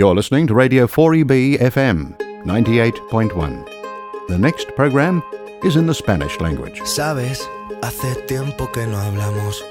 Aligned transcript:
You're 0.00 0.14
listening 0.14 0.46
to 0.46 0.54
Radio 0.54 0.86
4EB 0.86 1.58
FM 1.60 2.16
98.1. 2.46 4.28
The 4.28 4.38
next 4.38 4.74
program 4.74 5.22
is 5.62 5.76
in 5.76 5.86
the 5.86 5.92
Spanish 5.92 6.40
language. 6.40 6.80
Sabes, 6.86 7.46
hace 7.82 8.14
tiempo 8.26 8.72
que 8.72 8.86
no 8.86 8.96
hablamos. 8.96 9.62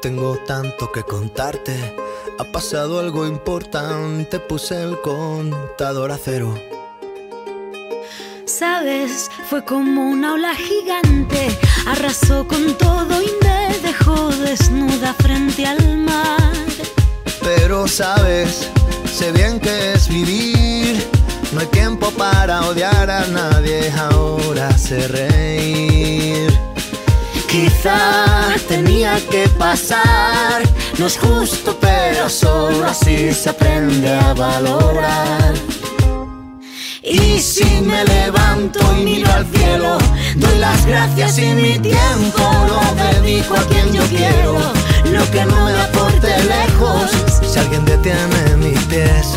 Tengo 0.00 0.36
tanto 0.46 0.92
que 0.92 1.02
contarte. 1.02 1.74
Ha 2.38 2.44
pasado 2.52 3.00
algo 3.00 3.26
importante, 3.26 4.38
puse 4.38 4.80
el 4.80 5.00
contador 5.00 6.12
a 6.12 6.16
cero. 6.16 6.54
Sabes, 8.44 9.32
fue 9.50 9.64
como 9.64 10.08
una 10.12 10.34
ola 10.34 10.54
gigante, 10.54 11.58
arrasó 11.88 12.46
con 12.46 12.78
todo 12.78 13.20
y 13.20 13.32
me 13.42 13.76
dejó 13.80 14.30
desnuda 14.30 15.12
frente 15.14 15.66
al 15.66 15.98
mar. 15.98 16.52
Pero 17.42 17.88
sabes, 17.88 18.70
sé 19.12 19.30
bien 19.32 19.60
que 19.60 19.92
es 19.92 20.08
vivir. 20.08 21.06
No 21.52 21.60
hay 21.60 21.66
tiempo 21.66 22.10
para 22.12 22.62
odiar 22.62 23.10
a 23.10 23.26
nadie, 23.26 23.92
ahora 23.92 24.76
sé 24.76 25.06
reír. 25.08 26.50
Quizá 27.46 28.54
tenía 28.66 29.20
que 29.30 29.46
pasar, 29.58 30.62
no 30.98 31.06
es 31.06 31.18
justo, 31.18 31.76
pero 31.78 32.30
solo 32.30 32.86
así 32.86 33.34
se 33.34 33.50
aprende 33.50 34.10
a 34.10 34.32
valorar. 34.32 35.52
Y 37.02 37.38
si 37.40 37.82
me 37.82 38.04
levanto 38.04 38.80
y 38.96 39.04
miro 39.04 39.30
al 39.30 39.46
cielo, 39.52 39.98
doy 40.36 40.58
las 40.58 40.86
gracias 40.86 41.38
y 41.38 41.52
mi 41.52 41.78
tiempo 41.78 42.42
lo 42.68 42.80
dedico 43.20 43.54
a 43.54 43.64
quien 43.64 43.92
yo 43.92 44.02
quiero. 44.04 44.81
Lo 45.10 45.30
que 45.30 45.44
no 45.44 45.64
me 45.64 45.72
aporte 45.72 46.28
lejos, 46.44 47.10
si 47.42 47.58
alguien 47.58 47.84
detiene 47.84 48.56
mis 48.56 48.78
pies, 48.84 49.34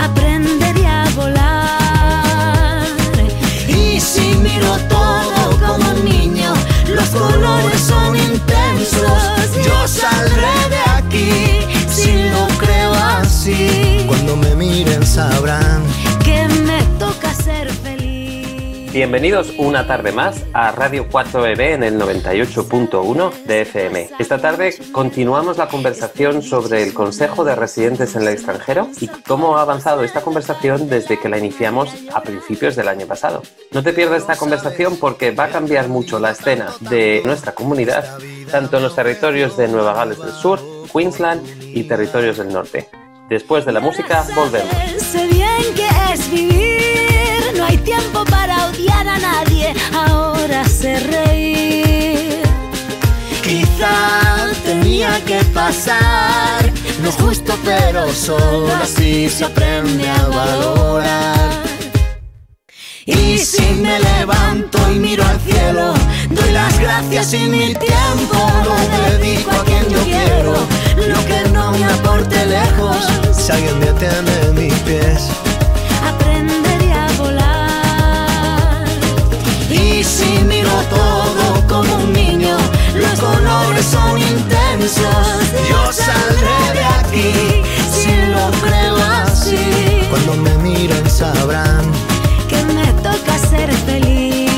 aprendería 0.00 1.04
a 1.04 1.10
volar. 1.10 2.86
Y 3.68 4.00
si 4.00 4.34
miro 4.36 4.76
todo 4.88 5.58
como 5.58 5.90
un 5.90 6.04
niño, 6.04 6.52
los 6.88 7.08
colores 7.10 7.80
son 7.80 8.16
intensos. 8.16 9.22
Yo 9.64 9.88
saldré 9.88 10.68
de 10.70 10.80
aquí 10.96 11.66
si 11.88 12.12
lo 12.30 12.46
creo 12.58 12.94
así. 12.94 14.04
Cuando 14.06 14.36
me 14.36 14.54
miren 14.54 15.04
sabrán 15.06 15.82
que 16.24 16.48
me. 16.48 16.63
Bienvenidos 18.94 19.52
una 19.58 19.88
tarde 19.88 20.12
más 20.12 20.44
a 20.52 20.70
Radio 20.70 21.08
4EB 21.08 21.74
en 21.74 21.82
el 21.82 21.98
98.1 21.98 23.42
de 23.42 23.62
FM. 23.62 24.10
Esta 24.20 24.38
tarde 24.38 24.72
continuamos 24.92 25.58
la 25.58 25.66
conversación 25.66 26.42
sobre 26.42 26.84
el 26.84 26.94
Consejo 26.94 27.42
de 27.42 27.56
Residentes 27.56 28.14
en 28.14 28.22
el 28.22 28.28
extranjero 28.28 28.88
y 29.00 29.08
cómo 29.08 29.58
ha 29.58 29.62
avanzado 29.62 30.04
esta 30.04 30.20
conversación 30.20 30.88
desde 30.88 31.18
que 31.18 31.28
la 31.28 31.38
iniciamos 31.38 31.90
a 32.14 32.22
principios 32.22 32.76
del 32.76 32.86
año 32.86 33.08
pasado. 33.08 33.42
No 33.72 33.82
te 33.82 33.92
pierdas 33.92 34.20
esta 34.20 34.36
conversación 34.36 34.96
porque 35.00 35.32
va 35.32 35.46
a 35.46 35.50
cambiar 35.50 35.88
mucho 35.88 36.20
la 36.20 36.30
escena 36.30 36.72
de 36.78 37.20
nuestra 37.24 37.50
comunidad, 37.50 38.16
tanto 38.52 38.76
en 38.76 38.84
los 38.84 38.94
territorios 38.94 39.56
de 39.56 39.66
Nueva 39.66 39.94
Gales 39.94 40.20
del 40.20 40.30
Sur, 40.30 40.60
Queensland 40.92 41.44
y 41.60 41.82
territorios 41.82 42.36
del 42.36 42.52
norte. 42.52 42.88
Después 43.28 43.64
de 43.64 43.72
la 43.72 43.80
música, 43.80 44.24
volvemos. 44.36 44.72
Sé 50.84 51.00
reír. 51.00 52.42
Quizá 53.42 53.96
tenía 54.64 55.12
que 55.24 55.40
pasar, 55.60 56.60
no 57.00 57.08
es 57.08 57.16
justo, 57.16 57.52
pero 57.64 58.12
solo 58.12 58.70
así 58.82 59.30
se 59.30 59.44
aprende 59.46 60.06
a 60.08 60.22
valorar. 60.38 61.50
Y 63.06 63.38
si 63.38 63.66
me 63.84 63.98
levanto 63.98 64.78
y 64.94 64.98
miro 65.06 65.24
al 65.24 65.40
cielo, 65.48 65.94
doy 66.30 66.50
las 66.52 66.78
gracias 66.78 67.32
y 67.32 67.42
mi 67.54 67.74
tiempo 67.90 68.38
lo 68.68 68.76
dedico 69.08 69.52
a 69.52 69.64
quien 69.64 69.84
yo 69.88 70.00
quiero. 70.12 70.52
Lo 71.12 71.20
que 71.28 71.40
no 71.56 71.72
me 71.72 71.84
aporte 71.96 72.38
lejos, 72.58 72.96
si 73.32 73.52
alguien 73.52 73.80
detiene 73.80 74.34
mis 74.58 74.74
pies. 74.80 75.20
Aprendería 76.10 76.63
Si 80.16 80.44
miro 80.44 80.70
todo 80.90 81.66
como 81.66 81.92
un 82.04 82.12
niño, 82.12 82.56
los 82.94 83.18
colores 83.18 83.84
son 83.84 84.16
intensos. 84.16 85.26
Yo 85.68 85.92
saldré 85.92 86.60
de 86.78 86.84
aquí 87.00 87.32
si 87.92 88.12
lo 88.32 88.44
creo 88.62 88.96
así. 89.24 90.06
Cuando 90.10 90.34
me 90.36 90.56
miren 90.58 91.10
sabrán 91.10 91.84
que 92.48 92.62
me 92.72 92.86
toca 93.02 93.38
ser 93.38 93.72
feliz. 93.88 94.52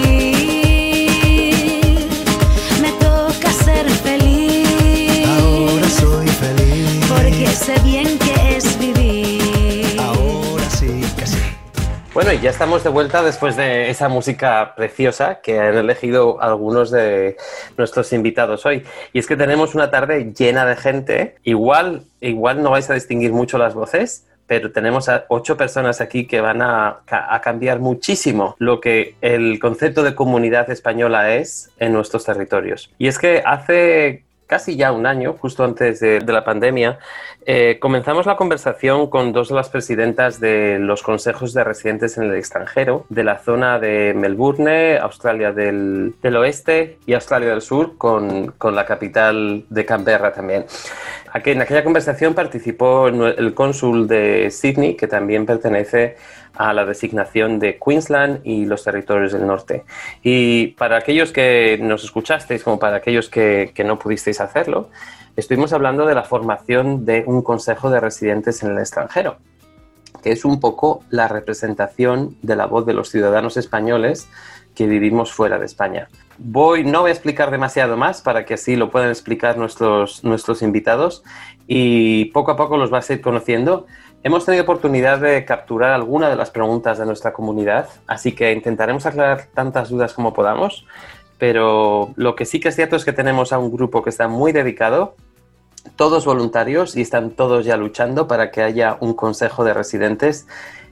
Me 2.83 2.93
toca 3.07 3.51
ser 3.65 3.89
feliz. 4.07 5.27
Ahora 5.41 5.89
soy 5.89 6.29
feliz. 6.29 7.01
Porque 7.09 7.47
sé 7.49 7.81
bien 7.83 8.16
Bueno, 12.17 12.33
y 12.33 12.41
ya 12.41 12.49
estamos 12.49 12.83
de 12.83 12.89
vuelta 12.89 13.23
después 13.23 13.57
de 13.57 13.91
esa 13.91 14.09
música 14.09 14.73
preciosa 14.75 15.43
que 15.43 15.61
han 15.61 15.77
elegido 15.77 16.41
algunos 16.41 16.91
de 16.91 17.37
nuestros 17.77 18.11
invitados 18.15 18.65
hoy. 18.65 18.85
Y 19.13 19.19
es 19.19 19.27
que 19.27 19.37
tenemos 19.37 19.75
una 19.75 19.91
tarde 19.91 20.33
llena 20.35 20.65
de 20.65 20.77
gente. 20.77 21.35
Igual, 21.45 22.05
igual 22.23 22.63
no 22.63 22.71
vais 22.71 22.89
a 22.89 22.95
distinguir 22.95 23.33
mucho 23.33 23.59
las 23.59 23.75
voces, 23.75 24.27
pero 24.47 24.73
tenemos 24.73 25.11
a 25.11 25.27
ocho 25.29 25.59
personas 25.59 26.01
aquí 26.01 26.27
que 26.27 26.41
van 26.41 26.63
a, 26.63 27.03
a, 27.07 27.41
cambiar 27.43 27.81
muchísimo 27.81 28.57
lo 28.59 28.81
que 28.81 29.17
el 29.21 29.59
concepto 29.59 30.03
de 30.03 30.15
comunidad 30.15 30.71
española 30.71 31.35
es 31.35 31.69
en 31.79 31.93
nuestros 31.93 32.25
territorios. 32.25 32.95
Y 32.97 33.09
es 33.09 33.19
que 33.19 33.43
hace 33.45 34.25
casi 34.47 34.77
ya 34.77 34.93
un 34.93 35.07
año, 35.07 35.35
justo 35.39 35.65
antes 35.65 36.01
de, 36.01 36.21
la 36.21 36.45
pandemia, 36.45 36.99
eh, 37.45 37.79
comenzamos 37.81 38.27
la 38.27 38.37
conversación 38.37 39.09
con 39.09 39.33
dos 39.33 39.49
de 39.49 39.55
las 39.55 39.69
presidentas 39.69 40.41
de 40.41 40.79
los 40.79 41.03
consejos 41.03 41.53
de 41.53 41.65
residentes 41.65 42.17
en 42.17 42.25
el 42.25 42.35
extranjero, 42.35 43.07
de 43.09 43.25
la 43.25 43.39
zona 43.39 43.79
de 43.79 44.15
Melbourne, 44.15 44.99
Australia 44.99 45.53
del, 45.53 46.15
Oeste 46.23 46.99
y 47.07 47.15
Australia 47.15 47.51
del 47.51 47.63
Sur, 47.63 47.97
con, 47.99 48.53
con, 48.53 48.75
la 48.75 48.85
capital 48.85 49.65
de 49.69 49.85
Canberra 49.85 50.33
también. 50.33 50.67
Aquí, 51.33 51.51
en 51.51 51.61
aquella 51.61 51.85
conversación 51.85 52.35
participó 52.35 53.09
el 53.09 53.55
cónsul 53.55 54.07
de 54.09 54.51
Sydney, 54.51 54.97
que 54.97 55.07
también 55.07 55.47
pertenece 55.47 56.17
a 56.57 56.73
la 56.73 56.85
designación 56.85 57.59
de 57.59 57.79
Queensland 57.79 58.41
y 58.45 58.65
los 58.67 58.85
territorios 58.85 59.33
del 59.33 59.47
norte. 59.47 59.85
Y 60.23 60.69
para 60.69 60.99
aquellos 60.99 61.33
que 61.33 61.79
nos 61.81 62.05
escuchasteis, 62.05 62.63
como 62.63 62.79
para 62.79 62.97
aquellos 62.97 63.29
que, 63.29 63.73
que, 63.75 63.85
no 63.85 63.99
pudisteis 63.99 64.41
hacerlo, 64.41 64.91
estuvimos 65.37 65.73
hablando 65.73 66.07
de 66.07 66.15
la 66.15 66.23
formación 66.23 67.05
de 67.05 67.25
un 67.27 67.43
consejo 67.43 67.91
de 67.91 68.01
residentes 68.01 68.63
en 68.63 68.73
el 68.73 68.79
extranjero, 68.79 69.37
que 70.23 70.33
es 70.33 70.45
un 70.45 70.61
poco 70.61 71.03
la 71.11 71.29
representación 71.29 72.37
de 72.43 72.57
la 72.57 72.67
voz 72.67 72.87
de 72.87 72.95
los 72.95 73.11
ciudadanos 73.11 73.57
españoles 73.57 74.29
que 74.77 74.87
vivimos 74.87 75.33
fuera 75.33 75.59
de 75.59 75.67
España. 75.67 76.09
Voy, 76.39 76.85
no 76.85 77.01
voy 77.01 77.09
a 77.09 77.13
explicar 77.15 77.51
demasiado 77.51 77.97
más 77.97 78.21
para 78.21 78.45
que 78.45 78.55
así 78.55 78.77
lo 78.77 78.91
puedan 78.91 79.09
explicar 79.09 79.57
nuestros, 79.57 80.23
nuestros 80.23 80.63
invitados 80.63 81.25
y 81.67 82.27
poco 82.27 82.53
a 82.53 82.57
poco 82.57 82.77
los 82.77 82.91
vas 82.91 83.09
a 83.09 83.15
ir 83.15 83.23
conociendo. 83.23 83.87
Hemos 84.27 84.45
tenido 84.45 84.65
oportunidad 84.65 85.21
de 85.21 85.45
capturar 85.45 85.93
alguna 85.93 86.29
de 86.29 86.35
las 86.35 86.51
preguntas 86.51 86.99
de 86.99 87.07
nuestra 87.07 87.33
comunidad, 87.33 87.89
así 88.09 88.33
que 88.33 88.51
intentaremos 88.51 89.07
aclarar 89.07 89.47
tantas 89.55 89.89
dudas 89.89 90.15
como 90.15 90.35
podamos, 90.35 90.85
pero 91.39 92.13
lo 92.17 92.35
que 92.35 92.45
sí 92.45 92.59
que 92.59 92.71
es 92.71 92.75
cierto 92.75 92.97
es 92.97 93.05
que 93.05 93.13
tenemos 93.13 93.53
a 93.53 93.61
un 93.61 93.71
grupo 93.71 94.03
que 94.03 94.11
está 94.11 94.27
muy 94.27 94.51
dedicado, 94.51 95.15
todos 95.95 96.25
voluntarios 96.25 96.97
y 96.97 97.03
están 97.03 97.31
todos 97.31 97.65
ya 97.65 97.77
luchando 97.77 98.27
para 98.27 98.51
que 98.51 98.63
haya 98.65 98.97
un 98.99 99.15
consejo 99.15 99.63
de 99.63 99.75
residentes 99.75 100.49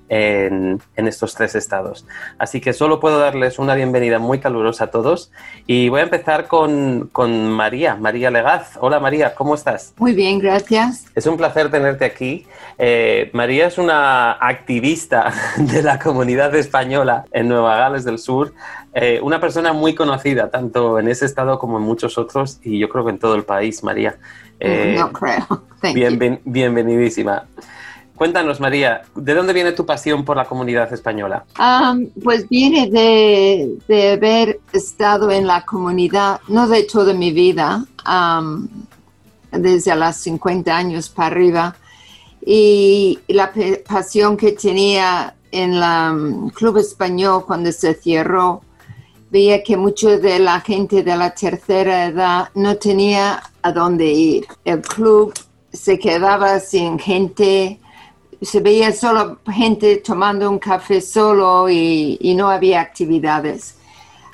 en, 0.08 0.80
en, 0.96 1.08
estos 1.08 1.34
tres 1.34 1.54
estados. 1.54 2.06
Así 2.38 2.60
que 2.60 2.72
solo 2.72 3.00
puedo 3.00 3.18
darles 3.18 3.58
una 3.58 3.74
bienvenida 3.74 4.18
muy 4.18 4.38
calurosa 4.38 4.84
a 4.84 4.90
todos 4.90 5.30
y 5.66 5.88
voy 5.88 6.00
a 6.00 6.02
empezar 6.04 6.46
con, 6.46 7.08
con, 7.12 7.50
María, 7.50 7.94
María 7.96 8.30
Legaz. 8.30 8.78
Hola 8.80 9.00
María, 9.00 9.34
¿cómo 9.34 9.54
estás? 9.54 9.94
Muy 9.98 10.12
bien, 10.12 10.38
gracias. 10.38 11.06
Es 11.14 11.26
un 11.26 11.36
placer 11.36 11.70
tenerte 11.70 12.04
aquí. 12.04 12.46
Eh, 12.78 13.30
María 13.32 13.66
es 13.66 13.78
una 13.78 14.32
activista 14.32 15.32
de 15.56 15.82
la 15.82 15.98
comunidad 15.98 16.54
española 16.54 17.24
en 17.32 17.48
Nueva 17.48 17.76
Gales 17.76 18.04
del 18.04 18.18
Sur, 18.18 18.52
eh, 18.94 19.20
una 19.22 19.40
persona 19.40 19.72
muy 19.72 19.94
conocida 19.94 20.50
tanto 20.50 20.98
en 20.98 21.08
ese 21.08 21.26
estado 21.26 21.58
como 21.58 21.78
en 21.78 21.84
muchos 21.84 22.16
otros 22.18 22.60
y 22.62 22.78
yo 22.78 22.88
creo 22.88 23.04
que 23.04 23.10
en 23.10 23.18
todo 23.18 23.34
el 23.34 23.44
país, 23.44 23.82
María. 23.82 24.16
Eh, 24.60 24.94
no 24.98 25.12
creo. 25.12 25.64
Bienven, 25.94 26.40
bienvenidísima. 26.44 27.46
Cuéntanos, 28.16 28.60
María, 28.60 29.02
¿de 29.16 29.34
dónde 29.34 29.52
viene 29.52 29.72
tu 29.72 29.84
pasión 29.84 30.24
por 30.24 30.36
la 30.36 30.44
comunidad 30.44 30.92
española? 30.92 31.44
Pues 32.22 32.48
viene 32.48 32.88
de, 32.88 34.12
haber 34.12 34.60
estado 34.72 35.30
en 35.32 35.46
la 35.46 35.64
comunidad, 35.64 36.40
no 36.48 36.68
de 36.68 36.84
toda 36.84 37.12
mi 37.12 37.32
vida, 37.32 37.84
desde 39.50 39.96
los 39.96 40.16
50 40.16 40.76
años 40.76 41.08
para 41.08 41.26
arriba, 41.28 41.76
y 42.46 43.18
la 43.28 43.52
pasión 43.88 44.36
que 44.36 44.52
tenía 44.52 45.34
en 45.50 45.74
el 45.74 46.52
Club 46.52 46.78
Español 46.78 47.44
cuando 47.46 47.72
se 47.72 47.94
cerró, 47.94 48.62
veía 49.30 49.64
que 49.64 49.76
mucha 49.76 50.18
de 50.18 50.38
la 50.38 50.60
gente 50.60 51.02
de 51.02 51.16
la 51.16 51.34
tercera 51.34 52.06
edad 52.06 52.48
no 52.54 52.76
tenía 52.76 53.42
a 53.62 53.72
dónde 53.72 54.06
ir. 54.06 54.46
El 54.64 54.82
club 54.82 55.34
se 55.72 55.98
quedaba 55.98 56.60
sin 56.60 56.98
gente, 56.98 57.80
se 58.44 58.60
veía 58.60 58.92
solo 58.92 59.38
gente 59.50 59.96
tomando 59.96 60.50
un 60.50 60.58
café 60.58 61.00
solo 61.00 61.68
y, 61.68 62.34
no 62.36 62.48
había 62.50 62.80
actividades. 62.80 63.76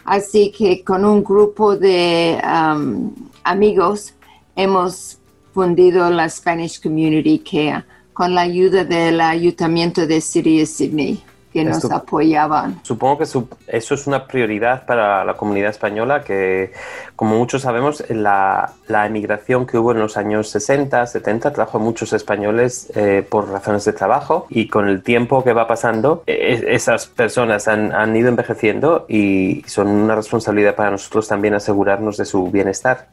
Así 0.05 0.51
que 0.51 0.83
con 0.83 1.05
un 1.05 1.23
grupo 1.23 1.77
de 1.77 2.41
um, 2.43 3.13
amigos 3.45 4.15
hemos 4.57 5.19
fundido 5.53 6.11
la 6.11 6.29
Spanish 6.29 6.81
Community 6.81 7.39
Care 7.39 7.85
con 8.13 8.35
la 8.35 8.43
ayuda 8.43 8.85
del 8.85 9.21
Ayuntamiento 9.21 10.07
de 10.07 10.21
City 10.21 10.65
Sydney 10.67 11.23
que 11.53 11.65
nos 11.65 11.85
apoyaban. 11.91 12.81
Supongo 12.83 13.19
que 13.19 13.25
eso 13.25 13.95
es 13.95 14.07
una 14.07 14.27
prioridad 14.27 14.87
para 14.87 15.25
la 15.25 15.35
comunidad 15.35 15.71
española, 15.71 16.23
que 16.23 16.73
como 17.17 17.37
muchos 17.37 17.63
sabemos, 17.63 18.05
la, 18.09 18.73
la 18.87 19.07
emigración 19.07 19.67
que 19.67 19.79
hubo 19.79 19.93
en 19.93 19.99
los 19.99 20.17
años 20.17 20.49
60, 20.51 21.07
70 21.07 21.53
trajo 21.53 21.79
a 21.79 21.81
muchos 21.81 22.13
españoles 22.13 22.91
eh, 22.95 23.27
por 23.29 23.51
razones 23.51 23.85
de 23.85 23.93
trabajo 23.93 24.47
y 24.49 24.69
con 24.69 24.89
el 24.89 25.03
tiempo 25.03 25.43
que 25.45 25.53
va 25.53 25.67
pasando, 25.67 26.23
e, 26.27 26.65
esas 26.69 27.07
personas 27.07 27.69
han, 27.69 27.93
han, 27.93 28.15
ido 28.17 28.29
envejeciendo 28.29 29.07
y 29.09 29.63
son 29.67 29.89
una 29.89 30.15
responsabilidad 30.15 30.75
para 30.75 30.91
nosotros 30.91 31.29
también 31.29 31.55
asegurarnos 31.55 32.17
de 32.17 32.25
su 32.25 32.51
bienestar. 32.51 33.09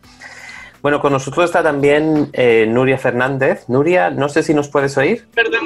Bueno, 0.82 1.02
con 1.02 1.12
nosotros 1.12 1.46
está 1.46 1.64
también 1.64 2.30
eh, 2.34 2.66
Nuria 2.70 2.98
Fernández. 2.98 3.68
Nuria, 3.68 4.10
no 4.10 4.30
sé 4.30 4.44
si 4.44 4.54
nos 4.54 4.70
puedes 4.70 4.98
oír. 4.98 5.28
Perdona. 5.34 5.57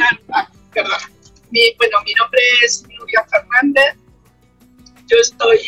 Mi, 1.52 1.74
bueno, 1.78 1.98
mi 2.06 2.14
nombre 2.14 2.42
es 2.64 2.84
Nuria 2.98 3.26
Fernández. 3.30 3.96
Yo 5.08 5.18
estoy, 5.18 5.60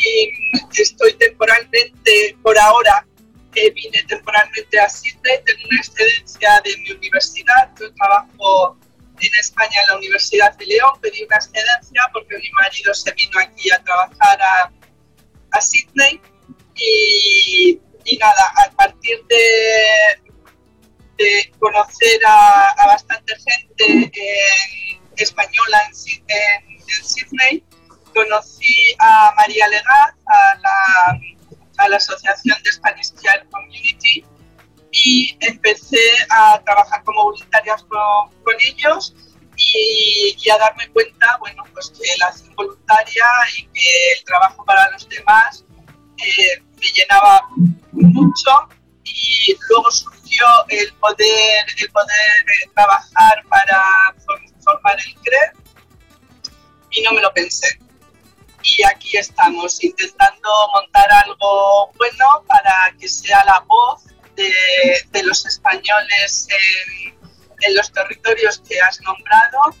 estoy 0.72 1.12
temporalmente, 1.14 2.36
por 2.42 2.58
ahora, 2.58 3.06
eh, 3.54 3.70
vine 3.70 4.02
temporalmente 4.04 4.80
a 4.80 4.88
Sydney, 4.88 5.38
tengo 5.44 5.60
una 5.70 5.78
excedencia 5.78 6.62
de 6.64 6.76
mi 6.78 6.90
universidad. 6.92 7.70
Yo 7.78 7.92
trabajo 7.94 8.78
en 9.20 9.34
España 9.38 9.76
en 9.82 9.88
la 9.88 9.96
Universidad 9.98 10.56
de 10.56 10.66
León, 10.66 10.92
pedí 11.02 11.22
una 11.22 11.36
excedencia 11.36 12.02
porque 12.12 12.38
mi 12.38 12.50
marido 12.50 12.94
se 12.94 13.12
vino 13.12 13.38
aquí 13.38 13.70
a 13.70 13.82
trabajar 13.84 14.40
a, 14.40 14.72
a 15.52 15.60
Sydney 15.60 16.20
y, 16.74 17.78
y, 18.06 18.16
nada, 18.16 18.52
a 18.56 18.70
partir 18.70 19.22
de, 19.28 20.22
de 21.18 21.52
conocer 21.58 22.20
a, 22.26 22.70
a 22.70 22.86
bastante 22.86 23.34
gente 23.36 24.10
española 25.16 25.78
en, 25.88 25.94
Sydney, 27.04 27.64
conocí 28.14 28.94
a 28.98 29.32
María 29.36 29.66
Legaz, 29.68 30.14
a 30.26 30.58
la, 30.60 31.94
a 31.94 31.96
Asociación 31.96 32.56
de 32.62 32.72
Spanish 32.72 33.12
Child 33.14 33.50
Community, 33.50 34.24
y 34.94 35.36
empecé 35.40 35.98
a 36.30 36.60
trabajar 36.64 37.02
como 37.02 37.24
voluntaria 37.24 37.76
con, 37.88 38.54
ellos 38.60 39.14
y, 39.56 40.50
a 40.50 40.58
darme 40.58 40.88
cuenta, 40.90 41.36
bueno, 41.40 41.64
pues 41.72 41.90
que 41.90 42.06
la 42.18 42.28
acción 42.28 42.54
voluntaria 42.54 43.24
y 43.58 43.62
que 43.66 44.12
el 44.16 44.24
trabajo 44.24 44.64
para 44.64 44.90
los 44.92 45.08
demás 45.08 45.64
eh, 46.18 46.62
me 46.80 46.86
llenaba 46.92 47.48
mucho 47.92 48.50
y 49.04 49.56
luego 49.68 49.90
surgió 49.90 50.46
el 50.68 50.92
poder, 50.94 51.66
el 51.78 51.90
poder 51.90 52.40
eh, 52.40 52.70
trabajar 52.74 53.42
para 53.48 53.82
formar 54.64 54.96
el 54.98 55.14
CRE 55.16 55.52
y 56.90 57.02
no 57.02 57.12
me 57.12 57.20
lo 57.20 57.32
pensé. 57.32 57.78
Y 58.62 58.82
aquí 58.84 59.18
estamos 59.18 59.82
intentando 59.84 60.48
montar 60.72 61.10
algo 61.12 61.92
bueno 61.98 62.44
para 62.48 62.94
que 62.98 63.08
sea 63.08 63.44
la 63.44 63.62
voz 63.68 64.04
de, 64.36 64.52
de 65.10 65.22
los 65.22 65.44
españoles 65.44 66.48
en, 66.48 67.14
en, 67.60 67.76
los 67.76 67.92
territorios 67.92 68.60
que 68.66 68.80
has 68.80 69.00
nombrado 69.02 69.76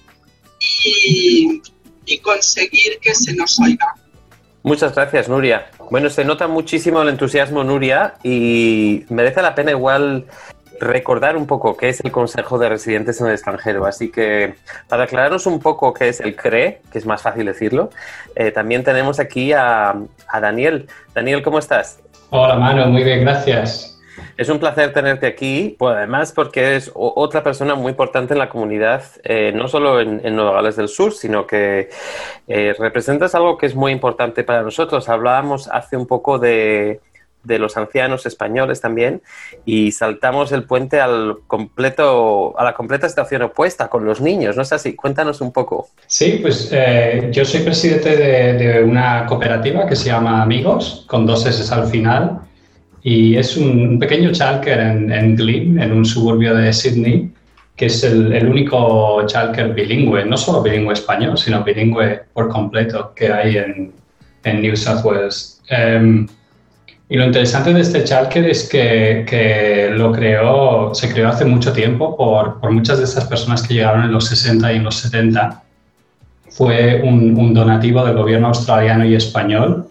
y, 0.60 1.62
y 2.04 2.18
conseguir 2.18 2.98
que 3.00 3.14
se 3.14 3.32
nos 3.32 3.58
oiga. 3.60 3.94
Muchas 4.64 4.94
gracias, 4.94 5.28
Nuria. 5.28 5.66
Bueno, 5.90 6.08
se 6.08 6.24
nota 6.24 6.48
muchísimo 6.48 7.02
el 7.02 7.10
entusiasmo, 7.10 7.62
Nuria, 7.62 8.14
y 8.22 9.04
merece 9.10 9.42
la 9.42 9.54
pena 9.54 9.72
igual 9.72 10.24
recordar 10.80 11.36
un 11.36 11.46
poco 11.46 11.76
qué 11.76 11.90
es 11.90 12.00
el 12.00 12.10
Consejo 12.10 12.58
de 12.58 12.70
Residentes 12.70 13.20
en 13.20 13.26
el 13.26 13.34
extranjero. 13.34 13.84
Así 13.84 14.10
que 14.10 14.54
para 14.88 15.04
aclararnos 15.04 15.44
un 15.44 15.60
poco 15.60 15.92
qué 15.92 16.08
es 16.08 16.20
el 16.20 16.34
CRE, 16.34 16.80
que 16.90 16.96
es 16.98 17.04
más 17.04 17.20
fácil 17.20 17.44
decirlo, 17.44 17.90
eh, 18.36 18.52
también 18.52 18.84
tenemos 18.84 19.20
aquí 19.20 19.52
a, 19.52 19.90
a, 20.28 20.40
Daniel. 20.40 20.88
Daniel, 21.14 21.42
¿cómo 21.42 21.58
estás? 21.58 22.00
Hola, 22.30 22.54
Mano, 22.54 22.86
muy 22.86 23.04
bien, 23.04 23.20
gracias. 23.20 23.93
Es 24.36 24.48
un 24.48 24.58
placer 24.58 24.92
tenerte 24.92 25.26
aquí, 25.26 25.76
pues 25.78 25.96
además 25.96 26.32
porque 26.32 26.60
eres 26.60 26.90
otra 26.94 27.42
persona 27.42 27.74
muy 27.74 27.90
importante 27.90 28.34
en 28.34 28.38
la 28.38 28.48
comunidad, 28.48 29.04
eh, 29.22 29.52
no 29.54 29.68
solo 29.68 30.00
en, 30.00 30.22
Nueva 30.34 30.52
Gales 30.52 30.76
del 30.76 30.88
Sur, 30.88 31.12
sino 31.12 31.46
que 31.46 31.88
eh, 32.48 32.74
representas 32.78 33.34
algo 33.34 33.56
que 33.56 33.66
es 33.66 33.74
muy 33.74 33.92
importante 33.92 34.42
para 34.42 34.62
nosotros. 34.62 35.08
Hablábamos 35.08 35.68
hace 35.68 35.96
un 35.96 36.06
poco 36.06 36.38
de, 36.38 37.00
de 37.44 37.58
los 37.58 37.76
ancianos 37.76 38.26
españoles 38.26 38.80
también 38.80 39.22
y 39.64 39.92
saltamos 39.92 40.50
el 40.52 40.64
puente 40.64 41.00
al 41.00 41.38
completo, 41.46 42.58
a 42.58 42.64
la 42.64 42.74
completa 42.74 43.08
situación 43.08 43.42
opuesta 43.42 43.88
con 43.88 44.04
los 44.04 44.20
niños, 44.20 44.56
¿no 44.56 44.62
es 44.62 44.72
así? 44.72 44.96
Cuéntanos 44.96 45.40
un 45.40 45.52
poco. 45.52 45.88
Sí, 46.06 46.38
pues 46.42 46.70
eh, 46.72 47.28
yo 47.30 47.44
soy 47.44 47.60
presidente 47.60 48.16
de, 48.16 48.82
una 48.82 49.26
cooperativa 49.26 49.86
que 49.86 49.94
se 49.94 50.06
llama 50.06 50.42
Amigos, 50.42 51.04
con 51.08 51.26
dos 51.26 51.46
S 51.46 51.72
al 51.72 51.86
final, 51.86 52.40
y 53.04 53.36
es 53.36 53.56
un, 53.58 53.98
pequeño 53.98 54.32
chalker 54.32 54.80
en, 54.80 55.12
en 55.12 55.36
Glyn, 55.36 55.78
en 55.78 55.92
un 55.92 56.06
suburbio 56.06 56.56
de 56.56 56.72
Sydney, 56.72 57.30
que 57.76 57.86
es 57.86 58.02
el, 58.02 58.48
único 58.48 59.26
chalker 59.26 59.74
bilingüe, 59.74 60.24
no 60.24 60.38
solo 60.38 60.62
bilingüe 60.62 60.94
español, 60.94 61.36
sino 61.36 61.62
bilingüe 61.62 62.22
por 62.32 62.48
completo 62.48 63.12
que 63.14 63.30
hay 63.30 63.58
en, 63.58 63.92
en 64.44 64.62
New 64.62 64.74
South 64.74 65.04
Wales. 65.04 65.60
Em, 65.68 66.26
y 67.10 67.16
lo 67.18 67.26
interesante 67.26 67.74
de 67.74 67.82
este 67.82 68.02
Chalker 68.04 68.46
es 68.46 68.66
que, 68.66 69.26
que, 69.28 69.90
lo 69.90 70.10
creó, 70.10 70.94
se 70.94 71.12
creó 71.12 71.28
hace 71.28 71.44
mucho 71.44 71.72
tiempo 71.74 72.16
por, 72.16 72.58
por, 72.58 72.70
muchas 72.70 72.98
de 72.98 73.04
estas 73.04 73.26
personas 73.26 73.62
que 73.62 73.74
llegaron 73.74 74.04
en 74.04 74.12
los 74.12 74.26
60 74.28 74.72
y 74.72 74.76
en 74.76 74.84
los 74.84 74.96
70. 74.96 75.62
Fue 76.48 77.02
un, 77.04 77.36
un 77.36 77.52
donativo 77.52 78.02
del 78.06 78.16
gobierno 78.16 78.48
australiano 78.48 79.04
y 79.04 79.14
español 79.14 79.88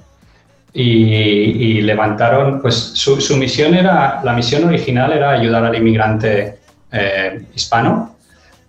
y, 0.74 1.82
levantaron, 1.82 2.62
pues 2.62 2.76
su, 2.76 3.38
misión 3.38 3.76
era, 3.76 4.22
la 4.24 4.34
misión 4.34 4.66
original 4.66 5.14
era 5.14 5.32
ayudar 5.32 5.66
al 5.66 5.76
inmigrante 5.76 6.60
eh, 6.92 7.46
hispano 7.54 8.16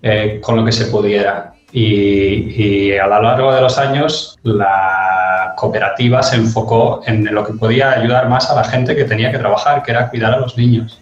eh, 0.02 0.40
con 0.42 0.56
lo 0.56 0.64
que 0.64 0.72
se 0.72 0.86
pudiera. 0.86 1.54
Y, 1.72 2.92
a 2.92 3.06
lo 3.06 3.22
largo 3.22 3.52
de 3.52 3.60
los 3.60 3.78
años 3.78 4.38
la 4.44 5.54
cooperativa 5.56 6.22
se 6.22 6.36
enfocó 6.36 7.02
en 7.06 7.34
lo 7.34 7.44
que 7.44 7.54
podía 7.54 7.92
ayudar 7.92 8.28
más 8.28 8.50
a 8.50 8.54
la 8.54 8.64
gente 8.64 8.94
que 8.94 9.04
tenía 9.04 9.32
que 9.32 9.38
trabajar, 9.38 9.82
que 9.82 9.90
era 9.90 10.08
cuidar 10.08 10.34
a 10.34 10.38
los 10.38 10.56
niños. 10.56 11.00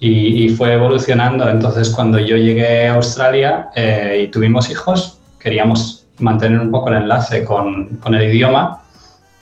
Y, 0.00 0.46
y 0.46 0.48
fue 0.48 0.72
evolucionando. 0.72 1.48
Entonces 1.48 1.90
cuando 1.90 2.18
yo 2.18 2.36
llegué 2.36 2.88
a 2.88 2.94
Australia 2.94 3.68
eh, 3.76 4.22
y 4.24 4.28
tuvimos 4.28 4.68
hijos, 4.70 5.20
queríamos 5.38 6.06
mantener 6.18 6.58
un 6.58 6.70
poco 6.70 6.88
el 6.88 6.96
enlace 6.96 7.44
con, 7.44 7.98
con 7.98 8.14
el 8.14 8.24
idioma 8.24 8.81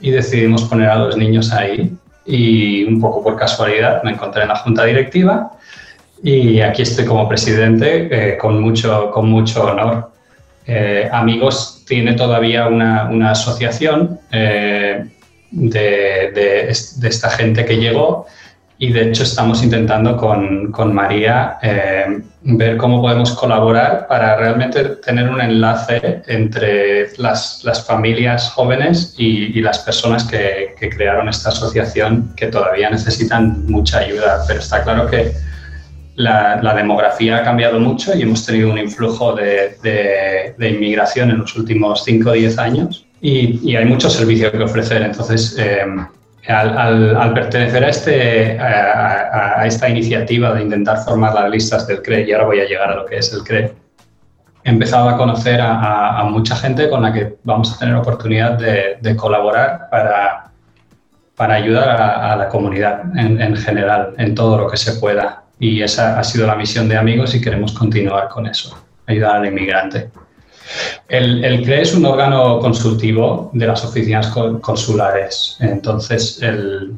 y 0.00 0.10
decidimos 0.10 0.64
poner 0.64 0.88
a 0.88 0.96
los 0.96 1.16
niños 1.16 1.52
ahí. 1.52 1.92
Y 2.26 2.84
un 2.84 3.00
poco 3.00 3.22
por 3.22 3.36
casualidad 3.36 4.02
me 4.02 4.12
encontré 4.12 4.42
en 4.42 4.48
la 4.48 4.56
junta 4.56 4.84
directiva 4.84 5.52
y 6.22 6.60
aquí 6.60 6.82
estoy 6.82 7.06
como 7.06 7.28
presidente 7.28 8.08
eh, 8.10 8.36
con, 8.36 8.60
mucho, 8.60 9.10
con 9.10 9.28
mucho 9.28 9.64
honor. 9.64 10.10
Eh, 10.66 11.08
Amigos 11.10 11.82
tiene 11.86 12.12
todavía 12.14 12.68
una, 12.68 13.08
una 13.10 13.30
asociación 13.32 14.20
eh, 14.30 15.06
de, 15.50 15.80
de, 15.80 16.74
de, 16.96 17.08
esta 17.08 17.30
gente 17.30 17.64
que 17.64 17.78
llegó 17.78 18.26
y 18.82 18.90
de 18.92 19.08
hecho 19.08 19.24
estamos 19.24 19.62
intentando 19.62 20.16
con, 20.16 20.72
con 20.72 20.94
María 20.94 21.58
eh, 21.62 22.22
ver 22.42 22.78
cómo 22.78 23.02
podemos 23.02 23.32
colaborar 23.32 24.06
para 24.08 24.36
realmente 24.36 24.82
tener 25.04 25.28
un 25.28 25.38
enlace 25.38 26.22
entre 26.26 27.14
las, 27.18 27.60
las 27.62 27.86
familias 27.86 28.48
jóvenes 28.48 29.14
y, 29.18 29.58
y 29.58 29.60
las 29.60 29.80
personas 29.80 30.24
que, 30.24 30.74
que, 30.80 30.88
crearon 30.88 31.28
esta 31.28 31.50
asociación 31.50 32.32
que 32.34 32.46
todavía 32.46 32.88
necesitan 32.88 33.66
mucha 33.66 33.98
ayuda, 33.98 34.44
pero 34.48 34.60
está 34.60 34.82
claro 34.82 35.06
que 35.10 35.30
la, 36.14 36.58
la 36.62 36.72
demografía 36.72 37.36
ha 37.36 37.42
cambiado 37.42 37.78
mucho 37.78 38.16
y 38.16 38.22
hemos 38.22 38.46
tenido 38.46 38.70
un 38.70 38.78
influjo 38.78 39.34
de, 39.34 39.76
de, 39.82 40.54
de 40.56 40.70
inmigración 40.70 41.30
en 41.30 41.40
los 41.40 41.54
últimos 41.54 42.02
5 42.04 42.30
o 42.30 42.32
10 42.32 42.58
años. 42.58 43.06
Y, 43.20 43.60
y, 43.62 43.76
hay 43.76 43.84
mucho 43.84 44.08
servicio 44.08 44.50
que 44.50 44.62
ofrecer, 44.62 45.02
entonces... 45.02 45.54
Eh, 45.58 45.84
Al, 46.48 47.34
pertenecer 47.34 47.84
a, 47.84 47.88
este, 47.88 48.58
a, 48.58 49.66
esta 49.66 49.88
iniciativa 49.88 50.54
de 50.54 50.62
intentar 50.62 50.98
formar 51.04 51.34
las 51.34 51.50
listas 51.50 51.86
del 51.86 52.02
CRE, 52.02 52.26
y 52.26 52.32
ahora 52.32 52.46
voy 52.46 52.60
a 52.60 52.64
llegar 52.64 52.90
a 52.90 52.96
lo 52.96 53.06
que 53.06 53.18
es 53.18 53.32
el 53.32 53.44
CRE, 53.44 53.74
he 54.64 54.70
empezado 54.70 55.08
a 55.08 55.16
conocer 55.16 55.60
a, 55.60 56.22
mucha 56.24 56.56
gente 56.56 56.88
con 56.88 57.02
la 57.02 57.12
que 57.12 57.36
vamos 57.44 57.74
a 57.74 57.78
tener 57.78 57.94
oportunidad 57.94 58.58
de, 58.58 59.16
colaborar 59.16 59.88
para, 59.90 60.50
para 61.36 61.54
ayudar 61.54 61.88
a, 61.88 62.36
la 62.36 62.48
comunidad 62.48 63.02
en, 63.16 63.40
en, 63.40 63.56
general, 63.56 64.14
en 64.18 64.34
todo 64.34 64.56
lo 64.58 64.70
que 64.70 64.76
se 64.76 64.94
pueda. 64.94 65.44
Y 65.58 65.82
esa 65.82 66.18
ha 66.18 66.24
sido 66.24 66.46
la 66.46 66.54
misión 66.54 66.88
de 66.88 66.96
Amigos 66.96 67.34
y 67.34 67.40
queremos 67.40 67.72
continuar 67.72 68.28
con 68.28 68.46
eso, 68.46 68.82
ayudar 69.06 69.36
al 69.36 69.46
inmigrante. 69.46 70.10
El, 71.08 71.44
el, 71.44 71.64
CRE 71.64 71.82
es 71.82 71.94
un 71.94 72.04
órgano 72.04 72.60
consultivo 72.60 73.50
de 73.52 73.66
las 73.66 73.84
oficinas 73.84 74.28
consulares. 74.60 75.56
Entonces, 75.60 76.40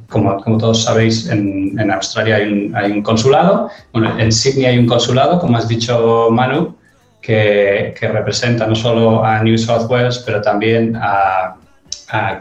como, 0.09 0.59
todos 0.59 0.85
sabéis, 0.85 1.29
en, 1.31 1.91
Australia 1.91 2.37
hay 2.37 2.93
un, 2.93 3.02
consulado, 3.02 3.71
en 3.95 4.31
Sydney 4.31 4.67
hay 4.67 4.79
un 4.79 4.87
consulado, 4.87 5.38
como 5.38 5.57
has 5.57 5.67
dicho 5.67 6.29
Manu, 6.31 6.76
que, 7.23 7.95
representa 8.00 8.67
no 8.67 8.75
solo 8.75 9.25
a 9.25 9.43
New 9.43 9.57
South 9.57 9.88
Wales, 9.88 10.23
pero 10.26 10.43
también 10.43 10.97
a, 11.00 11.57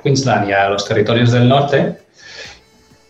Queensland 0.03 0.49
y 0.49 0.51
a 0.51 0.67
los 0.67 0.85
territorios 0.85 1.31
del 1.31 1.47
norte. 1.47 1.95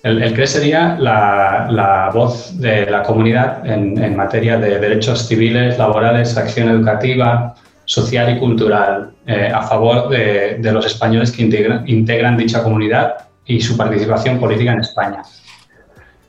El, 0.03 0.21
el 0.21 0.33
CRE 0.33 0.45
sería 0.45 0.95
la, 0.99 2.11
voz 2.13 2.59
de 2.59 2.85
la 2.85 3.01
comunidad 3.01 3.65
en 3.65 4.15
materia 4.15 4.57
de 4.57 4.77
derechos 4.77 5.27
civiles, 5.27 5.79
laborales, 5.79 6.37
acción 6.37 6.69
educativa, 6.69 7.55
social 7.91 8.33
y 8.33 8.39
cultural 8.39 9.12
eh, 9.27 9.51
a 9.53 9.63
favor 9.63 10.07
de, 10.07 10.71
los 10.71 10.86
españoles 10.86 11.29
que 11.29 11.41
integran, 11.41 12.38
dicha 12.38 12.63
comunidad 12.63 13.27
y 13.45 13.60
su 13.60 13.75
participación 13.75 14.39
política 14.39 14.71
en 14.71 14.79
España. 14.79 15.24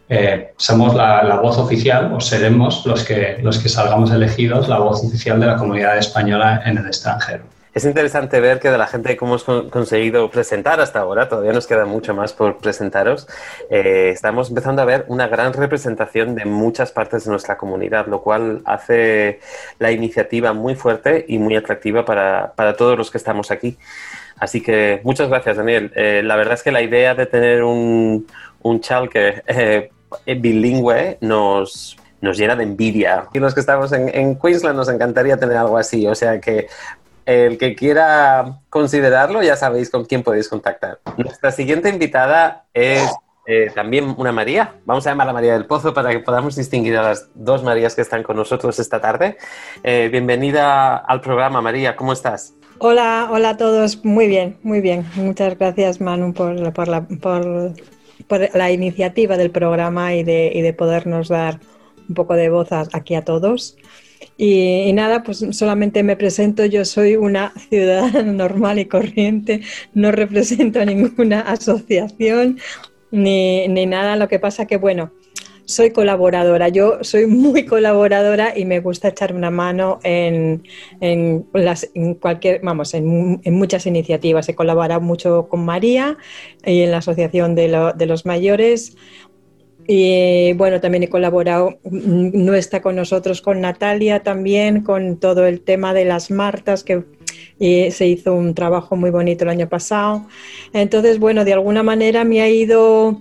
Eh, 0.09 0.54
somos 0.57 0.92
la, 0.97 1.38
voz 1.40 1.59
oficial, 1.59 2.12
o 2.12 2.21
seremos 2.21 2.85
los 2.85 3.04
que, 3.04 3.38
los 3.42 3.59
que 3.61 3.69
salgamos 3.69 4.11
elegidos, 4.11 4.69
la 4.69 4.78
voz 4.78 5.04
oficial 5.04 5.38
de 5.38 5.47
la 5.47 5.57
comunidad 5.57 5.97
española 5.99 6.62
en 6.66 6.78
el 6.78 6.87
extranjero. 6.87 7.45
Es 7.75 7.87
interesante 7.87 8.38
ver 8.38 8.61
que 8.61 8.71
de 8.71 8.76
la 8.76 8.87
gente 8.87 9.17
que 9.17 9.25
hemos 9.25 9.45
conseguido 9.45 10.31
presentar 10.31 10.79
hasta 10.81 11.00
ahora, 11.00 11.31
todavía 11.31 11.52
nos 11.52 11.67
queda 11.67 11.87
mucho 11.87 12.12
más 12.12 12.35
por 12.35 12.59
presentaros, 12.59 13.26
eh, 13.71 14.11
estamos 14.12 14.50
empezando 14.50 14.83
a 14.83 14.85
ver 14.85 15.07
una 15.09 15.26
gran 15.26 15.55
representación 15.55 16.35
de 16.35 16.45
muchas 16.45 16.93
partes 16.93 17.25
de 17.25 17.31
nuestra 17.31 17.57
comunidad, 17.57 18.09
lo 18.09 18.21
cual 18.21 18.61
hace 18.67 19.41
la 19.79 19.91
iniciativa 19.91 20.52
muy 20.52 20.75
fuerte 20.75 21.25
y 21.26 21.38
muy 21.38 21.57
atractiva 21.57 22.05
para, 22.05 22.52
todos 22.76 22.99
los 22.99 23.11
que 23.11 23.17
estamos 23.17 23.50
aquí. 23.50 23.79
Así 24.38 24.61
que 24.61 25.00
muchas 25.02 25.31
gracias, 25.31 25.57
Daniel. 25.57 25.93
Eh, 25.97 26.21
la 26.23 26.37
verdad 26.37 26.55
es 26.55 26.62
que 26.62 26.73
la 26.73 26.83
idea 26.83 27.14
de 27.14 27.25
tener 27.25 27.62
un, 27.62 28.26
un 28.61 28.81
chalke 28.81 29.45
eh, 29.47 29.91
bilingüe 30.26 31.17
nos, 31.23 31.97
nos 32.21 32.37
llena 32.37 32.55
de 32.55 32.64
envidia. 32.64 33.29
Y 33.33 33.38
los 33.38 33.55
que 33.55 33.61
estamos 33.61 33.93
en, 33.93 34.11
en, 34.14 34.38
Queensland 34.38 34.76
nos 34.76 34.91
encantaría 34.91 35.38
tener 35.38 35.57
algo 35.57 35.79
así. 35.79 36.07
O 36.07 36.14
sea 36.14 36.41
que 36.41 36.69
el 37.26 37.59
que 37.59 37.75
quiera 37.75 38.61
considerarlo, 38.69 39.43
ya 39.43 39.57
sabéis 39.57 39.91
con 39.91 40.05
quién 40.05 40.23
podéis 40.23 40.49
contactar. 40.49 41.00
Nuestra 41.17 41.50
siguiente 41.52 41.88
invitada 41.88 42.67
es 42.75 43.09
eh, 43.47 43.71
también 43.75 44.14
una 44.17 44.33
María. 44.33 44.76
Vamos 44.85 45.07
a 45.07 45.11
llamarla 45.11 45.33
María 45.33 45.55
del 45.55 45.67
Pozo 45.67 45.93
para 45.93 46.11
que 46.11 46.21
podamos 46.21 46.57
distinguir 46.57 46.97
a 46.97 47.02
las 47.02 47.29
dos 47.35 47.62
Marías 47.64 47.95
que 47.95 48.02
están 48.02 48.23
con 48.23 48.37
nosotros 48.37 48.79
esta 48.79 49.00
tarde. 49.00 49.37
Eh, 49.83 50.09
bienvenida 50.11 50.97
al 50.97 51.21
programa, 51.21 51.61
María. 51.61 51.97
¿Cómo 51.97 52.12
estás? 52.12 52.55
Hola, 52.79 53.29
hola 53.31 53.50
a 53.50 53.57
todos. 53.57 54.05
Muy 54.05 54.26
bien, 54.26 54.59
muy 54.62 54.81
bien. 54.81 55.05
Muchas 55.17 55.59
gracias, 55.59 56.00
Manu, 56.00 56.33
por, 56.35 56.73
por, 56.73 56.88
la, 56.88 57.02
por, 57.02 57.75
la, 58.55 58.71
iniciativa 58.71 59.37
del 59.37 59.50
programa 59.50 60.14
y 60.14 60.23
de, 60.25 60.50
y 60.55 60.62
de 60.62 60.73
podernos 60.73 61.29
dar 61.29 61.61
un 62.09 62.14
poco 62.14 62.35
de 62.35 62.49
voz 62.49 62.69
aquí 62.73 63.14
a 63.14 63.25
todos. 63.25 63.76
Y, 64.37 64.93
nada, 64.93 65.23
pues 65.23 65.45
solamente 65.52 66.02
me 66.02 66.17
presento, 66.17 66.64
yo 66.64 66.85
soy 66.85 67.17
una 67.17 67.52
ciudadana 67.69 68.23
normal 68.33 68.79
y 68.79 68.87
corriente, 68.87 69.62
no 69.95 70.12
represento 70.12 70.81
a 70.81 70.85
ninguna 70.85 71.41
asociación 71.41 72.59
ni, 73.11 73.69
ni 73.69 73.87
nada, 73.87 74.17
lo 74.17 74.29
que 74.29 74.38
pasa 74.38 74.67
que 74.67 74.79
bueno, 74.79 75.12
soy 75.64 75.91
colaboradora. 75.91 76.69
Yo 76.69 76.99
soy 77.02 77.26
muy 77.26 77.64
colaboradora 77.64 78.57
y 78.57 78.64
me 78.64 78.81
gusta 78.81 79.09
echar 79.09 79.35
una 79.35 79.50
mano 79.50 80.00
en, 80.02 80.62
en, 81.00 81.47
las, 81.52 81.88
en 81.95 82.14
cualquier, 82.14 82.61
vamos, 82.62 82.95
en, 82.95 83.41
en, 83.45 83.55
muchas 83.55 83.87
iniciativas. 83.87 84.49
He 84.49 84.55
colaborado 84.55 85.00
mucho 85.00 85.49
con 85.49 85.64
María 85.64 86.17
y 86.64 86.83
en 86.83 86.91
la 86.91 86.99
Asociación 86.99 87.55
de, 87.55 87.93
de 87.97 88.07
los 88.07 88.26
Mayores. 88.26 88.97
Y 89.86 90.52
bueno, 90.54 90.80
también 90.80 91.02
he 91.02 91.08
colaborado, 91.08 91.78
no 91.90 92.54
está 92.54 92.82
con 92.82 92.96
nosotros, 92.96 93.42
con 93.42 93.60
Natalia 93.60 94.22
también, 94.22 94.82
con 94.82 95.18
todo 95.18 95.46
el 95.46 95.60
tema 95.60 95.92
de 95.94 96.04
las 96.04 96.30
Martas, 96.30 96.84
que 96.84 97.04
se 97.58 98.06
hizo 98.06 98.34
un 98.34 98.54
trabajo 98.54 98.96
muy 98.96 99.10
bonito 99.10 99.44
el 99.44 99.50
año 99.50 99.68
pasado. 99.68 100.26
Entonces, 100.72 101.18
bueno, 101.18 101.44
de 101.44 101.52
alguna 101.52 101.82
manera 101.82 102.24
me 102.24 102.40
ha 102.40 102.48
ido 102.48 103.20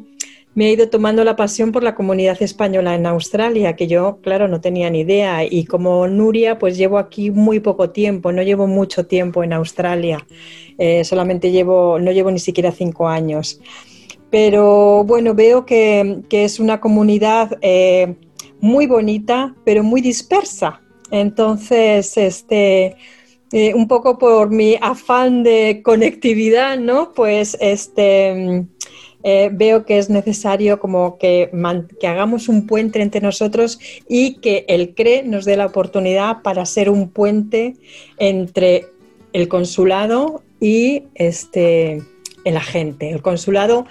me 0.54 0.66
ha 0.66 0.72
ido 0.72 0.90
tomando 0.90 1.24
la 1.24 1.38
pasión 1.38 1.72
por 1.72 1.82
la 1.82 1.96
comunidad 1.96 2.42
española 2.42 2.94
en 2.94 3.06
Australia, 3.06 3.78
que 3.78 3.88
yo, 3.88 4.20
claro, 4.22 4.50
no 4.50 4.60
tenía 4.60 4.90
ni 4.90 5.00
idea. 5.02 5.46
Y 5.46 5.64
como 5.64 6.08
Nuria, 6.08 6.60
pues 6.60 6.78
llevo 6.78 6.98
aquí 6.98 7.32
muy 7.32 7.62
poco 7.62 7.92
tiempo, 7.92 8.34
no 8.34 8.42
llevo 8.42 8.68
mucho 8.68 9.06
tiempo 9.06 9.46
en 9.46 9.54
Australia. 9.54 10.26
Eh, 10.78 11.06
solamente 11.06 11.52
llevo, 11.52 12.00
no 12.00 12.12
llevo 12.12 12.32
ni 12.32 12.40
siquiera 12.40 12.74
cinco 12.74 13.08
años 13.08 13.62
pero 14.32 15.04
bueno, 15.04 15.36
veo 15.36 15.66
que, 15.66 16.24
es 16.32 16.60
una 16.60 16.80
comunidad 16.80 17.58
eh, 17.62 18.16
muy 18.62 18.88
bonita, 18.88 19.54
pero 19.66 19.84
muy 19.84 20.02
dispersa. 20.02 20.82
Entonces, 21.12 22.18
este, 22.18 22.96
eh, 23.52 23.74
un 23.74 23.90
poco 23.90 24.18
por 24.18 24.50
mi 24.50 24.78
afán 24.82 25.44
de 25.44 25.82
conectividad, 25.84 26.80
¿no? 26.80 27.12
Pues 27.12 27.58
este, 27.60 28.66
eh, 29.24 29.50
veo 29.52 29.86
que 29.86 29.98
es 29.98 30.10
necesario 30.10 30.80
como 30.80 31.18
que, 31.18 31.52
que, 32.00 32.08
hagamos 32.08 32.48
un 32.48 32.66
puente 32.66 33.02
entre 33.02 33.20
nosotros 33.20 33.80
y 34.08 34.36
que 34.36 34.64
el 34.70 34.96
CRE 34.96 35.24
nos 35.24 35.44
dé 35.44 35.58
la 35.58 35.66
oportunidad 35.66 36.42
para 36.42 36.66
ser 36.66 36.90
un 36.90 37.10
puente 37.10 37.76
entre 38.18 38.88
el 39.34 39.50
consulado 39.50 40.42
y 40.62 41.04
este, 41.16 42.02
el 42.46 42.56
agente. 42.56 43.12
El 43.12 43.22
consulado 43.22 43.86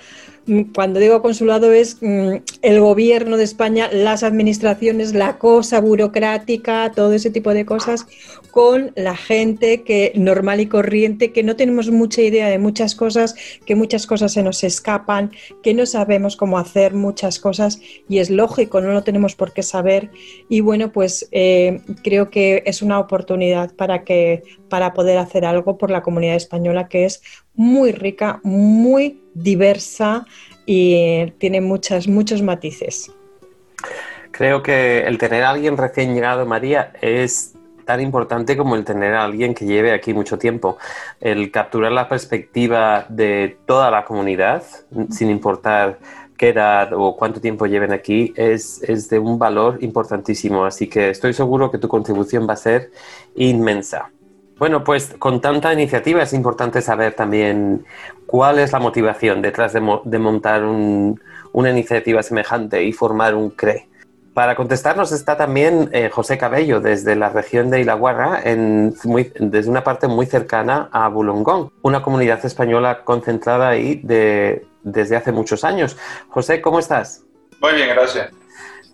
cuando 0.75 1.01
digo 1.01 1.23
consulado 1.23 1.73
es 1.73 1.99
mm, 2.01 2.37
el 2.63 2.81
gobierno 2.81 3.37
de 3.37 3.45
España, 3.45 3.89
las 3.93 4.23
administraciones, 4.23 5.15
la 5.15 5.39
cosa 5.39 5.81
burocrática, 5.81 6.93
todo 6.95 7.13
ese 7.13 7.31
tipo 7.31 7.55
de 7.55 7.65
cosas, 7.65 8.07
con 8.51 8.93
la 8.97 9.17
gente 9.17 9.83
que 9.83 10.13
normal 10.17 10.61
y 10.61 10.67
corriente, 10.67 11.33
que 11.33 11.43
no 11.43 11.57
tenemos 11.57 11.91
mucha 11.91 12.23
idea 12.23 12.49
de 12.49 12.59
muchas 12.59 12.95
cosas, 12.95 13.35
que 13.65 13.77
muchas 13.77 14.07
cosas 14.07 14.33
se 14.33 14.43
nos 14.43 14.65
escapan, 14.65 15.31
que 15.63 15.75
no 15.75 15.87
sabemos 15.87 16.37
cómo 16.37 16.59
hacer 16.59 16.95
muchas 16.95 17.39
cosas 17.39 17.81
y 18.09 18.19
es 18.19 18.31
lógico, 18.31 18.81
no 18.81 18.93
lo 18.93 19.05
tenemos 19.05 19.35
por 19.37 19.53
qué 19.53 19.63
saber. 19.63 20.11
Y 20.49 20.61
bueno, 20.61 20.91
pues 20.93 21.29
eh, 21.31 21.81
creo 22.03 22.31
que 22.31 22.63
es 22.67 22.83
una 22.83 22.99
oportunidad 22.99 23.75
para 23.75 24.05
que 24.05 24.43
para 24.69 24.95
poder 24.95 25.19
hacer 25.19 25.45
algo 25.45 25.77
por 25.77 25.91
la 25.91 26.03
comunidad 26.03 26.37
española 26.37 26.89
que 26.89 27.05
es 27.05 27.23
muy 27.55 27.93
rica, 27.93 28.41
muy 28.43 29.23
diversa 29.35 30.27
y 30.67 31.31
tiene 31.39 31.61
muchas, 31.61 32.09
muchos 32.09 32.43
matices. 32.43 33.13
Creo 34.31 34.63
que 34.63 35.01
el 35.03 35.19
tener 35.19 35.43
a 35.43 35.51
alguien 35.51 35.77
recién 35.77 36.15
llegado, 36.15 36.47
María, 36.47 36.93
es 37.01 37.55
tan 37.85 38.01
importante 38.01 38.57
como 38.57 38.77
el 38.77 38.85
tener 38.85 39.15
a 39.15 39.25
alguien 39.25 39.53
que 39.53 39.67
lleve 39.67 39.93
aquí 39.93 40.15
mucho 40.15 40.39
tiempo. 40.39 40.79
El 41.21 41.51
capturar 41.51 41.93
la 41.93 42.09
perspectiva 42.09 43.05
de 43.09 43.59
toda 43.67 43.91
la 43.91 44.05
comunidad, 44.05 44.63
sin 45.11 45.29
importar 45.29 45.99
qué 46.37 46.51
edad 46.51 46.93
o 46.95 47.17
cuánto 47.17 47.41
tiempo 47.41 47.67
lleven 47.67 47.93
aquí, 47.93 48.33
es, 48.37 48.83
es 48.85 49.11
de 49.11 49.19
un 49.19 49.39
valor 49.39 49.79
importantísimo. 49.83 50.65
Así 50.65 50.89
que 50.89 51.11
estoy 51.11 51.35
seguro 51.35 51.71
que 51.71 51.79
tu 51.79 51.89
contribución 51.89 52.49
va 52.49 52.55
a 52.55 52.57
ser 52.57 52.93
inmensa. 53.35 54.11
Bueno, 54.61 54.85
pues 54.85 55.15
con 55.19 55.41
tanta 55.41 55.73
iniciativa 55.73 56.23
es 56.23 56.35
importante 56.35 56.83
saber 56.83 57.15
también 57.15 57.87
cuál 58.27 58.59
es 58.59 58.73
la 58.73 58.79
motivación 58.79 59.41
detrás 59.41 59.73
de, 59.73 59.81
montar 59.81 60.65
una 60.65 61.71
iniciativa 61.71 62.23
semejante 62.23 62.85
y 62.85 62.93
formar 62.93 63.35
un 63.35 63.53
CRE. 63.53 63.89
Para 64.35 64.57
contestarnos 64.57 65.13
está 65.13 65.39
también 65.39 65.89
eh, 65.93 66.11
José 66.11 66.37
Cabello 66.37 66.79
desde 66.83 67.17
la 67.17 67.31
región 67.31 67.71
de 67.71 67.81
Ilaguarra, 67.81 68.43
desde 68.45 69.71
una 69.71 69.83
parte 69.83 70.09
muy 70.09 70.27
cercana 70.27 70.91
a 70.93 71.09
Bulongón, 71.09 71.73
una 71.81 72.03
comunidad 72.03 72.45
española 72.45 73.03
concentrada 73.03 73.71
ahí 73.71 74.03
desde 74.05 75.17
hace 75.17 75.33
muchos 75.33 75.65
años. 75.65 75.97
José, 76.29 76.61
¿cómo 76.61 76.81
estás? 76.81 77.25
Muy 77.63 77.73
bien, 77.73 77.89
gracias. 77.89 78.31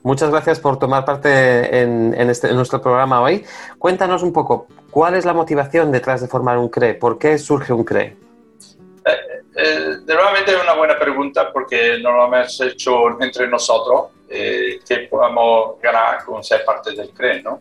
Muchas 0.07 0.31
gracias 0.31 0.61
por 0.61 0.79
tomar 0.79 1.05
parte 1.05 1.83
en, 1.83 2.15
este, 2.31 2.53
nuestro 2.53 2.81
programa 2.81 3.21
hoy. 3.21 3.45
Cuéntanos 3.77 4.23
un 4.23 4.33
poco, 4.33 4.69
¿cuál 4.97 5.15
es 5.15 5.27
la 5.27 5.35
motivación 5.35 5.93
detrás 5.93 6.23
de 6.23 6.27
formar 6.27 6.57
un 6.57 6.71
CRE? 6.71 6.95
¿Por 6.95 7.19
qué 7.19 7.37
surge 7.37 7.71
un 7.71 7.85
CRE? 7.85 8.17
Eh, 9.05 9.43
eh, 9.55 9.97
normalmente 10.07 10.53
es 10.53 10.63
una 10.63 10.73
buena 10.73 10.99
pregunta 10.99 11.53
porque 11.53 11.99
no 11.99 12.13
lo 12.13 12.25
hemos 12.25 12.59
hecho 12.63 13.21
entre 13.21 13.47
nosotros, 13.47 14.07
eh, 14.27 14.81
que 14.89 15.01
podamos 15.01 15.79
ganar 15.83 16.25
con 16.25 16.43
ser 16.43 16.65
parte 16.65 16.93
del 16.93 17.11
CRE, 17.11 17.43
¿no? 17.43 17.61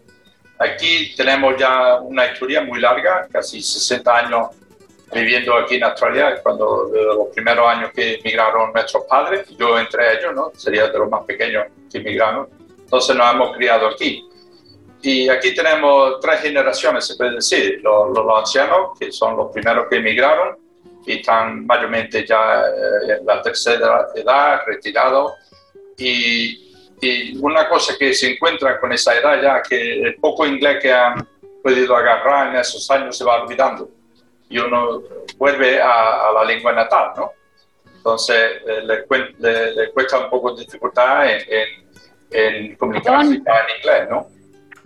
Aquí 0.59 1.13
tenemos 1.13 1.57
ya 1.57 1.99
una 1.99 2.25
historia 2.25 2.61
muy 2.61 2.79
larga, 2.79 3.27
casi 3.29 3.61
60 3.61 4.15
años 4.15 4.47
viviendo 5.13 5.57
aquí 5.57 5.75
en 5.75 5.83
Australia, 5.83 6.41
cuando 6.41 6.89
los 6.93 7.27
primeros 7.33 7.67
años 7.67 7.91
que 7.93 8.13
emigraron 8.13 8.71
nuestros 8.71 9.03
padres, 9.09 9.49
yo 9.57 9.77
entre 9.77 10.19
ellos, 10.19 10.33
¿no? 10.33 10.53
Sería 10.55 10.87
de 10.87 10.97
los 10.97 11.09
más 11.09 11.25
pequeños 11.25 11.65
que 11.91 11.97
emigraron, 11.97 12.47
entonces 12.79 13.13
nos 13.13 13.33
hemos 13.33 13.57
criado 13.57 13.87
aquí. 13.89 14.25
Y 15.05 15.29
aquí 15.29 15.53
tenemos 15.53 16.19
tres 16.19 16.41
generaciones, 16.41 17.05
se 17.05 17.15
puede 17.15 17.35
decir, 17.35 17.79
los, 17.83 18.09
los 18.09 18.39
ancianos, 18.39 18.97
que 18.99 19.11
son 19.11 19.37
los 19.37 19.51
primeros 19.51 19.87
que 19.87 19.97
emigraron, 19.97 20.57
y 21.05 21.19
están 21.19 21.65
mayormente 21.65 22.25
ya 22.25 22.61
eh, 22.61 23.17
en 23.19 23.25
la 23.25 23.41
tercera 23.41 24.07
edad, 24.15 24.61
retirados, 24.65 25.33
y 25.97 26.65
y 27.01 27.37
una 27.37 27.67
cosa 27.67 27.95
que 27.97 28.13
se 28.13 28.31
encuentra 28.31 28.79
con 28.79 28.91
esa 28.91 29.15
edad 29.15 29.41
ya, 29.41 29.61
que 29.61 30.01
el 30.01 30.15
poco 30.15 30.45
inglés 30.45 30.79
que 30.81 30.93
han 30.93 31.27
podido 31.61 31.95
agarrar 31.95 32.49
en 32.49 32.59
esos 32.59 32.89
años 32.91 33.17
se 33.17 33.23
va 33.23 33.43
olvidando. 33.43 33.89
Y 34.49 34.57
uno 34.59 35.01
vuelve 35.37 35.81
a, 35.81 36.31
la 36.33 36.43
lengua 36.45 36.71
natal, 36.71 37.11
¿no? 37.17 37.31
Entonces 37.97 38.61
eh, 38.67 38.81
le, 38.83 39.91
cuesta 39.91 40.19
un 40.19 40.29
poco 40.29 40.53
de 40.53 40.63
dificultad 40.63 41.27
en, 41.27 41.67
en, 42.31 42.75
comunicarse 42.75 43.33
en 43.33 43.77
inglés, 43.77 44.09
¿no? 44.09 44.27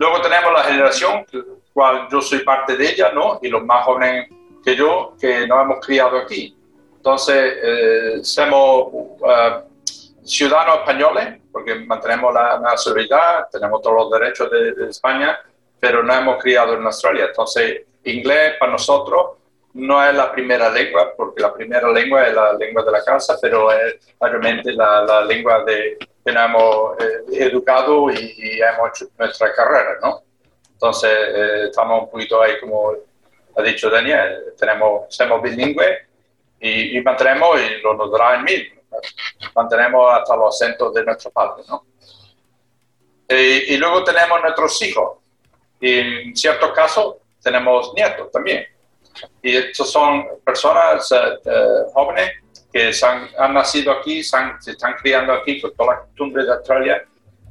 Luego 0.00 0.22
tenemos 0.22 0.50
la 0.54 0.62
generación, 0.64 1.26
cual 1.74 2.08
yo 2.10 2.22
soy 2.22 2.38
parte 2.38 2.74
de 2.74 2.88
ella, 2.88 3.12
¿no? 3.12 3.38
Y 3.42 3.48
los 3.48 3.62
más 3.62 3.84
jóvenes 3.84 4.30
que 4.64 4.74
yo, 4.74 5.14
que 5.20 5.46
nos 5.46 5.62
hemos 5.62 5.84
criado 5.84 6.16
aquí. 6.16 6.56
Entonces, 6.96 7.58
eh, 7.62 8.20
somos 8.22 8.88
uh, 8.92 10.24
ciudadanos 10.24 10.76
españoles, 10.76 11.42
porque 11.52 11.74
mantenemos 11.74 12.32
la 12.32 12.58
nacionalidad, 12.60 13.46
tenemos 13.52 13.82
todos 13.82 13.96
los 13.96 14.10
derechos 14.18 14.50
de, 14.50 14.88
España, 14.88 15.38
pero 15.78 16.02
no 16.02 16.14
hemos 16.14 16.42
criado 16.42 16.72
en 16.72 16.86
Australia. 16.86 17.26
Entonces, 17.26 17.82
inglés 18.04 18.54
para 18.58 18.72
nosotros 18.72 19.32
no 19.74 20.04
es 20.04 20.14
la 20.14 20.32
primera 20.32 20.68
lengua, 20.70 21.12
porque 21.16 21.42
la 21.42 21.52
primera 21.52 21.88
lengua 21.90 22.26
es 22.26 22.34
la 22.34 22.52
lengua 22.54 22.82
de 22.84 22.90
la 22.90 23.04
casa, 23.04 23.36
pero 23.40 23.70
es 23.72 24.14
mayormente 24.20 24.72
la, 24.72 25.24
lengua 25.24 25.64
de, 25.64 25.96
que 26.24 26.32
nos 26.32 26.44
hemos 26.44 26.98
eh, 27.00 27.44
educado 27.46 28.10
y, 28.10 28.60
hemos 28.60 28.90
hecho 28.90 29.10
nuestra 29.18 29.52
carrera, 29.54 29.98
¿no? 30.02 30.22
Entonces, 30.72 31.10
eh, 31.12 31.64
estamos 31.66 32.04
un 32.04 32.10
poquito 32.10 32.42
ahí, 32.42 32.58
como 32.60 32.92
ha 33.56 33.62
dicho 33.62 33.90
Daniel, 33.90 34.54
tenemos, 34.58 35.14
somos 35.14 35.42
bilingües 35.42 35.98
y, 36.60 36.98
y 36.98 37.02
mantenemos, 37.02 37.60
y 37.60 37.80
lo 37.82 37.94
nos 37.94 38.10
dará 38.10 38.36
en 38.36 38.44
mil, 38.44 38.72
mantenemos 39.54 40.14
hasta 40.14 40.36
los 40.36 40.60
acentos 40.60 40.94
de 40.94 41.04
nuestros 41.04 41.32
padres, 41.32 41.68
¿no? 41.68 41.84
Y, 43.30 43.76
luego 43.76 44.02
tenemos 44.02 44.40
nuestros 44.42 44.82
hijos. 44.82 45.18
Y 45.80 45.98
en 45.98 46.36
ciertos 46.36 46.72
casos 46.72 47.16
tenemos 47.42 47.92
nietos 47.94 48.30
también. 48.32 48.66
Y 49.42 49.56
estos 49.56 49.90
son 49.90 50.26
personas 50.44 51.10
eh, 51.12 51.16
eh, 51.44 51.66
jóvenes 51.92 52.30
que 52.72 52.92
han, 53.38 53.54
nacido 53.54 53.92
aquí, 53.92 54.22
se, 54.22 54.36
están 54.66 54.94
criando 54.94 55.32
aquí 55.32 55.60
con 55.60 55.74
todas 55.74 55.96
las 55.96 56.06
costumbres 56.06 56.46
de 56.46 56.52
Australia, 56.52 57.04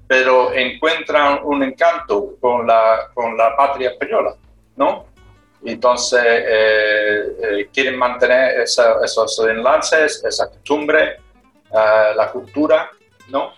pero 0.08 0.54
encuentran 0.54 1.42
un 1.44 1.63
encanto 1.63 2.36
con 2.39 2.66
la, 2.66 3.10
con 3.13 3.36
la 3.36 3.56
patria 3.56 3.89
española, 3.89 4.36
¿no? 4.78 5.08
Entonces 5.66 6.24
eh, 6.25 7.70
quieren 7.74 7.98
mantener 7.98 8.62
esos 8.62 9.39
enlaces, 9.39 10.24
esa 10.24 10.50
costumbre, 10.50 11.18
la 11.72 12.30
cultura, 12.32 12.89
¿no? 13.28 13.54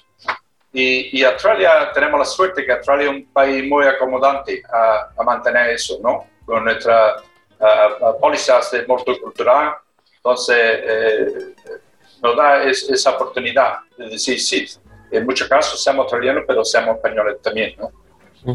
Y, 0.74 1.20
y, 1.20 1.24
Australia, 1.24 1.92
tenemos 1.94 2.20
la 2.20 2.26
suerte 2.26 2.66
que 2.66 2.72
Australia 2.72 3.04
es 3.04 3.12
un 3.12 3.26
país 3.26 3.70
muy 3.70 3.86
acomodante 3.86 4.64
a, 4.72 5.10
a 5.18 5.24
mantener 5.24 5.72
eso, 5.72 6.00
¿no? 6.02 6.28
Con 6.46 6.64
nuestra 6.64 7.18
uh, 7.62 8.20
pólizas 8.20 8.72
de 8.72 8.86
multicultural, 8.86 9.76
entonces 10.16 10.58
eh, 10.58 11.56
nos 12.22 12.36
da 12.36 12.64
esa 12.64 13.12
oportunidad 13.12 13.80
de 13.98 14.10
decir, 14.10 14.40
sí, 14.40 14.68
en 15.12 15.26
muchos 15.26 15.48
casos 15.48 15.84
somos 15.84 16.04
australianos, 16.04 16.44
pero 16.48 16.64
somos 16.64 16.96
españoles 16.96 17.42
también, 17.42 17.76
¿no? 17.78 17.92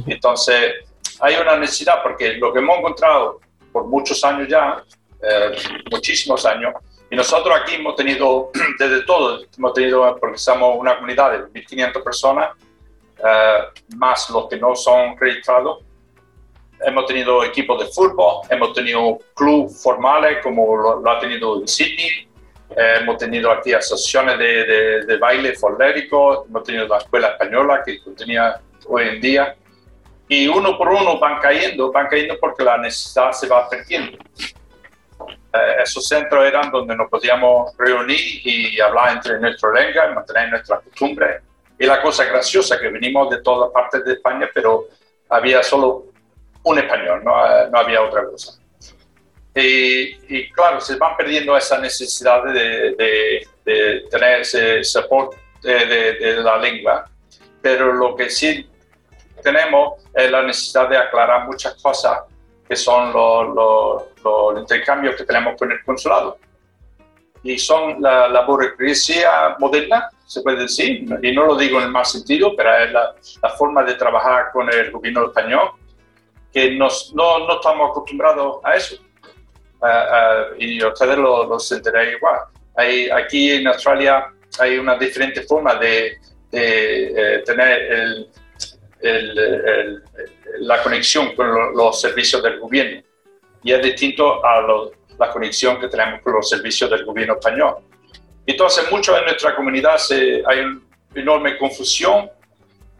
Entonces, 0.06 0.74
hay 1.20 1.36
una 1.36 1.56
necesidad, 1.56 2.02
porque 2.02 2.34
lo 2.34 2.52
que 2.52 2.58
hemos 2.60 2.78
encontrado 2.78 3.40
por 3.72 3.86
muchos 3.86 4.22
años 4.24 4.48
ya, 4.48 4.82
eh, 5.22 5.56
muchísimos 5.90 6.44
años, 6.46 6.74
y 7.10 7.16
nosotros 7.16 7.56
aquí 7.60 7.76
hemos 7.76 7.94
tenido, 7.96 8.50
desde 8.78 9.02
todo, 9.04 9.44
hemos 9.56 9.72
tenido, 9.74 10.16
porque 10.18 10.38
somos 10.38 10.78
una 10.78 10.96
comunidad 10.96 11.32
de 11.32 11.38
1.500 11.60 12.02
personas, 12.02 12.50
eh, 13.18 13.58
más 13.96 14.30
los 14.30 14.48
que 14.48 14.56
no 14.56 14.74
son 14.74 15.16
registrados, 15.18 15.85
hemos 16.84 17.06
tenido 17.06 17.44
equipos 17.44 17.84
de 17.84 17.92
fútbol, 17.92 18.46
hemos 18.50 18.72
tenido 18.72 19.18
clubes 19.34 19.82
formales 19.82 20.38
como 20.42 20.76
lo, 20.76 21.10
ha 21.10 21.18
tenido 21.18 21.60
en 21.60 21.68
Sydney, 21.68 22.28
eh, 22.70 22.94
hemos 23.00 23.16
tenido 23.18 23.50
aquí 23.50 23.72
asociaciones 23.72 24.38
de, 24.38 25.04
de, 25.06 25.16
baile 25.18 25.54
folclórico, 25.54 26.46
hemos 26.48 26.64
tenido 26.64 26.86
la 26.88 26.98
escuela 26.98 27.28
española 27.28 27.82
que 27.84 27.98
tenía 28.16 28.60
hoy 28.86 29.08
en 29.08 29.20
día, 29.20 29.56
y 30.28 30.48
uno 30.48 30.76
por 30.76 30.88
uno 30.88 31.18
van 31.18 31.40
cayendo, 31.40 31.92
van 31.92 32.08
cayendo 32.08 32.36
porque 32.40 32.64
la 32.64 32.78
necesidad 32.78 33.32
se 33.32 33.46
va 33.46 33.68
perdiendo. 33.68 34.18
Eh, 35.18 35.82
esos 35.82 36.06
centros 36.06 36.44
eran 36.44 36.70
donde 36.70 36.96
nos 36.96 37.08
podíamos 37.08 37.76
reunir 37.78 38.40
y 38.44 38.80
hablar 38.80 39.16
entre 39.16 39.38
nuestra 39.38 39.70
lengua 39.72 40.08
mantener 40.14 40.50
nuestra 40.50 40.80
costumbre. 40.80 41.40
Y 41.78 41.86
la 41.86 42.02
cosa 42.02 42.24
graciosa 42.24 42.78
que 42.78 42.88
venimos 42.88 43.30
de 43.30 43.40
todas 43.42 43.70
partes 43.70 44.04
de 44.04 44.14
España, 44.14 44.48
pero 44.52 44.86
había 45.28 45.62
solo 45.62 46.06
un 46.66 46.78
español, 46.78 47.22
no, 47.24 47.46
eh, 47.46 47.68
no 47.70 47.78
había 47.78 48.02
otra 48.02 48.24
cosa. 48.24 48.58
Y, 49.54 50.50
claro, 50.50 50.80
se 50.80 50.96
van 50.96 51.16
perdiendo 51.16 51.56
esa 51.56 51.78
necesidad 51.78 52.44
de, 52.44 52.94
de, 53.64 54.04
tener 54.10 54.40
ese 54.40 54.84
soporte 54.84 55.36
de, 55.62 56.14
de, 56.14 56.36
la 56.42 56.58
lengua, 56.58 57.08
pero 57.62 57.92
lo 57.92 58.14
que 58.14 58.28
sí 58.28 58.68
tenemos 59.42 59.94
es 60.12 60.30
la 60.30 60.42
necesidad 60.42 60.88
de 60.90 60.98
aclarar 60.98 61.46
muchas 61.46 61.74
cosas 61.82 62.18
que 62.68 62.76
son 62.76 63.12
los, 63.14 64.02
intercambios 64.58 65.16
que 65.16 65.24
tenemos 65.24 65.56
con 65.56 65.72
el 65.72 65.82
consulado. 65.84 66.38
Y 67.42 67.58
son 67.58 68.02
la, 68.02 68.28
la, 68.28 68.42
burocracia 68.42 69.56
moderna, 69.58 70.10
se 70.26 70.42
puede 70.42 70.62
decir, 70.62 71.06
y 71.22 71.32
no 71.32 71.46
lo 71.46 71.56
digo 71.56 71.78
en 71.78 71.84
el 71.84 71.90
mal 71.92 72.04
sentido, 72.04 72.54
pero 72.56 72.76
es 72.76 72.92
la, 72.92 73.14
la 73.42 73.50
forma 73.50 73.84
de 73.84 73.94
trabajar 73.94 74.50
con 74.52 74.68
el 74.70 74.90
gobierno 74.90 75.26
español, 75.26 75.70
que 76.56 76.70
nos, 76.70 77.12
no, 77.12 77.40
no, 77.40 77.56
estamos 77.56 77.90
acostumbrados 77.90 78.60
a 78.64 78.76
eso. 78.76 78.96
y 80.58 80.82
ustedes 80.82 81.18
lo, 81.18 81.44
lo 81.44 81.58
sentirán 81.58 82.08
igual. 82.08 82.38
Hay, 82.74 83.10
aquí 83.10 83.52
en 83.52 83.66
Australia 83.66 84.32
hay 84.58 84.78
una 84.78 84.96
diferente 84.96 85.42
forma 85.42 85.74
de, 85.74 86.16
de 86.50 87.34
eh, 87.34 87.42
tener 87.44 87.92
el, 87.92 88.30
el, 89.02 90.02
la 90.60 90.82
conexión 90.82 91.36
con 91.36 91.76
los 91.76 92.00
servicios 92.00 92.42
del 92.42 92.58
gobierno 92.58 93.02
y 93.62 93.72
es 93.74 93.82
distinto 93.82 94.42
a 94.42 94.62
la 95.18 95.30
conexión 95.30 95.78
que 95.78 95.88
tenemos 95.88 96.22
con 96.22 96.32
los 96.32 96.48
servicios 96.48 96.88
del 96.88 97.04
gobierno 97.04 97.34
español. 97.34 97.74
Entonces, 98.46 98.90
mucho 98.90 99.14
en 99.14 99.24
nuestra 99.26 99.54
comunidad 99.54 99.98
se, 99.98 100.42
hay 100.46 100.60
una 100.60 100.80
enorme 101.14 101.58
confusión, 101.58 102.30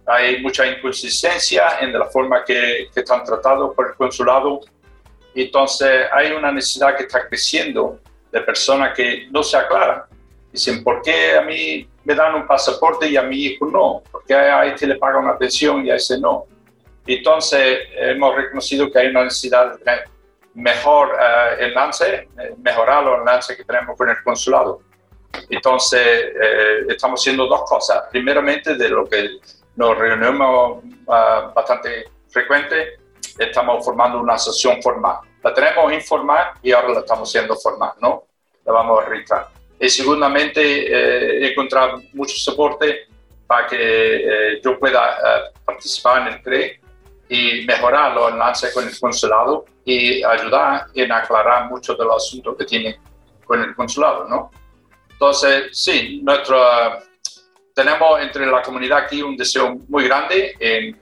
hay 0.07 0.41
mucha 0.41 0.67
inconsistencia 0.67 1.79
en 1.81 1.93
la 1.93 2.07
forma 2.07 2.45
que, 2.45 2.89
que 2.93 3.01
están 3.01 3.25
tratados 3.25 3.75
por 3.75 3.89
el 3.89 3.95
consulado. 3.95 4.61
Entonces, 5.35 6.07
hay 6.13 6.33
una 6.33 6.53
necesidad 6.53 6.97
que 6.97 7.05
está 7.05 7.29
creciendo 7.29 7.99
de 8.31 8.41
personas 8.41 8.95
que 8.95 9.27
no 9.31 9.43
se 9.43 9.57
aclaran. 9.57 10.03
Dicen, 10.53 10.83
¿por 10.83 11.03
qué 11.03 11.37
a 11.37 11.43
mí 11.43 11.89
me 12.05 12.15
dan 12.15 12.35
un 12.35 12.47
pasaporte 12.47 13.09
y 13.09 13.17
a 13.17 13.23
mi 13.23 13.37
hijo 13.37 13.67
no? 13.67 14.03
¿Por 14.11 14.25
qué 14.25 14.35
a 14.35 14.65
este 14.65 14.87
le 14.87 14.97
paga 14.97 15.19
una 15.19 15.37
pensión 15.37 15.85
y 15.85 15.91
a 15.91 15.97
ese 15.97 16.19
no? 16.19 16.47
Entonces, 17.07 17.81
hemos 17.97 18.35
reconocido 18.35 18.91
que 18.91 18.99
hay 18.99 19.09
una 19.09 19.25
necesidad 19.25 19.79
de 19.79 19.93
mejor 20.55 21.09
uh, 21.09 21.63
enlace, 21.63 22.29
mejorar 22.63 23.05
los 23.05 23.19
enlaces 23.19 23.57
que 23.57 23.65
tenemos 23.65 23.97
con 23.97 24.09
el 24.09 24.17
consulado. 24.25 24.81
Entonces, 25.51 26.01
eh, 26.01 26.87
estamos 26.89 27.21
haciendo 27.21 27.47
dos 27.47 27.63
cosas. 27.69 28.05
Primeramente, 28.11 28.75
de 28.75 28.89
lo 28.89 29.05
que 29.05 29.39
nos 29.77 29.97
reunimos 29.97 30.83
bastante 31.07 32.07
frecuente, 32.29 32.99
estamos 33.39 33.85
formando 33.85 34.19
una 34.21 34.35
asociación 34.35 34.83
formal. 34.83 35.19
La 35.43 35.55
tenemos 35.55 35.93
informal 35.93 36.53
y 36.63 36.73
ahora 36.73 36.89
la 36.89 37.01
estamos 37.01 37.29
haciendo 37.29 37.55
formal, 37.57 37.93
¿no? 38.01 38.25
La 38.65 38.73
vamos 38.73 39.03
a 39.03 39.09
registrar. 39.09 39.49
Y 39.79 39.89
segundamente, 39.89 41.49
encontrar 41.51 41.97
mucho 42.15 42.35
soporte 42.37 43.07
para 43.47 43.67
que 43.67 44.59
yo 44.65 44.79
pueda 44.79 45.53
participar 45.65 46.23
en 46.23 46.35
el 46.35 46.43
CRE 46.43 46.81
y 47.29 47.65
mejorar 47.67 48.15
los 48.15 48.33
enlaces 48.33 48.73
con 48.73 48.89
el 48.89 48.99
consulado 48.99 49.67
y 49.85 50.25
ayudar 50.25 50.87
en 50.95 51.13
aclarar 51.13 51.69
muchos 51.69 51.97
de 51.97 52.05
los 52.05 52.17
asuntos 52.17 52.57
que 52.57 52.65
tienen 52.65 52.97
con 53.45 53.63
el 53.63 53.75
consulado, 53.77 54.27
¿no? 54.29 54.51
Entonces, 55.11 55.69
sí, 55.73 56.21
nuestro, 56.23 56.59
tenemos 57.77 58.19
entre 58.23 58.47
la 58.47 58.63
comunidad 58.63 59.01
aquí 59.01 59.21
un 59.21 59.37
deseo 59.37 59.77
muy 59.89 60.05
grande 60.05 60.55
en, 60.59 60.99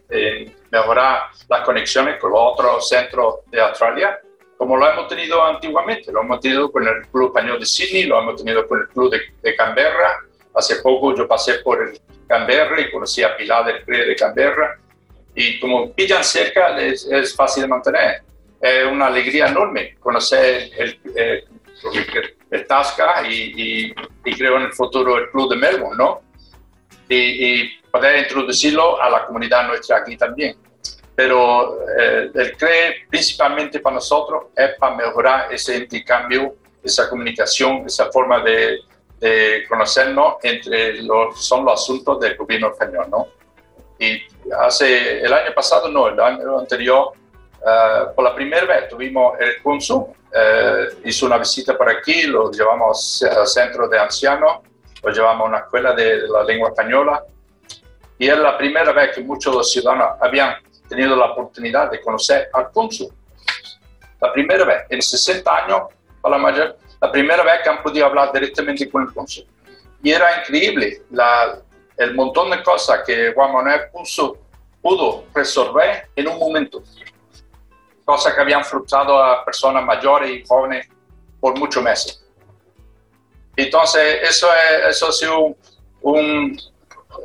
mejorar 0.73 1.31
las 1.49 1.61
conexiones 1.61 2.19
con 2.19 2.33
los 2.33 2.41
otros 2.43 2.89
centros 2.89 3.37
de 3.47 3.61
Australia, 3.61 4.19
como 4.57 4.77
lo 4.77 4.91
hemos 4.91 5.07
tenido 5.07 5.45
antiguamente. 5.45 6.11
Lo 6.11 6.23
hemos 6.23 6.41
tenido 6.41 6.73
con 6.73 6.83
el 6.83 7.07
Club 7.13 7.29
Español 7.29 7.61
de 7.61 7.67
Sydney, 7.67 8.05
lo 8.07 8.21
hemos 8.21 8.43
tenido 8.43 8.67
con 8.67 8.81
el 8.81 8.89
Club 8.89 9.15
de, 9.41 9.55
Canberra. 9.55 10.17
Hace 10.53 10.83
poco 10.83 11.15
yo 11.15 11.29
pasé 11.29 11.61
por 11.61 11.81
el 11.81 12.01
Canberra 12.27 12.81
y 12.81 12.91
conocí 12.91 13.23
a 13.23 13.37
Pilar 13.37 13.67
del 13.67 13.85
CRE 13.85 14.07
de 14.07 14.17
Canberra. 14.17 14.77
Y 15.37 15.61
como 15.61 15.93
pillan 15.93 16.25
cerca, 16.25 16.77
es, 16.81 17.05
es 17.05 17.37
fácil 17.37 17.63
de 17.63 17.69
mantener. 17.69 18.23
Es 18.61 18.85
una 18.87 19.07
alegría 19.07 19.47
enorme 19.47 19.95
conocer 20.01 20.71
el, 20.77 20.99
el, 21.15 21.45
el 22.51 22.67
Tasca 22.67 23.23
y, 23.29 23.53
y, 23.55 23.95
y, 24.25 24.35
creo 24.35 24.57
en 24.57 24.63
el 24.63 24.73
futuro 24.73 25.19
el 25.19 25.31
Club 25.31 25.51
de 25.51 25.57
Melbourne, 25.57 25.97
¿no? 25.97 26.34
Y, 27.15 27.81
poder 27.91 28.25
introducirlo 28.25 29.01
a 29.01 29.09
la 29.09 29.25
comunidad 29.25 29.69
nuestra 29.69 29.99
aquí 29.99 30.17
también. 30.17 30.57
Pero 31.15 31.79
eh, 31.97 32.29
el 32.35 32.57
CRE 32.57 33.07
principalmente 33.09 33.79
para 33.79 33.95
nosotros 33.95 34.47
es 34.57 34.71
para 34.81 34.97
mejorar 34.97 35.53
ese 35.53 35.77
intercambio, 35.77 36.57
esa 36.83 37.09
comunicación, 37.09 37.85
esa 37.87 38.11
forma 38.11 38.43
de, 38.43 38.81
de 39.21 39.65
conocernos 39.69 40.35
entre 40.43 41.03
los 41.03 41.47
son 41.47 41.65
los 41.65 41.81
asuntos 41.81 42.19
del 42.19 42.37
gobierno 42.37 42.73
español, 42.73 43.07
¿no? 43.09 43.29
Y 43.99 44.21
hace 44.59 45.21
el 45.21 45.33
año 45.33 45.55
pasado, 45.55 45.89
no, 45.89 46.09
el 46.09 46.19
año 46.19 46.59
anterior, 46.59 47.13
uh, 47.61 48.15
por 48.15 48.25
la 48.25 48.35
primera 48.35 48.67
vez 48.67 48.89
tuvimos 48.89 49.39
el 49.41 49.63
cónsul, 49.63 49.99
uh, 49.99 50.15
hizo 51.05 51.27
una 51.27 51.39
visita 51.39 51.77
por 51.79 51.89
aquí, 51.89 52.25
lo 52.25 52.51
llevamos 52.51 53.23
al 53.23 53.47
centro 53.47 53.89
de 53.89 53.99
ancianos 53.99 54.59
lo 55.05 55.11
llevamos 55.13 55.47
a 55.47 55.49
una 55.49 55.59
escuela 55.59 55.93
de 55.93 56.29
la 56.29 56.43
lengua 56.45 56.71
española 56.71 57.23
y 58.19 58.29
es 58.29 58.39
la 58.39 58.57
primera 58.57 58.93
vez 58.93 59.15
que 59.15 59.23
muchos 59.23 59.53
de 59.53 59.59
los 59.59 59.73
ciudadanos 59.73 60.17
habían 60.21 60.55
tenido 60.89 61.17
la 61.17 61.27
oportunidad 61.27 61.91
de 61.91 62.01
conocer 62.01 62.49
al 62.53 62.71
cónsul. 62.71 63.09
La 64.21 64.33
primera 64.33 64.65
vez, 64.65 64.85
en 64.89 65.03
60 65.03 65.65
años, 65.65 65.83
para 66.21 66.37
la 66.37 66.43
mayor, 66.43 66.79
la 67.01 67.11
primera 67.11 67.43
vez 67.43 67.61
que 67.63 67.69
han 67.69 67.83
podido 67.83 68.07
hablar 68.07 68.33
directamente 68.33 68.89
con 68.89 69.03
el 69.03 69.13
cónsul. 69.13 69.47
Y 70.03 70.11
era 70.11 70.41
increíble 70.41 71.03
la, 71.11 71.59
el 71.97 72.15
montón 72.15 72.51
de 72.51 72.63
cosas 72.63 73.03
que 73.05 73.33
Juan 73.35 73.53
Manuel 73.53 73.83
puso, 73.93 74.39
pudo 74.81 75.25
resolver 75.35 76.09
en 76.15 76.29
un 76.29 76.39
momento. 76.39 76.83
Cosas 78.05 78.35
que 78.35 78.41
habían 78.41 78.65
frustrado 78.65 79.23
a 79.23 79.45
personas 79.45 79.85
mayores 79.85 80.31
y 80.31 80.47
jóvenes 80.47 80.89
por 81.41 81.59
muchos 81.59 81.83
meses. 81.83 82.24
Entonces, 83.57 84.19
eso, 84.23 84.49
es, 84.53 84.97
eso 84.97 85.09
ha 85.09 85.13
sido 85.13 85.57
un, 86.03 86.59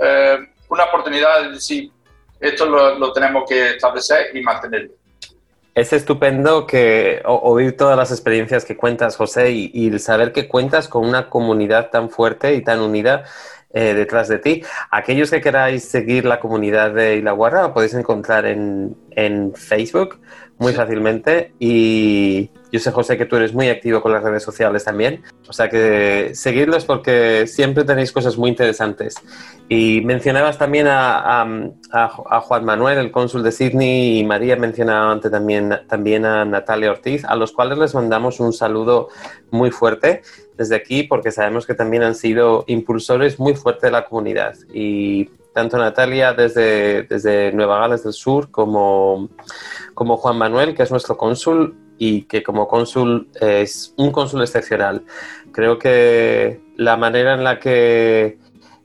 eh, 0.01 0.37
una 0.69 0.85
oportunidad 0.85 1.43
de 1.43 1.51
decir, 1.51 1.91
esto 2.39 2.65
lo, 2.65 3.11
tenemos 3.11 3.43
que 3.47 3.71
establecer 3.71 4.35
y 4.35 4.41
mantenerlo. 4.41 4.93
Es 5.75 5.93
estupendo 5.93 6.65
que 6.65 7.21
oír 7.25 7.77
todas 7.77 7.97
las 7.97 8.11
experiencias 8.11 8.65
que 8.65 8.75
cuentas, 8.75 9.15
José, 9.15 9.51
y, 9.51 9.97
saber 9.99 10.31
que 10.31 10.47
cuentas 10.47 10.87
con 10.87 11.07
una 11.07 11.29
comunidad 11.29 11.89
tan 11.89 12.09
fuerte 12.09 12.53
y 12.55 12.63
tan 12.63 12.79
unida 12.79 13.23
eh, 13.71 13.93
detrás 13.93 14.27
de 14.27 14.39
ti. 14.39 14.63
Aquellos 14.91 15.29
que 15.29 15.41
queráis 15.41 15.85
seguir 15.85 16.25
la 16.25 16.39
comunidad 16.39 16.91
de 16.91 17.17
Ilaguarra, 17.17 17.61
lo 17.61 17.73
podéis 17.73 17.93
encontrar 17.93 18.45
en, 18.45 18.95
en 19.11 19.53
Facebook 19.53 20.19
muy 20.59 20.73
fácilmente 20.73 21.53
y 21.57 22.51
yo 22.71 22.79
sé, 22.79 22.91
José, 22.91 23.17
que 23.17 23.25
tú 23.25 23.37
eres 23.37 23.53
muy 23.53 23.69
activo 23.69 24.01
con 24.01 24.11
las 24.11 24.21
redes 24.21 24.43
sociales 24.43 24.83
también. 24.83 25.23
O 25.47 25.53
sea 25.53 25.69
que 25.69 26.31
seguidlos 26.35 26.85
porque 26.85 27.47
siempre 27.47 27.83
tenéis 27.83 28.11
cosas 28.11 28.37
muy 28.37 28.49
interesantes. 28.51 29.15
Y 29.69 30.01
mencionabas 30.01 30.57
también 30.57 30.87
a, 30.87 31.41
a, 31.91 32.41
Juan 32.41 32.65
Manuel, 32.65 32.99
el 32.99 33.11
cónsul 33.11 33.41
de 33.41 33.51
Sydney, 33.51 34.19
y 34.19 34.23
María 34.23 34.55
mencionaba 34.55 35.11
antes 35.11 35.31
también, 35.31 35.79
también 35.87 36.25
a 36.25 36.45
Natalia 36.45 36.91
Ortiz, 36.91 37.25
a 37.25 37.35
los 37.35 37.51
cuales 37.53 37.77
les 37.77 37.95
mandamos 37.95 38.39
un 38.39 38.53
saludo 38.53 39.09
muy 39.49 39.71
fuerte 39.71 40.21
desde 40.57 40.75
aquí 40.75 41.03
porque 41.03 41.31
sabemos 41.31 41.65
que 41.65 41.73
también 41.73 42.03
han 42.03 42.15
sido 42.15 42.65
impulsores 42.67 43.39
muy 43.39 43.55
fuertes 43.55 43.83
de 43.83 43.91
la 43.91 44.05
comunidad. 44.05 44.55
Y 44.73 45.29
tanto 45.59 45.77
Natalia 45.77 46.31
desde, 46.31 47.03
desde 47.03 47.51
Nueva 47.51 47.79
Gales 47.79 48.03
del 48.05 48.13
Sur 48.13 48.49
como, 48.49 49.27
como 49.93 50.15
Juan 50.15 50.37
Manuel, 50.37 50.73
que 50.73 50.83
es 50.83 50.91
nuestro 50.91 51.17
cónsul 51.17 51.75
y 51.97 52.21
que 52.21 52.41
como 52.43 52.65
cónsul 52.65 53.27
es 53.41 53.93
un 53.97 54.13
cónsul 54.13 54.41
excepcional. 54.41 55.03
Creo 55.51 55.77
que 55.77 56.61
la 56.77 56.95
manera 56.95 57.33
en 57.33 57.43
la 57.43 57.59
que 57.59 58.37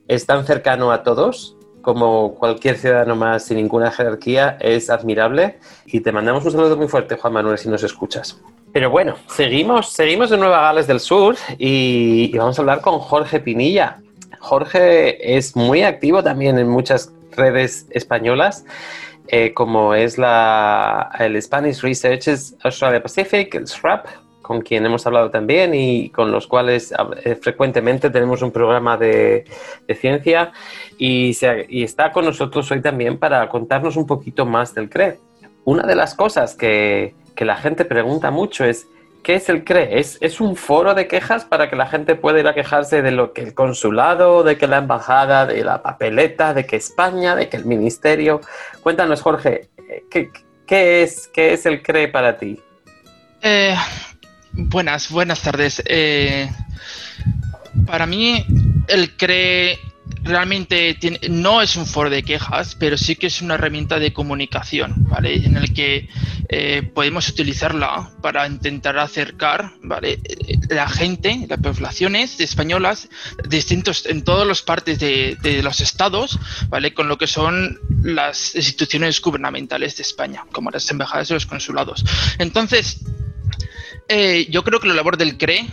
es 0.09 0.25
tan 0.25 0.45
cercano 0.45 0.91
a 0.91 1.01
todos, 1.03 1.55
como 1.81 2.35
cualquier 2.35 2.77
ciudadano 2.77 3.15
más 3.15 3.45
sin 3.45 3.55
ninguna 3.55 3.89
jerarquía, 3.89 4.57
es 4.59 4.89
admirable. 4.89 5.59
Y 5.85 6.01
te 6.01 6.11
mandamos 6.11 6.43
un 6.43 6.51
saludo 6.51 6.75
muy 6.75 6.89
fuerte, 6.89 7.15
Juan 7.15 7.31
Manuel, 7.31 7.57
si 7.57 7.69
nos 7.69 7.83
escuchas. 7.83 8.41
Pero 8.73 8.89
bueno, 8.89 9.15
seguimos, 9.27 9.93
seguimos 9.93 10.29
en 10.33 10.41
Nueva 10.41 10.59
Gales 10.59 10.87
del 10.87 10.99
Sur 10.99 11.37
y, 11.57 12.31
y 12.33 12.37
vamos 12.37 12.59
a 12.59 12.61
hablar 12.61 12.81
con 12.81 12.99
Jorge 12.99 13.39
Pinilla. 13.39 14.01
Jorge 14.45 15.37
es 15.37 15.55
muy 15.55 15.81
activo 15.81 16.23
también 16.23 16.59
en 16.59 16.69
muchas 16.69 17.11
redes 17.35 17.87
españolas, 17.89 18.63
eh, 19.27 19.53
como 19.53 19.95
es 19.95 20.19
la, 20.19 21.09
el 21.17 21.41
Spanish 21.41 21.81
Research 21.81 22.27
Australia 22.63 23.01
Pacific, 23.01 23.55
el 23.55 23.67
SRAP, 23.67 24.05
con 24.43 24.61
quien 24.61 24.85
hemos 24.85 25.07
hablado 25.07 25.31
también 25.31 25.73
y 25.73 26.09
con 26.11 26.31
los 26.31 26.45
cuales 26.45 26.93
eh, 27.23 27.35
frecuentemente 27.35 28.11
tenemos 28.11 28.43
un 28.43 28.51
programa 28.51 28.97
de, 28.97 29.45
ciencia 29.99 30.51
y, 30.99 31.35
está 31.83 32.11
con 32.11 32.25
nosotros 32.25 32.69
hoy 32.69 32.81
también 32.81 33.17
para 33.17 33.49
contarnos 33.49 33.97
un 33.97 34.05
poquito 34.05 34.45
más 34.45 34.75
del 34.75 34.89
CRE. 34.91 35.17
Una 35.63 35.87
de 35.87 35.95
las 35.95 36.13
cosas 36.13 36.53
que 36.53 37.15
la 37.39 37.55
gente 37.55 37.83
pregunta 37.83 38.29
mucho 38.29 38.63
es 38.63 38.87
¿Qué 39.25 39.33
es 39.33 39.49
el 39.49 39.63
CRE? 39.63 39.99
¿Es, 39.99 40.39
un 40.39 40.55
foro 40.55 40.93
de 40.93 41.07
quejas 41.07 41.45
para 41.45 41.67
que 41.67 41.75
la 41.75 41.87
gente 41.87 42.13
pueda 42.13 42.39
ir 42.39 42.47
a 42.47 42.53
quejarse 42.53 43.01
de 43.01 43.09
lo 43.09 43.33
que 43.33 43.41
el 43.41 43.55
consulado, 43.55 44.43
de 44.43 44.55
que 44.55 44.67
la 44.67 44.77
embajada, 44.77 45.47
de 45.47 45.63
la 45.63 45.81
papeleta, 45.81 46.53
de 46.53 46.67
que 46.67 46.75
España, 46.75 47.35
de 47.35 47.49
que 47.49 47.57
el 47.57 47.65
ministerio? 47.65 48.41
Cuéntanos, 48.83 49.23
Jorge, 49.23 49.69
¿qué, 50.11 50.29
es, 51.01 51.27
qué 51.33 51.53
es 51.53 51.65
el 51.65 51.81
CRE 51.81 52.07
para 52.09 52.37
ti? 52.37 52.61
Eh, 53.41 53.75
buenas, 54.51 55.09
buenas 55.09 55.41
tardes. 55.41 55.81
Eh, 55.87 56.47
para 57.87 58.05
mí, 58.05 58.45
el 58.87 59.17
CRE 59.17 59.79
realmente 60.25 60.97
no 61.29 61.61
es 61.61 61.75
un 61.75 61.85
foro 61.85 62.09
de 62.09 62.23
quejas, 62.23 62.75
pero 62.75 62.97
sí 62.97 63.15
que 63.15 63.27
es 63.27 63.41
una 63.41 63.53
herramienta 63.55 63.99
de 63.99 64.11
comunicación, 64.11 64.93
¿vale? 64.97 65.35
En 65.35 65.55
el 65.55 65.73
que 65.73 66.09
eh, 66.49 66.81
podemos 66.93 67.29
utilizarla 67.29 68.11
para 68.21 68.47
intentar 68.47 68.97
acercar, 68.97 69.73
¿vale? 69.81 70.19
La 70.69 70.89
gente, 70.89 71.45
las 71.47 71.59
poblaciones 71.59 72.39
españolas 72.39 73.07
distintos 73.47 74.05
en 74.07 74.23
todas 74.23 74.47
las 74.47 74.63
partes 74.63 74.99
de, 74.99 75.37
los 75.63 75.79
estados, 75.79 76.39
¿vale? 76.69 76.93
Con 76.93 77.07
lo 77.07 77.17
que 77.17 77.27
son 77.27 77.79
las 78.03 78.55
instituciones 78.55 79.21
gubernamentales 79.21 79.95
de 79.97 80.03
España, 80.03 80.45
como 80.51 80.71
las 80.71 80.89
embajadas 80.89 81.29
y 81.29 81.33
los 81.33 81.45
consulados. 81.45 82.03
Entonces, 82.39 83.01
eh, 84.07 84.47
yo 84.49 84.63
creo 84.63 84.79
que 84.79 84.87
la 84.87 84.95
labor 84.95 85.17
del 85.17 85.37
CRE 85.37 85.67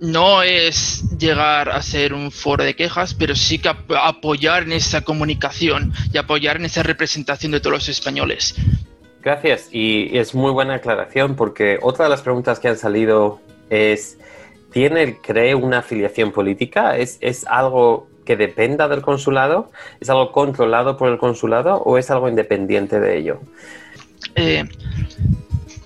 no 0.00 0.42
es 0.42 1.04
llegar 1.18 1.70
a 1.70 1.80
ser 1.82 2.12
un 2.14 2.30
foro 2.30 2.64
de 2.64 2.74
quejas, 2.74 3.14
pero 3.14 3.34
sí 3.34 3.58
que 3.58 3.68
apoyar 3.68 4.64
en 4.64 4.72
esa 4.72 5.02
comunicación 5.02 5.92
y 6.12 6.18
apoyar 6.18 6.56
en 6.56 6.66
esa 6.66 6.82
representación 6.82 7.52
de 7.52 7.60
todos 7.60 7.72
los 7.72 7.88
españoles. 7.88 8.54
Gracias, 9.22 9.68
y 9.72 10.18
es 10.18 10.34
muy 10.34 10.52
buena 10.52 10.74
aclaración 10.74 11.34
porque 11.34 11.78
otra 11.80 12.04
de 12.04 12.10
las 12.10 12.20
preguntas 12.22 12.60
que 12.60 12.68
han 12.68 12.76
salido 12.76 13.40
es, 13.70 14.18
¿tiene 14.70 15.02
el 15.02 15.20
CRE 15.20 15.54
una 15.54 15.78
afiliación 15.78 16.30
política? 16.30 16.98
¿Es, 16.98 17.16
es 17.20 17.46
algo 17.46 18.08
que 18.26 18.36
dependa 18.36 18.88
del 18.88 19.00
consulado? 19.00 19.70
¿Es 20.00 20.10
algo 20.10 20.32
controlado 20.32 20.96
por 20.96 21.10
el 21.10 21.18
consulado 21.18 21.76
o 21.76 21.96
es 21.96 22.10
algo 22.10 22.28
independiente 22.28 23.00
de 23.00 23.18
ello? 23.18 23.40
Eh, 24.34 24.64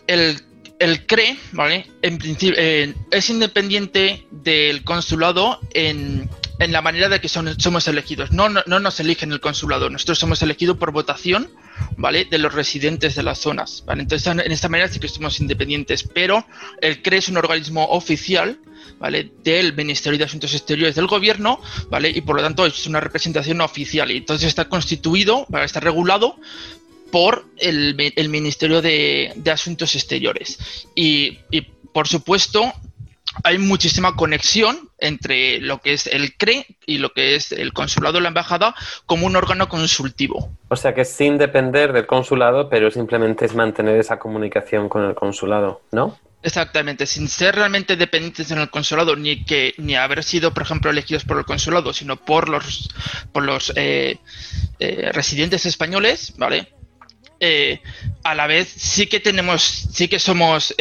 el 0.06 0.40
el 0.78 1.06
CRE, 1.06 1.36
¿vale? 1.52 1.86
En 2.02 2.18
principio, 2.18 2.58
es 2.58 3.30
independiente 3.30 4.26
del 4.30 4.84
consulado 4.84 5.60
en, 5.74 6.28
la 6.58 6.82
manera 6.82 7.08
de 7.08 7.20
que 7.20 7.28
somos 7.28 7.88
elegidos. 7.88 8.32
No, 8.32 8.48
no, 8.48 8.62
nos 8.80 9.00
eligen 9.00 9.32
el 9.32 9.40
consulado, 9.40 9.90
nosotros 9.90 10.18
somos 10.18 10.42
elegidos 10.42 10.76
por 10.76 10.92
votación, 10.92 11.50
¿vale? 11.96 12.24
De 12.24 12.38
los 12.38 12.54
residentes 12.54 13.14
de 13.14 13.22
las 13.22 13.38
zonas, 13.38 13.84
¿vale? 13.86 14.02
Entonces, 14.02 14.26
en 14.26 14.52
esta 14.52 14.68
manera 14.68 14.88
sí 14.88 15.00
que 15.00 15.08
somos 15.08 15.40
independientes, 15.40 16.02
pero 16.02 16.46
el 16.80 17.02
CRE 17.02 17.18
es 17.18 17.28
un 17.28 17.36
organismo 17.36 17.84
oficial, 17.90 18.58
¿vale? 18.98 19.30
Del 19.42 19.74
Ministerio 19.74 20.18
de 20.18 20.24
Asuntos 20.24 20.54
Exteriores 20.54 20.94
del 20.94 21.06
Gobierno, 21.06 21.60
¿vale? 21.90 22.10
Y 22.10 22.20
por 22.20 22.36
lo 22.36 22.42
tanto 22.42 22.66
es 22.66 22.86
una 22.86 23.00
representación 23.00 23.60
oficial 23.60 24.10
y 24.10 24.18
entonces 24.18 24.48
está 24.48 24.68
constituido, 24.68 25.46
¿vale? 25.48 25.66
está 25.66 25.80
regulado 25.80 26.36
por 27.10 27.44
el, 27.56 27.94
Ministerio 28.28 28.82
de, 28.82 29.32
Asuntos 29.52 29.94
Exteriores. 29.94 30.58
Y, 30.94 31.38
por 31.92 32.08
supuesto, 32.08 32.72
hay 33.44 33.58
muchísima 33.58 34.16
conexión 34.16 34.90
entre 34.98 35.60
lo 35.60 35.78
que 35.78 35.92
es 35.92 36.06
el 36.06 36.36
CRE 36.36 36.66
y 36.86 36.98
lo 36.98 37.12
que 37.12 37.36
es 37.36 37.52
el 37.52 37.72
consulado 37.72 38.18
o 38.18 38.20
la 38.20 38.28
embajada 38.28 38.74
como 39.06 39.26
un 39.26 39.36
órgano 39.36 39.68
consultivo. 39.68 40.50
O 40.68 40.76
sea 40.76 40.94
que 40.94 41.04
sin 41.04 41.38
depender 41.38 41.92
del 41.92 42.06
consulado, 42.06 42.68
pero 42.68 42.90
simplemente 42.90 43.44
es 43.44 43.54
mantener 43.54 43.98
esa 44.00 44.18
comunicación 44.18 44.88
con 44.88 45.04
el 45.04 45.14
consulado, 45.14 45.82
¿no? 45.92 46.18
Exactamente, 46.40 47.04
sin 47.06 47.28
ser 47.28 47.56
realmente 47.56 47.96
dependientes 47.96 48.50
en 48.52 48.58
el 48.58 48.70
consulado, 48.70 49.16
ni 49.16 49.44
que 49.44 49.74
ni 49.76 49.96
haber 49.96 50.22
sido, 50.22 50.54
por 50.54 50.62
ejemplo, 50.62 50.88
elegidos 50.88 51.24
por 51.24 51.36
el 51.36 51.44
consulado, 51.44 51.92
sino 51.92 52.16
por 52.16 52.48
los 52.48 52.90
por 53.32 53.42
los 53.42 53.72
eh, 53.74 54.18
eh, 54.78 55.10
residentes 55.12 55.66
españoles, 55.66 56.34
¿vale? 56.36 56.72
Eh, 57.40 57.80
a 58.24 58.34
la 58.34 58.46
vez 58.46 58.68
sí 58.68 59.06
que 59.06 59.20
tenemos, 59.20 59.62
sí 59.62 60.08
que 60.08 60.18
somos 60.18 60.74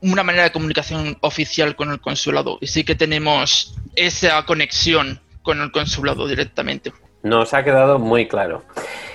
una 0.00 0.22
manera 0.22 0.44
de 0.44 0.52
comunicación 0.52 1.16
oficial 1.20 1.76
con 1.76 1.90
el 1.90 2.00
consulado 2.00 2.58
y 2.60 2.66
sí 2.66 2.84
que 2.84 2.94
tenemos 2.94 3.74
esa 3.94 4.44
conexión 4.44 5.20
con 5.42 5.60
el 5.60 5.70
consulado 5.70 6.26
directamente. 6.26 6.92
Nos 7.22 7.54
ha 7.54 7.62
quedado 7.62 7.98
muy 7.98 8.26
claro. 8.26 8.64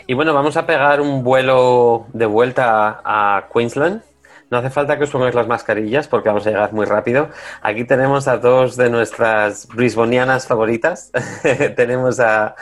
Y 0.08 0.14
bueno, 0.14 0.34
vamos 0.34 0.56
a 0.56 0.66
pegar 0.66 1.02
un 1.02 1.24
vuelo 1.24 2.08
de 2.14 2.26
vuelta 2.26 3.02
a 3.04 3.50
Queensland 3.54 4.02
no 4.50 4.60
hace 4.60 4.70
falta 4.70 4.98
que 4.98 5.04
os 5.04 5.10
pongáis 5.10 5.36
las 5.36 5.48
mascarillas 5.48 6.08
porque 6.08 6.30
vamos 6.30 6.48
a 6.48 6.52
llegar 6.52 6.72
muy 6.72 6.86
rápido. 6.86 7.30
Aquí 7.62 7.84
tenemos 7.84 8.30
a 8.30 8.38
dos 8.38 8.78
de 8.78 8.90
nuestras 8.90 9.68
brisbonianas 9.68 10.48
favoritas. 10.48 11.12
tenemos 11.76 12.22
a, 12.22 12.56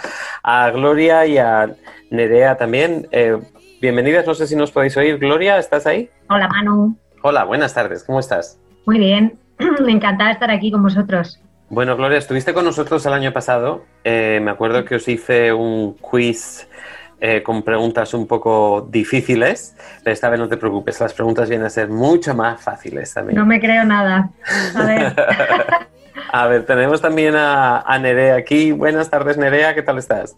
Gloria 0.74 1.28
y 1.28 1.38
a 1.38 1.76
Nerea 2.10 2.58
también. 2.58 3.08
Eh, 3.12 3.38
bienvenidas, 3.82 4.26
no 4.26 4.34
sé 4.34 4.48
si 4.48 4.56
nos 4.56 4.72
podéis 4.72 4.96
oír. 4.98 5.18
Gloria, 5.18 5.58
¿estás 5.58 5.86
ahí? 5.86 6.10
Hola, 6.30 6.48
Manu. 6.48 6.98
Hola, 7.22 7.44
buenas 7.44 7.74
tardes, 7.74 8.04
¿cómo 8.04 8.20
estás? 8.20 8.60
Muy 8.86 9.00
bien, 9.00 9.40
encantada 9.88 10.30
de 10.30 10.34
estar 10.34 10.52
aquí 10.52 10.72
con 10.72 10.84
vosotros. 10.84 11.42
Bueno, 11.70 11.98
Gloria, 11.98 12.20
estuviste 12.20 12.54
con 12.54 12.66
nosotros 12.66 13.06
el 13.06 13.14
año 13.14 13.34
pasado. 13.34 13.86
Eh, 14.04 14.40
me 14.42 14.52
acuerdo 14.52 14.86
que 14.86 14.96
os 14.96 15.08
hice 15.08 15.52
un 15.52 15.96
quiz 15.96 16.68
eh, 17.20 17.42
con 17.42 17.64
preguntas 17.64 18.14
un 18.14 18.28
poco 18.28 18.88
difíciles, 18.92 19.76
pero 20.04 20.14
esta 20.14 20.30
vez 20.30 20.40
no 20.40 20.48
te 20.48 20.58
preocupes, 20.58 21.00
las 21.00 21.14
preguntas 21.14 21.50
vienen 21.50 21.66
a 21.66 21.70
ser 21.70 21.90
mucho 21.90 22.36
más 22.36 22.62
fáciles 22.62 23.12
también. 23.14 23.40
No 23.40 23.46
me 23.46 23.60
creo 23.60 23.84
nada. 23.84 24.30
A 24.76 24.84
ver. 24.84 25.16
a 26.32 26.48
ver, 26.48 26.66
tenemos 26.66 27.02
también 27.02 27.34
a, 27.36 27.98
Nerea 28.00 28.36
aquí. 28.36 28.72
Buenas 28.72 29.10
tardes, 29.10 29.38
Nerea, 29.38 29.74
¿qué 29.74 29.82
tal 29.82 29.98
estás? 29.98 30.38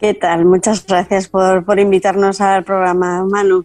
¿Qué 0.00 0.14
tal? 0.14 0.44
Muchas 0.44 0.86
gracias 0.86 1.28
por, 1.28 1.64
por 1.64 1.80
invitarnos 1.80 2.40
al 2.40 2.62
programa, 2.62 3.24
Manu. 3.24 3.64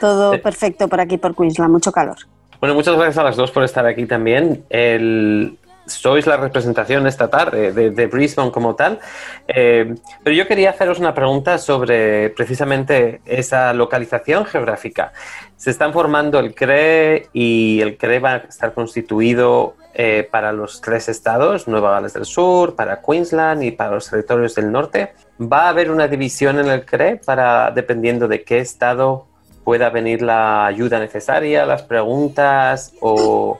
Todo 0.00 0.40
perfecto 0.40 0.88
por 0.88 1.00
aquí, 1.00 1.18
por 1.18 1.34
Queensland, 1.34 1.72
mucho 1.72 1.90
calor. 1.90 2.16
Bueno, 2.60 2.74
muchas 2.74 2.94
gracias 2.94 3.18
a 3.18 3.24
las 3.24 3.36
dos 3.36 3.50
por 3.50 3.64
estar 3.64 3.84
aquí 3.84 4.06
también. 4.06 4.64
El, 4.70 5.58
sois 5.86 6.26
la 6.26 6.36
representación 6.36 7.06
esta 7.06 7.28
tarde 7.28 7.72
de, 7.72 8.06
Brisbane 8.06 8.50
como 8.50 8.74
tal. 8.74 9.00
Eh, 9.48 9.94
pero 10.22 10.36
yo 10.36 10.46
quería 10.46 10.70
haceros 10.70 10.98
una 10.98 11.14
pregunta 11.14 11.58
sobre 11.58 12.30
precisamente 12.30 13.20
esa 13.26 13.72
localización 13.74 14.46
geográfica. 14.46 15.12
Se 15.56 15.70
están 15.70 15.92
formando 15.92 16.38
el 16.38 16.54
CRE 16.54 17.28
y 17.32 17.80
el 17.80 17.96
CRE 17.96 18.18
va 18.20 18.32
a 18.32 18.36
estar 18.36 18.72
constituido 18.72 19.74
eh, 19.94 20.28
para 20.30 20.52
los 20.52 20.80
tres 20.80 21.08
estados, 21.08 21.68
Nueva 21.68 21.92
Gales 21.92 22.14
del 22.14 22.24
Sur, 22.24 22.74
para 22.74 23.00
Queensland 23.00 23.62
y 23.62 23.70
para 23.70 23.92
los 23.92 24.10
territorios 24.10 24.54
del 24.54 24.72
norte. 24.72 25.12
¿Va 25.40 25.66
a 25.66 25.68
haber 25.70 25.90
una 25.90 26.08
división 26.08 26.58
en 26.58 26.66
el 26.66 26.84
CRE 26.84 27.20
para, 27.24 27.70
dependiendo 27.70 28.28
de 28.28 28.42
qué 28.42 28.58
estado 28.58 29.26
pueda 29.64 29.90
venir 29.90 30.20
la 30.20 30.66
ayuda 30.66 30.98
necesaria, 30.98 31.64
las 31.64 31.82
preguntas 31.82 32.92
o 33.00 33.58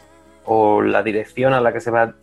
la 0.83 1.03
dirección 1.03 1.55
a 1.55 1.61
la 1.61 1.73
que 1.73 1.81
se 1.81 1.91
van 1.91 2.15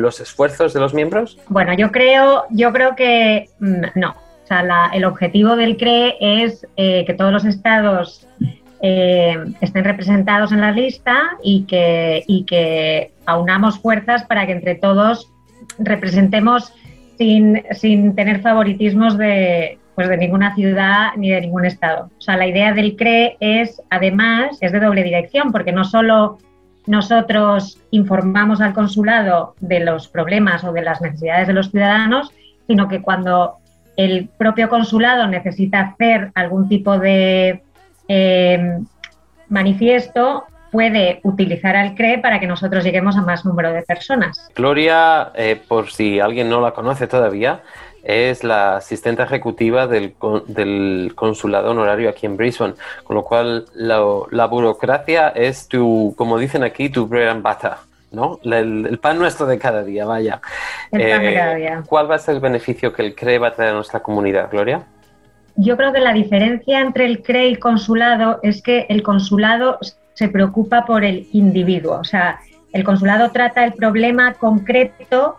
los 0.00 0.20
esfuerzos 0.20 0.72
de 0.72 0.80
los 0.80 0.94
miembros? 0.94 1.38
Bueno, 1.48 1.74
yo 1.74 1.90
creo, 1.90 2.44
yo 2.50 2.72
creo 2.72 2.94
que 2.94 3.48
mm, 3.58 3.84
no. 3.94 4.10
O 4.10 4.46
sea, 4.46 4.90
el 4.92 5.04
objetivo 5.06 5.56
del 5.56 5.78
CRE 5.78 6.16
es 6.20 6.66
eh, 6.76 7.04
que 7.06 7.14
todos 7.14 7.32
los 7.32 7.46
estados 7.46 8.28
eh, 8.82 9.36
estén 9.60 9.84
representados 9.84 10.52
en 10.52 10.60
la 10.60 10.72
lista 10.72 11.36
y 11.42 11.64
que, 11.64 12.22
y 12.26 12.44
que 12.44 13.12
aunamos 13.26 13.78
fuerzas 13.78 14.24
para 14.24 14.46
que 14.46 14.52
entre 14.52 14.74
todos 14.74 15.30
representemos 15.78 16.72
sin, 17.16 17.62
sin 17.72 18.14
tener 18.14 18.40
favoritismos 18.40 19.16
de, 19.16 19.78
pues 19.94 20.08
de 20.08 20.16
ninguna 20.16 20.54
ciudad 20.54 21.10
ni 21.16 21.30
de 21.30 21.40
ningún 21.40 21.64
estado. 21.64 22.10
O 22.18 22.20
sea, 22.20 22.36
la 22.36 22.46
idea 22.46 22.72
del 22.72 22.96
CRE 22.96 23.36
es, 23.40 23.80
además, 23.90 24.58
es 24.60 24.72
de 24.72 24.80
doble 24.80 25.02
dirección, 25.02 25.52
porque 25.52 25.72
no 25.72 25.84
solo 25.84 26.38
nosotros 26.86 27.80
informamos 27.90 28.60
al 28.60 28.74
consulado 28.74 29.54
de 29.60 29.80
los 29.80 30.08
problemas 30.08 30.64
o 30.64 30.72
de 30.72 30.82
las 30.82 31.00
necesidades 31.00 31.46
de 31.46 31.54
los 31.54 31.70
ciudadanos, 31.70 32.32
sino 32.66 32.88
que 32.88 33.00
cuando 33.00 33.56
el 33.96 34.28
propio 34.36 34.68
consulado 34.68 35.26
necesita 35.28 35.80
hacer 35.80 36.30
algún 36.34 36.68
tipo 36.68 36.98
de 36.98 37.62
eh, 38.08 38.78
manifiesto, 39.48 40.44
puede 40.74 41.20
utilizar 41.22 41.76
al 41.76 41.94
CRE 41.94 42.18
para 42.18 42.40
que 42.40 42.48
nosotros 42.48 42.82
lleguemos 42.82 43.16
a 43.16 43.22
más 43.22 43.44
número 43.44 43.72
de 43.72 43.82
personas. 43.82 44.50
Gloria, 44.56 45.30
eh, 45.36 45.60
por 45.68 45.90
si 45.90 46.18
alguien 46.18 46.48
no 46.48 46.60
la 46.60 46.72
conoce 46.72 47.06
todavía, 47.06 47.60
es 48.02 48.44
la 48.44 48.76
asistente 48.76 49.22
ejecutiva 49.22 49.86
del, 49.86 50.14
del, 50.46 51.12
consulado 51.14 51.70
honorario 51.70 52.10
aquí 52.10 52.26
en 52.26 52.36
Brisbane, 52.36 52.74
con 53.04 53.16
lo 53.16 53.24
cual 53.24 53.66
la, 53.74 54.46
burocracia 54.46 55.28
es 55.28 55.68
tu, 55.68 56.12
como 56.16 56.38
dicen 56.38 56.64
aquí, 56.64 56.90
tu 56.90 57.06
bread 57.06 57.28
and 57.28 57.42
butter, 57.42 57.74
¿no? 58.10 58.40
El, 58.42 58.98
pan 59.00 59.18
nuestro 59.18 59.46
de 59.46 59.58
cada 59.58 59.82
día, 59.84 60.04
vaya. 60.04 60.40
El 60.92 61.08
pan 61.08 61.22
de 61.22 61.34
cada 61.34 61.54
día. 61.54 61.74
Eh, 61.78 61.82
¿Cuál 61.86 62.10
va 62.10 62.16
a 62.16 62.18
ser 62.18 62.34
el 62.34 62.40
beneficio 62.40 62.92
que 62.92 63.02
el 63.02 63.14
CRE 63.14 63.38
va 63.38 63.48
a 63.48 63.54
traer 63.54 63.70
a 63.70 63.74
nuestra 63.74 64.00
comunidad, 64.00 64.50
Gloria? 64.50 64.84
Yo 65.56 65.76
creo 65.76 65.92
que 65.92 66.00
la 66.00 66.12
diferencia 66.12 66.80
entre 66.80 67.06
el 67.06 67.22
CRE 67.22 67.48
y 67.48 67.52
el 67.52 67.58
consulado 67.58 68.40
es 68.42 68.62
que 68.62 68.86
el 68.88 69.02
consulado 69.02 69.78
se 70.14 70.28
preocupa 70.28 70.84
por 70.84 71.04
el 71.04 71.28
individuo, 71.32 71.98
o 71.98 72.04
sea, 72.04 72.40
el 72.72 72.82
consulado 72.82 73.30
trata 73.30 73.64
el 73.64 73.72
problema 73.72 74.34
concreto 74.34 75.36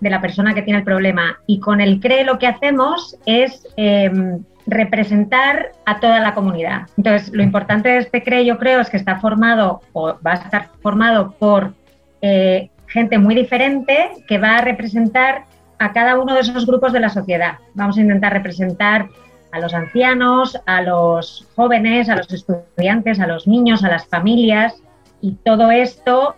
de 0.00 0.10
la 0.10 0.20
persona 0.20 0.54
que 0.54 0.62
tiene 0.62 0.78
el 0.78 0.84
problema. 0.84 1.40
Y 1.46 1.58
con 1.58 1.80
el 1.80 1.98
CRE 2.00 2.24
lo 2.24 2.38
que 2.38 2.46
hacemos 2.46 3.16
es 3.26 3.66
em, 3.76 4.44
representar 4.66 5.72
a 5.84 5.98
toda 5.98 6.20
la 6.20 6.32
comunidad. 6.32 6.82
Entonces, 6.96 7.32
lo 7.32 7.42
importante 7.42 7.88
de 7.88 7.98
este 7.98 8.22
CRE, 8.22 8.44
yo 8.44 8.56
creo, 8.58 8.80
es 8.80 8.88
que 8.88 8.96
está 8.96 9.18
formado 9.18 9.80
o 9.92 10.14
va 10.24 10.32
a 10.32 10.34
estar 10.34 10.68
formado 10.80 11.32
por 11.40 11.74
eh, 12.22 12.70
gente 12.86 13.18
muy 13.18 13.34
diferente 13.34 14.10
que 14.28 14.38
va 14.38 14.58
a 14.58 14.60
representar 14.60 15.44
a 15.78 15.92
cada 15.92 16.18
uno 16.18 16.34
de 16.34 16.40
esos 16.40 16.66
grupos 16.66 16.92
de 16.92 17.00
la 17.00 17.08
sociedad. 17.08 17.58
Vamos 17.74 17.98
a 17.98 18.00
intentar 18.00 18.32
representar 18.32 19.08
a 19.56 19.60
los 19.60 19.74
ancianos, 19.74 20.58
a 20.66 20.82
los 20.82 21.46
jóvenes, 21.56 22.08
a 22.08 22.16
los 22.16 22.30
estudiantes, 22.32 23.18
a 23.20 23.26
los 23.26 23.46
niños, 23.46 23.82
a 23.84 23.88
las 23.88 24.06
familias 24.06 24.74
y 25.22 25.32
todo 25.44 25.70
esto 25.70 26.34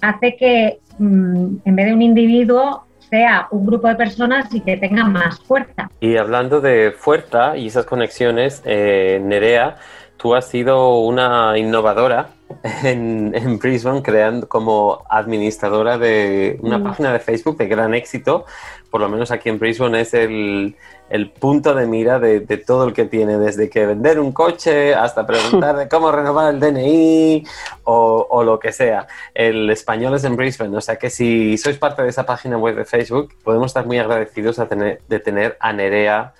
hace 0.00 0.36
que 0.36 0.78
mm, 0.98 1.56
en 1.64 1.76
vez 1.76 1.86
de 1.86 1.92
un 1.94 2.02
individuo 2.02 2.84
sea 3.10 3.48
un 3.50 3.64
grupo 3.64 3.88
de 3.88 3.94
personas 3.94 4.54
y 4.54 4.60
que 4.60 4.76
tenga 4.76 5.04
más 5.04 5.40
fuerza. 5.40 5.90
Y 6.00 6.18
hablando 6.18 6.60
de 6.60 6.92
fuerza 6.92 7.56
y 7.56 7.68
esas 7.68 7.86
conexiones, 7.86 8.62
eh, 8.66 9.18
Nerea, 9.22 9.76
tú 10.18 10.34
has 10.34 10.46
sido 10.46 10.98
una 10.98 11.56
innovadora 11.56 12.28
en, 12.84 13.32
en, 13.34 13.58
Brisbane 13.58 14.02
creando 14.02 14.46
como 14.46 15.04
administradora 15.08 15.96
de 15.96 16.58
una 16.60 16.78
mm. 16.78 16.82
página 16.82 17.12
de 17.14 17.20
Facebook 17.20 17.56
de 17.56 17.66
gran 17.66 17.94
éxito. 17.94 18.44
Por 18.90 19.00
lo 19.00 19.08
menos 19.08 19.30
aquí 19.30 19.48
en 19.48 19.58
Brisbane 19.58 20.00
es 20.00 20.14
el, 20.14 20.76
el 21.10 21.30
punto 21.30 21.74
de 21.74 21.86
mira 21.86 22.18
de, 22.18 22.40
de, 22.40 22.56
todo 22.56 22.84
el 22.84 22.94
que 22.94 23.04
tiene, 23.04 23.36
desde 23.36 23.68
que 23.68 23.84
vender 23.84 24.18
un 24.18 24.32
coche 24.32 24.94
hasta 24.94 25.26
preguntar 25.26 25.76
de 25.76 25.88
cómo 25.90 26.10
renovar 26.10 26.54
el 26.54 26.60
DNI 26.60 27.44
o, 27.84 28.26
o, 28.30 28.42
lo 28.42 28.58
que 28.58 28.72
sea. 28.72 29.06
El 29.34 29.68
español 29.70 30.14
es 30.14 30.24
en 30.24 30.36
Brisbane, 30.36 30.76
o 30.76 30.80
sea 30.80 30.96
que 30.96 31.10
si 31.10 31.58
sois 31.58 31.78
parte 31.78 32.02
de 32.02 32.08
esa 32.08 32.24
página 32.24 32.56
web 32.56 32.76
de 32.76 32.84
Facebook, 32.84 33.34
podemos 33.44 33.66
estar 33.66 33.86
muy 33.86 33.98
agradecidos 33.98 34.56
tener, 34.68 35.02
de 35.06 35.20
tener 35.20 35.56
a 35.60 35.72
Nerea 35.72 36.34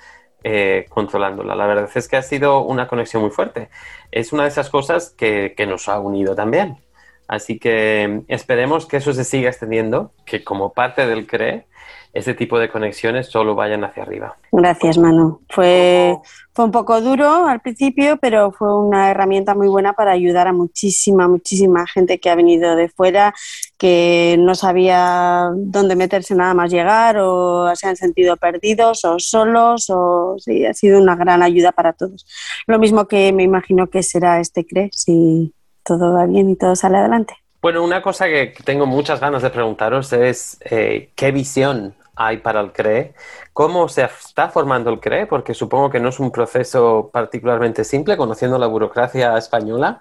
eh, 0.44 0.86
controlándola. 0.88 1.54
La 1.54 1.66
verdad 1.66 1.90
es 1.94 2.08
que 2.08 2.16
ha 2.16 2.22
sido 2.22 2.60
una 2.60 2.88
conexión 2.88 3.22
muy 3.22 3.30
fuerte. 3.30 3.68
Es 4.10 4.32
una 4.32 4.44
de 4.44 4.50
esas 4.50 4.70
cosas 4.70 5.10
que, 5.10 5.54
que 5.56 5.66
nos 5.66 5.88
ha 5.88 5.98
unido 6.00 6.34
también. 6.34 6.78
Así 7.26 7.58
que 7.58 8.22
esperemos 8.28 8.86
que 8.86 8.96
eso 8.96 9.12
se 9.12 9.24
siga 9.24 9.50
extendiendo, 9.50 10.12
que 10.24 10.42
como 10.42 10.72
parte 10.72 11.06
del 11.06 11.26
CRE 11.26 11.66
ese 12.12 12.34
tipo 12.34 12.58
de 12.58 12.68
conexiones 12.68 13.28
solo 13.28 13.54
vayan 13.54 13.84
hacia 13.84 14.02
arriba. 14.02 14.36
Gracias, 14.50 14.98
Manu. 14.98 15.40
Fue, 15.48 16.16
fue 16.52 16.64
un 16.64 16.70
poco 16.70 17.00
duro 17.00 17.46
al 17.46 17.60
principio, 17.60 18.16
pero 18.16 18.52
fue 18.52 18.74
una 18.80 19.10
herramienta 19.10 19.54
muy 19.54 19.68
buena 19.68 19.92
para 19.92 20.12
ayudar 20.12 20.48
a 20.48 20.52
muchísima, 20.52 21.28
muchísima 21.28 21.86
gente 21.86 22.18
que 22.18 22.30
ha 22.30 22.34
venido 22.34 22.76
de 22.76 22.88
fuera, 22.88 23.34
que 23.76 24.36
no 24.38 24.54
sabía 24.54 25.50
dónde 25.54 25.96
meterse 25.96 26.34
nada 26.34 26.54
más 26.54 26.70
llegar 26.70 27.18
o 27.18 27.74
se 27.76 27.86
han 27.86 27.96
sentido 27.96 28.36
perdidos 28.36 29.04
o 29.04 29.18
solos 29.18 29.86
o 29.90 30.36
sí, 30.38 30.66
ha 30.66 30.74
sido 30.74 31.00
una 31.00 31.16
gran 31.16 31.42
ayuda 31.42 31.72
para 31.72 31.92
todos. 31.92 32.26
Lo 32.66 32.78
mismo 32.78 33.06
que 33.06 33.32
me 33.32 33.42
imagino 33.42 33.88
que 33.88 34.02
será 34.02 34.40
este 34.40 34.64
CRE 34.64 34.90
si 34.92 35.54
todo 35.84 36.12
va 36.12 36.26
bien 36.26 36.50
y 36.50 36.56
todo 36.56 36.74
sale 36.74 36.98
adelante. 36.98 37.34
Bueno, 37.60 37.82
una 37.82 38.02
cosa 38.02 38.26
que 38.26 38.54
tengo 38.64 38.86
muchas 38.86 39.20
ganas 39.20 39.42
de 39.42 39.50
preguntaros 39.50 40.12
es 40.12 40.58
eh, 40.62 41.10
qué 41.16 41.32
visión 41.32 41.96
hay 42.14 42.38
para 42.38 42.60
el 42.60 42.72
CRE, 42.72 43.14
cómo 43.52 43.88
se 43.88 44.04
está 44.04 44.48
formando 44.48 44.90
el 44.90 45.00
CRE, 45.00 45.26
porque 45.26 45.54
supongo 45.54 45.90
que 45.90 45.98
no 46.00 46.08
es 46.10 46.20
un 46.20 46.30
proceso 46.30 47.10
particularmente 47.12 47.84
simple, 47.84 48.16
conociendo 48.16 48.58
la 48.58 48.66
burocracia 48.68 49.36
española, 49.36 50.00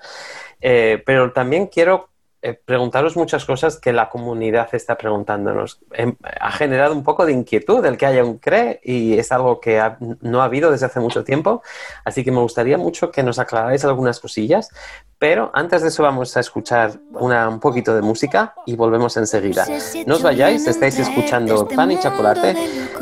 eh, 0.61 1.01
pero 1.05 1.31
también 1.33 1.67
quiero 1.67 2.09
eh, 2.41 2.53
preguntaros 2.53 3.17
muchas 3.17 3.45
cosas 3.45 3.79
que 3.79 3.91
la 3.91 4.09
comunidad 4.09 4.69
está 4.73 4.95
preguntándonos. 4.95 5.79
Em, 5.91 6.15
ha 6.39 6.51
generado 6.51 6.93
un 6.93 7.03
poco 7.03 7.25
de 7.25 7.33
inquietud 7.33 7.83
el 7.85 7.97
que 7.97 8.05
haya 8.05 8.23
un 8.23 8.37
CRE 8.37 8.79
y 8.83 9.17
es 9.17 9.31
algo 9.31 9.59
que 9.59 9.81
no 10.21 10.41
ha 10.41 10.45
habido 10.45 10.71
desde 10.71 10.85
hace 10.85 10.99
mucho 10.99 11.23
tiempo, 11.23 11.63
así 12.05 12.23
que 12.23 12.31
me 12.31 12.39
gustaría 12.39 12.77
mucho 12.77 13.11
que 13.11 13.23
nos 13.23 13.39
aclaráis 13.39 13.83
algunas 13.85 14.19
cosillas, 14.19 14.69
pero 15.17 15.49
antes 15.53 15.81
de 15.81 15.87
eso 15.87 16.03
vamos 16.03 16.37
a 16.37 16.41
escuchar 16.41 16.99
un 17.11 17.59
poquito 17.59 17.95
de 17.95 18.03
música 18.03 18.53
y 18.67 18.75
volvemos 18.75 19.17
enseguida. 19.17 19.65
No 20.05 20.15
os 20.15 20.21
vayáis, 20.21 20.67
estáis 20.67 20.99
escuchando 20.99 21.67
Pan 21.67 21.91
y 21.91 21.99
Chocolate 21.99 22.55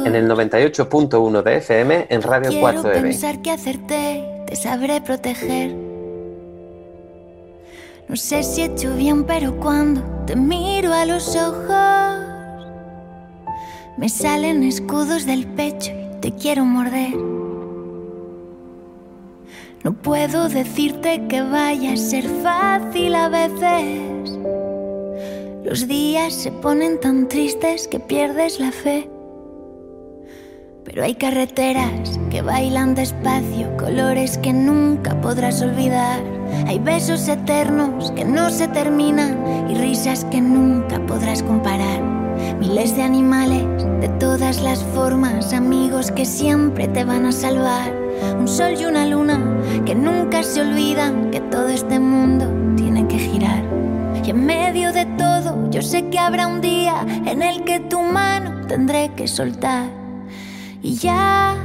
en 0.06 0.16
el 0.16 0.30
98.1 0.30 1.42
de 1.42 1.58
FM 1.58 2.08
en 2.10 2.22
Radio 2.22 2.60
4 2.60 2.84
pensar 2.84 3.42
que 3.42 3.52
hacerte 3.52 4.44
te 4.48 4.56
sabré 4.56 5.02
proteger 5.02 5.85
no 8.08 8.16
sé 8.16 8.44
si 8.44 8.62
he 8.62 8.66
hecho 8.66 8.96
bien, 8.96 9.24
pero 9.24 9.56
cuando 9.60 10.02
te 10.26 10.36
miro 10.36 10.94
a 10.94 11.06
los 11.06 11.36
ojos, 11.36 12.68
me 13.98 14.10
salen 14.10 14.64
escudos 14.64 15.26
del 15.26 15.48
pecho 15.48 15.92
y 15.92 16.20
te 16.22 16.32
quiero 16.32 16.66
morder. 16.66 17.16
No 19.84 19.94
puedo 19.94 20.50
decirte 20.50 21.28
que 21.28 21.42
vaya 21.42 21.94
a 21.94 21.98
ser 21.98 22.26
fácil 22.44 23.16
a 23.16 23.30
veces. 23.30 24.32
Los 25.64 25.88
días 25.88 26.34
se 26.34 26.52
ponen 26.52 27.00
tan 27.00 27.28
tristes 27.28 27.88
que 27.88 28.00
pierdes 28.00 28.60
la 28.60 28.72
fe. 28.72 29.10
Pero 30.84 31.04
hay 31.04 31.16
carreteras 31.16 32.20
que 32.30 32.42
bailan 32.42 32.94
despacio, 32.96 33.76
colores 33.78 34.38
que 34.38 34.54
nunca 34.54 35.20
podrás 35.22 35.62
olvidar. 35.62 36.20
Hay 36.68 36.80
besos 36.80 37.28
eternos 37.28 38.12
que 38.12 38.26
no 38.26 38.50
se 38.50 38.68
terminan 38.68 39.70
y 39.70 39.76
risas 39.76 40.26
que 40.26 40.42
nunca 40.42 41.00
podrás 41.06 41.44
comparar. 41.44 42.02
Miles 42.60 42.96
de 42.96 43.04
animales 43.04 43.64
de 44.02 44.10
todas 44.20 44.62
las 44.62 44.84
formas, 44.84 45.54
amigos 45.54 46.12
que 46.12 46.26
siempre 46.26 46.88
te 46.88 47.04
van 47.04 47.26
a 47.26 47.32
salvar. 47.32 47.94
Un 48.40 48.48
sol 48.48 48.74
y 48.80 48.86
una 48.86 49.06
luna 49.06 49.40
que 49.86 49.96
nunca 49.96 50.44
se 50.44 50.62
olvidan 50.62 51.32
que 51.32 51.42
todo 51.42 51.68
este 51.68 52.00
mundo 52.00 52.46
tiene 52.76 53.08
que 53.08 53.18
girar. 53.18 53.64
Y 54.26 54.30
en 54.32 54.46
medio 54.46 54.92
de 54.92 55.06
todo, 55.18 55.70
yo 55.70 55.82
sé 55.82 56.10
que 56.10 56.18
habrá 56.18 56.48
un 56.48 56.62
día 56.62 57.06
en 57.26 57.42
el 57.42 57.64
que 57.64 57.80
tu 57.80 58.02
mano 58.02 58.66
tendré 58.68 59.12
que 59.16 59.28
soltar. 59.28 59.90
Y 60.82 60.96
ya 60.96 61.56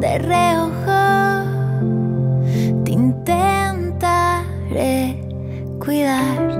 de 0.00 0.18
reojo 0.18 1.20
te 2.84 2.92
cuidar. 5.78 6.58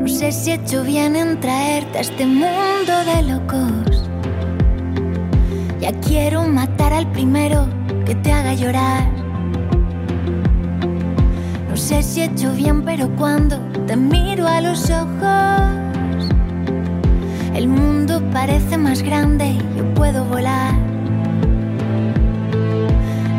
No 0.00 0.08
sé 0.08 0.32
si 0.32 0.50
he 0.50 0.54
hecho 0.54 0.84
bien 0.84 1.16
en 1.16 1.40
traerte 1.40 1.98
a 1.98 2.00
este 2.00 2.26
mundo 2.26 2.92
de 3.06 3.22
locos. 3.22 4.08
Ya 5.80 5.92
quiero 6.00 6.46
matar 6.46 6.92
al 6.92 7.10
primero 7.10 7.66
que 8.04 8.14
te 8.14 8.32
haga 8.32 8.54
llorar 8.54 9.22
sé 11.82 12.02
si 12.02 12.20
he 12.20 12.24
hecho 12.26 12.52
bien, 12.52 12.82
pero 12.82 13.08
cuando 13.16 13.58
te 13.86 13.96
miro 13.96 14.46
a 14.46 14.60
los 14.60 14.88
ojos, 14.88 15.81
el 17.54 17.68
mundo 17.68 18.22
parece 18.32 18.78
más 18.78 19.02
grande 19.02 19.46
y 19.46 19.58
yo 19.76 19.94
puedo 19.94 20.24
volar. 20.24 20.74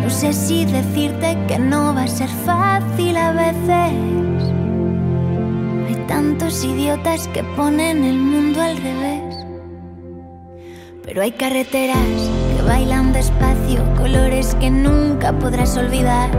No 0.04 0.10
sé 0.10 0.34
si 0.34 0.66
decirte 0.66 1.38
que 1.48 1.58
no 1.58 1.94
va 1.96 2.04
a 2.04 2.08
ser 2.08 2.30
fácil 2.30 3.18
a 3.18 3.32
veces. 3.32 3.94
Hay 5.88 5.96
tantos 6.08 6.64
idiotas 6.64 7.28
que 7.30 7.44
ponen 7.56 8.04
el 8.04 8.18
mundo 8.18 8.62
al 8.62 8.78
revés. 8.78 9.36
Pero 11.04 11.22
hay 11.22 11.32
carreteras 11.32 11.98
que 12.56 12.64
bailan 12.64 13.14
despacio, 13.14 13.84
colores 13.98 14.56
que 14.56 14.70
nunca 14.70 15.34
podrás 15.34 15.76
olvidar. 15.78 16.30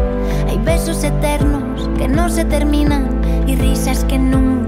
Hay 0.48 0.58
besos 0.58 1.04
eternos 1.04 1.90
que 1.98 2.08
no 2.08 2.28
se 2.28 2.44
terminan 2.44 3.20
y 3.46 3.56
risas 3.56 4.04
que 4.04 4.18
nunca 4.18 4.63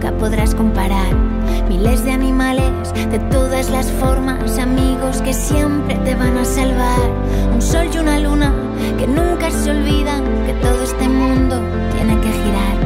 se 9.63 9.71
olvidan 9.71 10.23
que 10.47 10.53
todo 10.55 10.83
este 10.83 11.09
mundo 11.09 11.61
tiene 11.95 12.21
que 12.21 12.29
girar. 12.29 12.77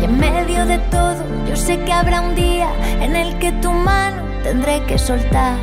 Y 0.00 0.04
en 0.04 0.18
medio 0.18 0.66
de 0.66 0.78
todo, 0.90 1.24
yo 1.48 1.56
sé 1.56 1.78
que 1.80 1.92
habrá 1.92 2.20
un 2.20 2.34
día 2.34 2.70
en 3.00 3.16
el 3.16 3.38
que 3.38 3.52
tu 3.52 3.70
mano 3.72 4.22
tendré 4.42 4.82
que 4.84 4.98
soltar. 4.98 5.56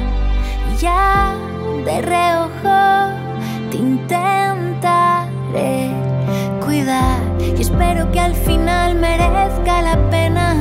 Y 0.73 0.77
ya 0.77 1.35
de 1.85 2.01
reojo 2.01 3.13
te 3.71 3.77
intentaré 3.77 4.17
cuidar 6.65 7.21
y 7.39 7.61
espero 7.61 8.11
que 8.11 8.19
al 8.19 8.35
final 8.35 8.95
merezca 8.95 9.81
la 9.81 10.09
pena 10.09 10.55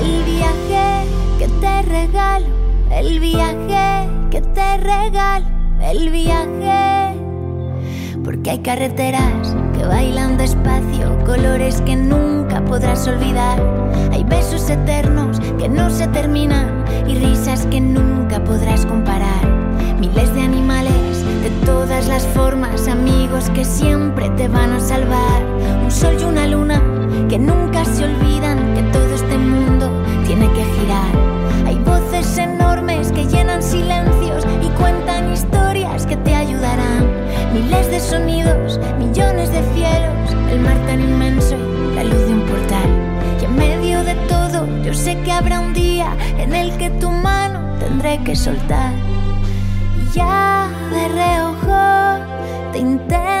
el 0.00 0.24
viaje 0.24 1.06
que 1.38 1.48
te 1.60 1.82
regalo, 1.82 2.46
el 2.90 3.20
viaje 3.20 4.08
que 4.30 4.40
te 4.40 4.76
regalo, 4.78 5.46
el 5.80 6.10
viaje. 6.10 7.01
Porque 8.42 8.50
hay 8.50 8.58
carreteras 8.58 9.54
que 9.78 9.84
bailan 9.84 10.36
despacio, 10.36 11.16
colores 11.24 11.80
que 11.82 11.94
nunca 11.94 12.60
podrás 12.64 13.06
olvidar. 13.06 13.62
Hay 14.10 14.24
besos 14.24 14.68
eternos 14.68 15.38
que 15.60 15.68
no 15.68 15.88
se 15.90 16.08
terminan 16.08 16.84
y 17.06 17.14
risas 17.14 17.66
que 17.66 17.80
nunca 17.80 18.42
podrás 18.42 18.84
comparar. 18.84 19.46
Miles 20.00 20.34
de 20.34 20.40
animales 20.40 21.24
de 21.44 21.50
todas 21.64 22.08
las 22.08 22.26
formas, 22.34 22.88
amigos 22.88 23.48
que 23.50 23.64
siempre 23.64 24.28
te 24.30 24.48
van 24.48 24.72
a 24.72 24.80
salvar. 24.80 25.44
Un 25.84 25.92
sol 25.92 26.16
y 26.20 26.24
una 26.24 26.44
luna 26.48 26.82
que 27.28 27.38
nunca 27.38 27.84
se 27.84 28.06
olvidan 28.06 28.74
que 28.74 28.82
todo 28.90 29.14
este 29.14 29.38
mundo 29.38 29.88
tiene 30.26 30.48
que 30.48 30.64
girar. 30.64 31.64
Hay 31.64 31.78
voces 31.78 32.36
enormes 32.38 33.12
que 33.12 33.24
llenan 33.24 33.62
silencios 33.62 34.21
Miles 37.52 37.90
de 37.90 38.00
sonidos, 38.00 38.80
millones 38.98 39.50
de 39.50 39.62
cielos, 39.74 40.32
el 40.50 40.60
mar 40.60 40.76
tan 40.86 41.00
inmenso 41.00 41.56
y 41.56 41.94
la 41.94 42.04
luz 42.04 42.26
de 42.26 42.34
un 42.34 42.46
portal. 42.46 42.90
Y 43.40 43.44
en 43.44 43.56
medio 43.56 44.02
de 44.04 44.14
todo, 44.28 44.66
yo 44.82 44.94
sé 44.94 45.18
que 45.22 45.32
habrá 45.32 45.60
un 45.60 45.72
día 45.72 46.16
en 46.38 46.54
el 46.54 46.76
que 46.78 46.90
tu 46.90 47.10
mano 47.10 47.60
tendré 47.78 48.22
que 48.24 48.34
soltar 48.34 48.92
ya 50.12 50.68
de 50.90 51.08
reojo 51.08 52.72
te 52.72 52.78
intentaré 52.80 53.31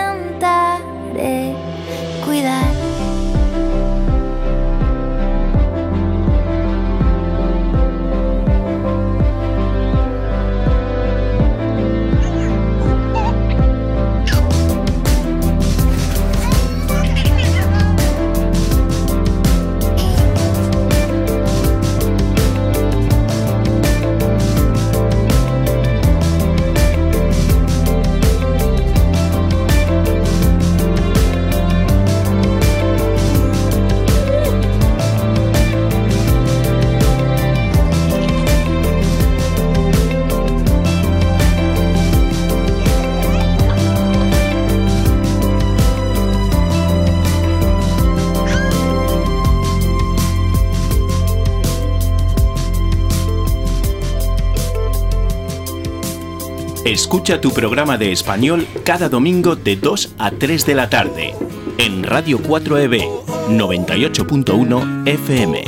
Escucha 56.92 57.40
tu 57.40 57.52
programa 57.54 57.96
de 57.96 58.12
español 58.12 58.66
cada 58.84 59.08
domingo 59.08 59.56
de 59.56 59.76
2 59.76 60.16
a 60.18 60.30
3 60.30 60.66
de 60.66 60.74
la 60.74 60.90
tarde 60.90 61.34
en 61.78 62.02
Radio 62.02 62.38
4EB 62.38 63.08
98.1 63.48 65.08
FM. 65.08 65.64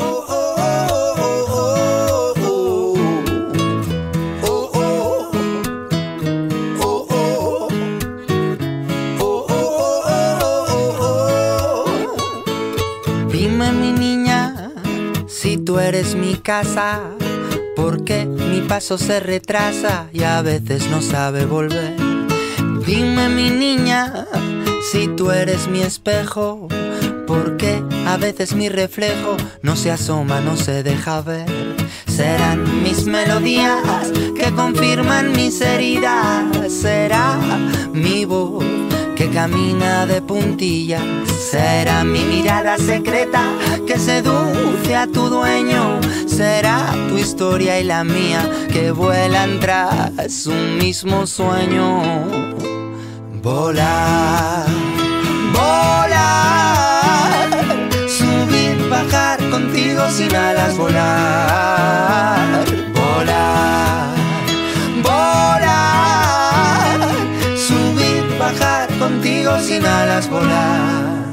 Dime 13.33 13.73
mi 13.73 13.93
niña, 13.93 14.73
si 15.27 15.57
tú 15.57 15.79
eres 15.79 16.15
mi 16.15 16.35
casa, 16.35 17.17
paso 18.75 18.99
se 18.99 19.21
retrasa 19.21 20.09
y 20.13 20.25
a 20.25 20.43
veces 20.43 20.89
no 20.89 21.01
sabe 21.01 21.47
volver. 21.47 21.95
Dime 22.85 23.29
mi 23.29 23.49
niña, 23.49 24.27
si 24.91 25.07
tú 25.07 25.31
eres 25.31 25.69
mi 25.69 25.81
espejo, 25.81 26.67
porque 27.25 27.85
a 28.05 28.17
veces 28.17 28.53
mi 28.57 28.69
reflejo 28.69 29.37
no 29.63 29.77
se 29.77 29.93
asoma, 29.93 30.41
no 30.41 30.57
se 30.57 30.83
deja 30.83 31.21
ver. 31.21 31.47
Serán 32.09 32.83
mis 32.83 33.07
melodías 33.07 34.11
que 34.37 34.51
confirman 34.51 35.31
mis 35.31 35.61
heridas, 35.61 36.45
será 36.69 37.39
mi 37.93 38.25
voz 38.25 38.65
que 39.25 39.31
camina 39.31 40.07
de 40.07 40.21
puntillas. 40.21 41.03
Será 41.51 42.05
mi 42.05 42.23
mirada 42.25 42.77
secreta 42.77 43.43
que 43.87 43.99
seduce 43.99 44.95
a 44.95 45.07
tu 45.07 45.31
dueño. 45.31 45.99
Será 46.27 46.93
tu 47.09 47.17
historia 47.17 47.81
y 47.81 47.85
la 47.85 48.05
mía 48.05 48.43
que 48.71 48.91
vuelan 48.91 49.61
tras 49.61 50.47
un 50.47 50.77
mismo 50.79 51.27
sueño. 51.27 52.03
Volar, 53.43 54.67
volar, 55.53 57.49
subir, 58.09 58.89
bajar 58.91 59.39
contigo 59.49 60.03
sin 60.11 60.35
alas, 60.37 60.77
volar, 60.77 62.14
sin 69.65 69.87
alas, 69.87 70.29
volar. 70.29 71.25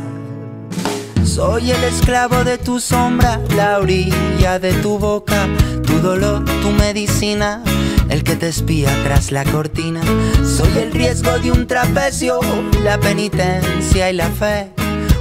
Soy 1.25 1.71
el 1.71 1.83
esclavo 1.83 2.43
de 2.43 2.57
tu 2.57 2.79
sombra, 2.79 3.41
la 3.55 3.79
orilla 3.79 4.57
de 4.59 4.71
tu 4.73 4.97
boca, 4.97 5.47
tu 5.85 5.99
dolor, 5.99 6.45
tu 6.61 6.69
medicina, 6.71 7.61
el 8.09 8.23
que 8.23 8.35
te 8.35 8.47
espía 8.47 8.89
tras 9.03 9.31
la 9.31 9.43
cortina. 9.43 10.01
Soy 10.45 10.77
el 10.77 10.91
riesgo 10.91 11.37
de 11.39 11.51
un 11.51 11.67
trapecio, 11.67 12.39
la 12.83 12.97
penitencia 12.99 14.09
y 14.09 14.13
la 14.13 14.29
fe. 14.29 14.71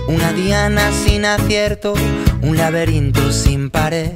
Una 0.07 0.33
diana 0.33 0.91
sin 0.93 1.25
acierto, 1.25 1.95
un 2.43 2.57
laberinto 2.57 3.33
sin 3.33 3.71
pared. 3.71 4.13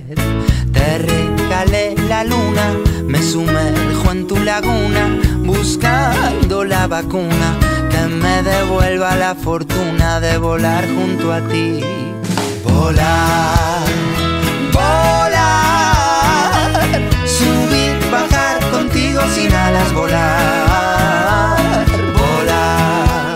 Te 0.72 0.98
regalé 0.98 1.94
la 2.08 2.24
luna, 2.24 2.74
me 3.06 3.22
sumerjo 3.22 4.12
en 4.12 4.26
tu 4.26 4.36
laguna, 4.36 5.18
buscando 5.64 6.62
la 6.62 6.86
vacuna 6.86 7.58
que 7.90 8.02
me 8.22 8.42
devuelva 8.42 9.16
la 9.16 9.34
fortuna 9.34 10.20
de 10.20 10.36
volar 10.36 10.84
junto 10.86 11.32
a 11.32 11.40
ti. 11.48 11.80
Volar, 12.62 13.86
volar, 14.70 15.40
subir, 17.36 17.94
bajar 18.12 18.60
contigo 18.70 19.22
sin 19.34 19.54
alas, 19.54 19.90
volar, 19.94 21.56
volar, 22.20 23.34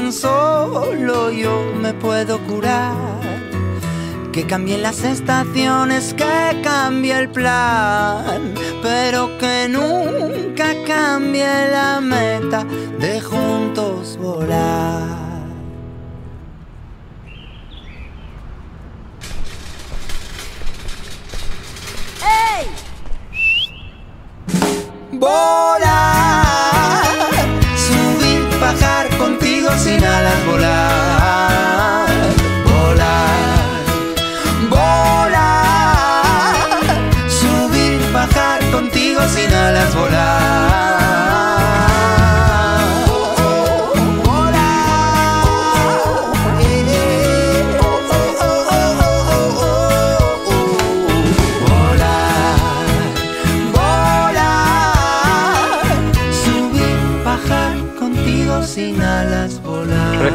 Tan 0.05 0.13
solo 0.13 1.31
yo 1.31 1.73
me 1.81 1.91
puedo 1.93 2.37
curar. 2.41 2.93
Que 4.31 4.45
cambien 4.45 4.83
las 4.83 5.03
estaciones, 5.03 6.13
que 6.13 6.61
cambie 6.63 7.17
el 7.17 7.29
plan, 7.29 8.53
pero 8.83 9.35
que 9.39 9.67
nunca 9.67 10.75
cambie 10.85 11.47
la 11.71 12.01
meta 12.01 12.65
de 12.99 13.19
juntos 13.19 14.17
volar. 14.17 15.15
¡Ey! 22.21 22.67
Volar, 25.13 27.04
sin 29.77 30.03
alas, 30.03 30.45
volar, 30.45 32.07
volar, 32.65 33.83
volar, 34.69 36.25
subir, 37.27 37.99
bajar 38.13 38.59
contigo 38.71 39.21
sin 39.27 39.53
alas, 39.53 39.93
volar. 39.95 40.74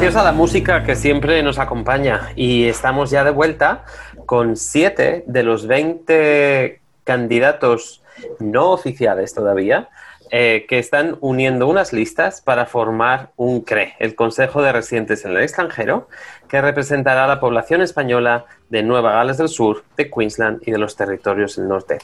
Preciosa 0.00 0.24
la 0.24 0.32
música 0.32 0.82
que 0.82 0.96
siempre 0.96 1.42
nos 1.42 1.58
acompaña. 1.58 2.32
Y 2.34 2.64
estamos 2.64 3.10
ya 3.10 3.22
de 3.22 3.32
vuelta 3.32 3.84
con 4.24 4.56
siete 4.56 5.24
de 5.26 5.42
los 5.42 5.66
20 5.66 6.80
candidatos 7.04 8.02
no 8.38 8.70
oficiales 8.70 9.34
todavía 9.34 9.90
eh, 10.30 10.64
que 10.70 10.78
están 10.78 11.18
uniendo 11.20 11.66
unas 11.66 11.92
listas 11.92 12.40
para 12.40 12.64
formar 12.64 13.32
un 13.36 13.60
CRE, 13.60 13.94
el 13.98 14.14
Consejo 14.14 14.62
de 14.62 14.72
Residentes 14.72 15.26
en 15.26 15.32
el 15.32 15.42
Extranjero, 15.42 16.08
que 16.48 16.62
representará 16.62 17.24
a 17.24 17.28
la 17.28 17.38
población 17.38 17.82
española 17.82 18.46
de 18.70 18.82
Nueva 18.82 19.12
Gales 19.12 19.36
del 19.36 19.48
Sur, 19.48 19.84
de 19.96 20.10
Queensland 20.10 20.62
y 20.64 20.70
de 20.70 20.78
los 20.78 20.96
territorios 20.96 21.56
del 21.56 21.68
norte. 21.68 21.98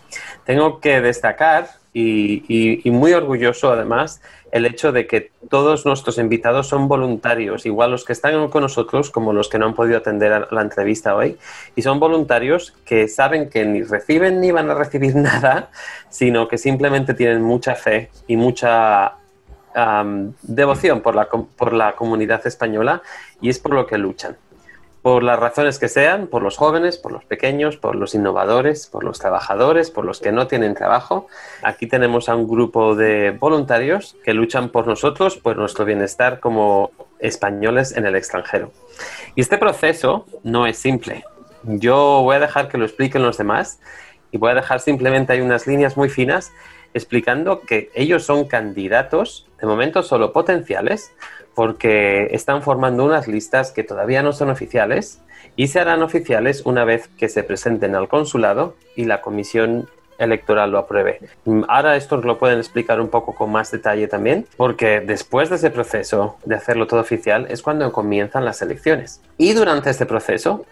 Tengo 0.44 0.80
que 0.80 1.00
destacar, 1.00 1.68
y, 1.98 2.82
muy 2.90 3.14
orgulloso 3.14 3.72
además, 3.72 4.20
el 4.52 4.66
hecho 4.66 4.92
de 4.92 5.06
que 5.06 5.30
todos 5.48 5.86
nuestros 5.86 6.18
invitados 6.18 6.68
son 6.68 6.88
voluntarios, 6.88 7.64
igual 7.64 7.90
los 7.90 8.04
que 8.04 8.12
están 8.12 8.48
con 8.48 8.62
nosotros 8.62 9.10
como 9.10 9.32
los 9.32 9.48
que 9.48 9.58
no 9.58 9.64
han 9.64 9.74
podido 9.74 9.96
atender 9.96 10.32
a 10.32 10.48
la 10.50 10.60
entrevista 10.60 11.16
hoy, 11.16 11.38
y 11.74 11.80
son 11.80 11.98
voluntarios 11.98 12.74
que 12.84 13.08
saben 13.08 13.48
que 13.48 13.64
ni 13.64 13.82
reciben 13.82 14.40
ni 14.40 14.50
van 14.50 14.68
a 14.70 14.74
recibir 14.74 15.14
nada, 15.16 15.70
sino 16.10 16.48
que 16.48 16.58
simplemente 16.58 17.14
tienen 17.14 17.42
mucha 17.42 17.74
fe 17.74 18.10
y 18.26 18.36
mucha 18.36 19.14
devoción 20.42 21.02
por 21.02 21.14
la, 21.14 21.28
por 21.28 21.74
la 21.74 21.94
comunidad 21.94 22.46
española 22.46 23.02
y 23.42 23.50
es 23.50 23.58
por 23.58 23.74
lo 23.74 23.86
que 23.86 23.98
luchan. 23.98 24.36
Por 25.06 25.22
las 25.22 25.38
razones 25.38 25.78
que 25.78 25.86
sean, 25.86 26.26
por 26.26 26.42
los 26.42 26.56
jóvenes, 26.56 26.98
por 26.98 27.12
los 27.12 27.24
pequeños, 27.24 27.76
por 27.76 27.94
los 27.94 28.16
innovadores, 28.16 28.88
por 28.88 29.04
los 29.04 29.20
trabajadores, 29.20 29.92
por 29.92 30.04
los 30.04 30.18
que 30.18 30.32
no 30.32 30.48
tienen 30.48 30.74
trabajo. 30.74 31.28
Aquí 31.62 31.86
tenemos 31.86 32.28
a 32.28 32.34
un 32.34 32.48
grupo 32.48 32.96
de 32.96 33.30
voluntarios 33.30 34.16
que 34.24 34.34
luchan 34.34 34.70
por 34.70 34.88
nosotros, 34.88 35.36
por 35.36 35.58
nuestro 35.58 35.84
bienestar 35.84 36.40
como 36.40 36.90
españoles 37.20 37.96
en 37.96 38.04
el 38.04 38.16
extranjero. 38.16 38.72
Y 39.36 39.42
este 39.42 39.58
proceso 39.58 40.26
no 40.42 40.66
es 40.66 40.76
simple. 40.76 41.22
Yo 41.62 42.22
voy 42.24 42.34
a 42.34 42.40
dejar 42.40 42.66
que 42.66 42.76
lo 42.76 42.84
expliquen 42.84 43.22
los 43.22 43.38
demás 43.38 43.78
y 44.32 44.38
voy 44.38 44.50
a 44.50 44.54
dejar 44.54 44.80
simplemente 44.80 45.34
hay 45.34 45.40
unas 45.40 45.68
líneas 45.68 45.96
muy 45.96 46.08
finas 46.08 46.50
explicando 46.94 47.60
que 47.60 47.90
ellos 47.94 48.24
son 48.24 48.48
candidatos, 48.48 49.46
de 49.60 49.68
momento 49.68 50.02
solo 50.02 50.32
potenciales, 50.32 51.12
porque 51.56 52.28
están 52.32 52.62
formando 52.62 53.02
unas 53.02 53.26
listas 53.26 53.72
que 53.72 53.82
todavía 53.82 54.22
no 54.22 54.34
son 54.34 54.50
oficiales 54.50 55.22
y 55.56 55.68
se 55.68 55.80
harán 55.80 56.02
oficiales 56.02 56.60
una 56.66 56.84
vez 56.84 57.08
que 57.16 57.30
se 57.30 57.42
presenten 57.42 57.96
al 57.96 58.08
consulado 58.08 58.76
y 58.94 59.06
la 59.06 59.22
comisión 59.22 59.88
electoral 60.18 60.70
lo 60.70 60.78
apruebe. 60.78 61.20
Mm, 61.46 61.62
Ahora 61.66 61.96
esto 61.96 62.18
lo 62.18 62.38
pueden 62.38 62.58
explicar 62.58 63.00
un 63.00 63.08
poco 63.08 63.34
con 63.34 63.50
más 63.50 63.70
detalle 63.70 64.06
también, 64.06 64.46
porque 64.58 65.00
después 65.00 65.48
de 65.48 65.56
ese 65.56 65.70
proceso 65.70 66.36
de 66.44 66.56
hacerlo 66.56 66.86
todo 66.86 67.00
oficial 67.00 67.46
es 67.48 67.62
cuando 67.62 67.90
comienzan 67.90 68.44
las 68.44 68.60
elecciones. 68.60 69.22
Y 69.38 69.54
durante 69.54 69.88
este 69.88 70.04
proceso, 70.04 70.66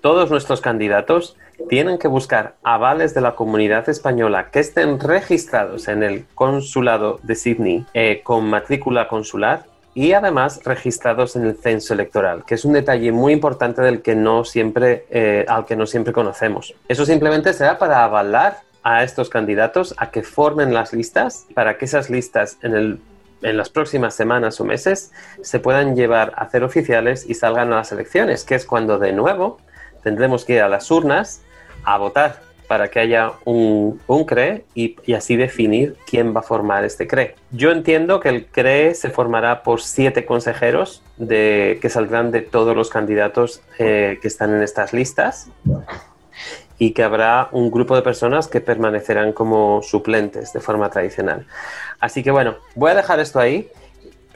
todos 0.00 0.30
nuestros 0.30 0.62
candidatos 0.62 1.36
tienen 1.68 1.98
que 1.98 2.08
buscar 2.08 2.54
avales 2.62 3.12
de 3.12 3.20
la 3.20 3.34
comunidad 3.34 3.86
española 3.90 4.50
que 4.50 4.60
estén 4.60 4.98
registrados 4.98 5.88
en 5.88 6.02
el 6.02 6.24
consulado 6.34 7.20
de 7.22 7.34
Sydney 7.34 7.84
eh, 7.92 8.22
con 8.24 8.48
matrícula 8.48 9.08
consular 9.08 9.64
y 9.96 10.12
además 10.12 10.60
registrados 10.62 11.36
en 11.36 11.46
el 11.46 11.56
censo 11.56 11.94
electoral, 11.94 12.44
que 12.44 12.56
es 12.56 12.66
un 12.66 12.74
detalle 12.74 13.12
muy 13.12 13.32
importante 13.32 13.80
del 13.80 14.02
que 14.02 14.14
no 14.14 14.44
siempre, 14.44 15.06
eh, 15.08 15.46
al 15.48 15.64
que 15.64 15.74
no 15.74 15.86
siempre 15.86 16.12
conocemos. 16.12 16.74
Eso 16.86 17.06
simplemente 17.06 17.54
será 17.54 17.78
para 17.78 18.04
avalar 18.04 18.58
a 18.82 19.02
estos 19.02 19.30
candidatos 19.30 19.94
a 19.96 20.10
que 20.10 20.22
formen 20.22 20.74
las 20.74 20.92
listas, 20.92 21.46
para 21.54 21.78
que 21.78 21.86
esas 21.86 22.10
listas 22.10 22.58
en, 22.60 22.74
el, 22.74 23.00
en 23.40 23.56
las 23.56 23.70
próximas 23.70 24.14
semanas 24.14 24.60
o 24.60 24.66
meses 24.66 25.12
se 25.40 25.60
puedan 25.60 25.96
llevar 25.96 26.34
a 26.36 26.46
ser 26.50 26.62
oficiales 26.62 27.24
y 27.26 27.32
salgan 27.32 27.72
a 27.72 27.76
las 27.76 27.90
elecciones, 27.90 28.44
que 28.44 28.54
es 28.54 28.66
cuando 28.66 28.98
de 28.98 29.14
nuevo 29.14 29.56
tendremos 30.02 30.44
que 30.44 30.56
ir 30.56 30.60
a 30.60 30.68
las 30.68 30.90
urnas 30.90 31.40
a 31.84 31.96
votar 31.96 32.45
para 32.68 32.88
que 32.88 33.00
haya 33.00 33.32
un, 33.44 34.00
CRE 34.26 34.64
y, 34.74 34.96
así 35.14 35.36
definir 35.36 35.96
quién 36.06 36.34
va 36.34 36.40
a 36.40 36.42
formar 36.42 36.84
este 36.84 37.06
CRE. 37.06 37.34
Yo 37.50 37.70
entiendo 37.70 38.20
que 38.20 38.28
el 38.28 38.46
CRE 38.46 38.94
se 38.94 39.10
formará 39.10 39.62
por 39.62 39.80
siete 39.80 40.24
consejeros 40.24 41.02
que 41.18 41.88
saldrán 41.88 42.30
de 42.30 42.42
todos 42.42 42.76
los 42.76 42.90
candidatos 42.90 43.62
eh, 43.78 44.18
que 44.20 44.28
están 44.28 44.54
en 44.54 44.62
estas 44.62 44.92
listas 44.92 45.50
y 46.78 46.92
que 46.92 47.02
habrá 47.02 47.48
un 47.52 47.70
grupo 47.70 47.96
de 47.96 48.02
personas 48.02 48.48
que 48.48 48.60
permanecerán 48.60 49.32
como 49.32 49.82
suplentes 49.82 50.52
de 50.52 50.60
forma 50.60 50.90
tradicional. 50.90 51.46
Así 52.00 52.22
que 52.22 52.30
bueno, 52.30 52.56
voy 52.74 52.90
a 52.90 52.94
dejar 52.94 53.20
esto 53.20 53.40
ahí. 53.40 53.68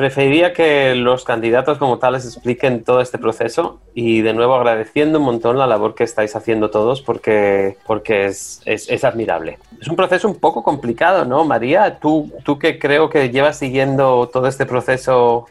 Preferiría 0.00 0.54
que 0.54 0.94
los 0.94 1.26
candidatos 1.26 1.76
como 1.76 1.98
tales 1.98 2.24
expliquen 2.24 2.84
todo 2.84 3.02
este 3.02 3.18
proceso 3.18 3.80
y 3.92 4.22
de 4.22 4.32
nuevo 4.32 4.54
agradeciendo 4.54 5.18
un 5.18 5.26
montón 5.26 5.58
la 5.58 5.66
labor 5.66 5.94
que 5.94 6.04
estáis 6.04 6.34
haciendo 6.34 6.70
todos 6.70 7.02
porque, 7.02 7.76
porque 7.86 8.24
es, 8.24 8.62
es, 8.64 9.04
admirable. 9.04 9.58
Es 9.78 9.88
un 9.88 9.96
proceso 9.96 10.26
un 10.26 10.36
poco 10.36 10.62
complicado, 10.62 11.26
¿no, 11.26 11.44
María? 11.44 11.98
Tú, 12.00 12.32
tú 12.44 12.58
que 12.58 12.78
creo 12.78 13.10
que 13.10 13.28
llevas 13.28 13.58
siguiendo 13.58 14.26
todo 14.32 14.46
este 14.46 14.64
proceso 14.64 15.44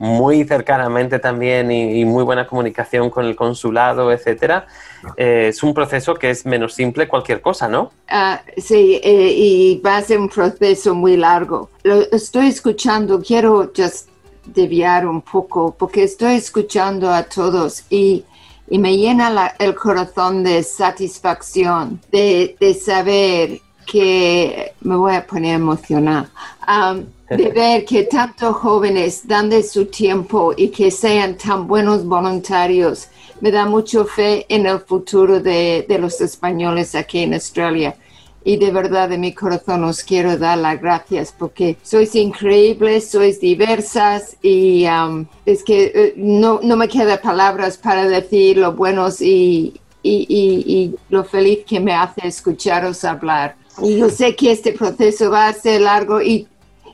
muy 0.00 0.44
cercanamente 0.44 1.18
también 1.18 1.70
y, 1.70 2.00
y 2.00 2.04
muy 2.06 2.24
buena 2.24 2.46
comunicación 2.46 3.10
con 3.10 3.26
el 3.26 3.36
consulado, 3.36 4.10
etcétera. 4.10 4.66
Eh, 5.14 5.48
es 5.50 5.62
un 5.62 5.74
proceso 5.74 6.14
que 6.14 6.30
es 6.30 6.46
menos 6.46 6.72
simple 6.72 7.06
cualquier 7.06 7.42
cosa, 7.42 7.68
¿no? 7.68 7.92
Ah, 8.08 8.40
sí, 8.56 8.98
eh, 9.04 9.34
y 9.36 9.78
va 9.84 9.98
a 9.98 10.02
ser 10.02 10.18
un 10.18 10.30
proceso 10.30 10.94
muy 10.94 11.18
largo. 11.18 11.68
Lo 11.82 12.00
estoy 12.12 12.48
escuchando, 12.48 13.20
quiero 13.20 13.70
just 13.76 14.08
desviar 14.46 15.06
un 15.06 15.20
poco, 15.20 15.76
porque 15.78 16.02
estoy 16.04 16.36
escuchando 16.36 17.10
a 17.10 17.24
todos 17.24 17.84
y, 17.90 18.24
y 18.70 18.78
me 18.78 18.96
llena 18.96 19.28
la- 19.28 19.54
el 19.58 19.74
corazón 19.74 20.42
de 20.42 20.62
satisfacción, 20.62 22.00
de, 22.10 22.56
de 22.58 22.72
saber 22.72 23.60
que 23.90 24.72
me 24.88 24.96
voy 24.96 25.14
a 25.14 25.26
poner 25.26 25.54
emocional. 25.56 26.24
Am, 26.66 26.96
de 27.28 27.48
ver 27.60 27.84
que 27.84 28.04
tantos 28.04 28.56
jóvenes 28.64 29.26
dan 29.26 29.48
de 29.50 29.62
su 29.62 29.86
tiempo 29.86 30.52
y 30.56 30.68
que 30.68 30.90
sean 30.90 31.36
tan 31.36 31.66
buenos 31.66 32.04
voluntarios 32.04 33.08
me 33.40 33.50
da 33.50 33.64
mucho 33.66 34.04
fe 34.04 34.44
en 34.48 34.66
el 34.66 34.80
futuro 34.80 35.40
de, 35.40 35.86
de 35.88 35.98
los 35.98 36.20
españoles 36.20 36.94
aquí 36.94 37.20
en 37.20 37.32
Australia. 37.34 37.96
Y 38.44 38.56
de 38.56 38.70
verdad 38.70 39.08
de 39.08 39.18
mi 39.18 39.32
corazón 39.34 39.84
os 39.84 40.02
quiero 40.02 40.36
dar 40.36 40.58
las 40.58 40.80
gracias 40.80 41.32
porque 41.38 41.76
sois 41.82 42.14
increíbles, 42.14 43.10
sois 43.10 43.38
diversas 43.40 44.36
y 44.42 44.86
um, 44.86 45.26
es 45.44 45.62
que 45.62 45.78
eh, 45.94 46.14
no, 46.16 46.60
no 46.62 46.74
me 46.76 46.88
quedan 46.88 47.20
palabras 47.22 47.76
para 47.78 48.08
decir 48.08 48.56
lo 48.58 48.72
buenos 48.72 49.20
y, 49.20 49.74
y, 50.02 50.14
y- 50.28 50.64
y 50.74 50.94
lo 51.10 51.22
feliz 51.24 51.60
que 51.66 51.80
me 51.80 51.92
hace 51.94 52.26
escucharos 52.26 53.04
hablar. 53.04 53.56
Y 53.82 53.96
yo 53.96 54.10
sé 54.10 54.36
que 54.36 54.52
este 54.52 54.72
proceso 54.72 55.30
va 55.30 55.48
a 55.48 55.52
ser 55.52 55.80
largo 55.82 56.20
y, 56.20 56.46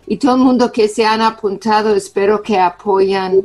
y 0.07 0.16
todo 0.18 0.37
el 0.37 0.43
mundo 0.43 0.70
que 0.70 0.89
se 0.89 1.05
han 1.05 1.20
apuntado 1.20 1.95
espero 1.95 2.43
que 2.43 2.59
apoyan 2.59 3.43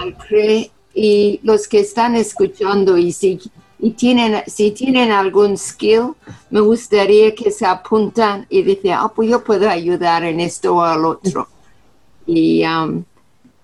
al 0.00 0.16
CRE 0.16 0.70
y 0.94 1.40
los 1.42 1.68
que 1.68 1.80
están 1.80 2.16
escuchando 2.16 2.96
y 2.96 3.12
si, 3.12 3.38
y 3.78 3.90
tienen, 3.92 4.42
si 4.46 4.70
tienen 4.72 5.10
algún 5.10 5.56
skill, 5.56 6.14
me 6.50 6.60
gustaría 6.60 7.34
que 7.34 7.50
se 7.50 7.66
apuntan 7.66 8.46
y 8.48 8.62
dicen, 8.62 8.92
ah, 8.92 9.12
pues 9.14 9.30
yo 9.30 9.42
puedo 9.42 9.68
ayudar 9.68 10.24
en 10.24 10.40
esto 10.40 10.76
o 10.76 10.82
al 10.82 11.04
otro. 11.04 11.48
Y, 12.26 12.64
um, 12.64 13.04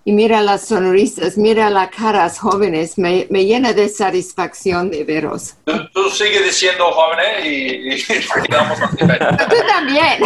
y 0.07 0.13
mira 0.13 0.41
las 0.41 0.69
sonrisas, 0.69 1.37
mira 1.37 1.69
las 1.69 1.91
caras 1.91 2.39
jóvenes, 2.39 2.97
me, 2.97 3.27
me 3.29 3.45
llena 3.45 3.73
de 3.73 3.89
satisfacción 3.89 4.89
de 4.89 5.03
veros. 5.03 5.57
Tú, 5.65 5.73
tú 5.93 6.09
sigue 6.11 6.45
diciendo 6.45 6.85
jóvenes 6.93 7.45
y, 7.45 7.93
y 7.93 8.47
quedamos 8.47 8.79
satisfechos. 8.79 9.37
Tú 9.49 9.57
también. 9.67 10.23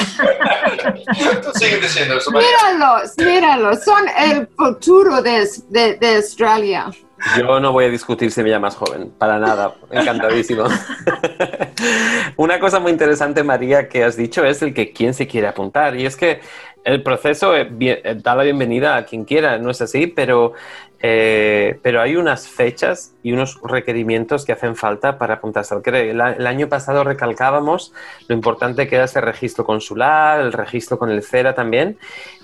Tú 1.42 1.50
sigue 1.58 1.78
diciendo 1.78 2.18
eso. 2.18 2.30
Míralos, 2.30 3.12
míralos, 3.16 3.82
son 3.82 4.04
el 4.18 4.46
futuro 4.48 5.22
de, 5.22 5.48
de, 5.70 5.94
de 5.94 6.16
Australia. 6.16 6.90
Yo 7.38 7.60
no 7.60 7.72
voy 7.72 7.84
a 7.84 7.88
discutir 7.88 8.30
si 8.32 8.42
me 8.42 8.48
llamas 8.48 8.76
joven, 8.76 9.12
para 9.18 9.38
nada, 9.38 9.74
encantadísimo. 9.90 10.64
Una 12.36 12.58
cosa 12.58 12.80
muy 12.80 12.92
interesante, 12.92 13.42
María, 13.42 13.88
que 13.88 14.04
has 14.04 14.16
dicho 14.16 14.44
es 14.44 14.62
el 14.62 14.72
que 14.72 14.92
quién 14.92 15.12
se 15.12 15.26
quiere 15.26 15.46
apuntar. 15.46 15.96
Y 15.96 16.06
es 16.06 16.16
que 16.16 16.40
el 16.84 17.02
proceso 17.02 17.52
bien- 17.70 17.98
eh, 18.04 18.16
da 18.22 18.34
la 18.34 18.42
bienvenida 18.42 18.96
a 18.96 19.04
quien 19.04 19.24
quiera, 19.24 19.58
no 19.58 19.70
es 19.70 19.80
así, 19.80 20.06
pero, 20.06 20.54
eh, 21.00 21.78
pero 21.82 22.00
hay 22.00 22.16
unas 22.16 22.48
fechas 22.48 23.14
y 23.22 23.32
unos 23.32 23.60
requerimientos 23.62 24.44
que 24.44 24.52
hacen 24.52 24.76
falta 24.76 25.18
para 25.18 25.34
apuntarse 25.34 25.74
al 25.74 25.82
CRE. 25.82 26.10
El, 26.10 26.20
año 26.20 26.68
pasado 26.68 27.04
recalcábamos 27.04 27.92
lo 28.28 28.34
importante 28.34 28.88
que 28.88 28.96
era 28.96 29.04
ese 29.04 29.20
registro 29.20 29.64
consular, 29.64 30.40
el 30.40 30.52
registro 30.52 30.98
con 30.98 31.10
el 31.10 31.22
CERA 31.22 31.54
también. 31.54 31.98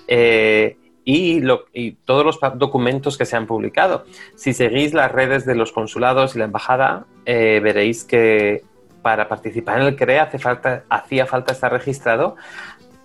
eh, 0.07 0.77
y, 1.09 1.91
todos 2.03 2.25
los 2.25 2.39
documentos 2.55 3.17
que 3.17 3.25
se 3.25 3.37
han 3.37 3.47
publicado. 3.47 4.03
Si 4.35 4.53
seguís 4.53 4.93
las 4.93 5.09
redes 5.09 5.45
de 5.45 5.55
los 5.55 5.71
consulados 5.71 6.35
y 6.35 6.39
la 6.39 6.45
embajada, 6.45 7.05
eh, 7.25 7.61
veréis 7.63 8.03
que 8.03 8.63
para 9.01 9.29
participar 9.29 9.79
en 9.79 9.87
el 9.87 9.95
CRE 9.95 10.19
hace 10.19 10.37
falta, 10.37 10.83
hacía 10.89 11.25
falta 11.25 11.53
estar 11.53 11.71
registrado 11.71 12.35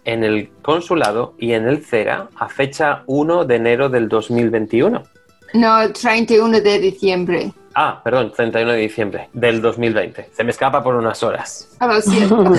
en 0.04 0.24
el 0.24 0.50
consulado 0.62 1.34
y 1.38 1.52
en 1.52 1.66
el 1.66 1.84
CERA 1.84 2.28
a 2.36 2.48
fecha 2.48 3.02
1 3.06 3.44
de 3.44 3.56
enero 3.56 3.88
del 3.88 4.08
2021. 4.08 5.02
No, 5.54 5.82
el 5.82 5.92
31 5.92 6.60
de 6.60 6.78
diciembre. 6.78 7.52
Ah, 7.74 8.00
perdón, 8.02 8.32
31 8.34 8.72
de 8.72 8.78
diciembre 8.78 9.28
del 9.32 9.60
2020. 9.60 10.30
Se 10.32 10.44
me 10.44 10.50
escapa 10.50 10.82
por 10.82 10.94
unas 10.94 11.22
horas. 11.22 11.76
Ah, 11.78 11.86
Lo 11.86 12.00
siento. 12.00 12.44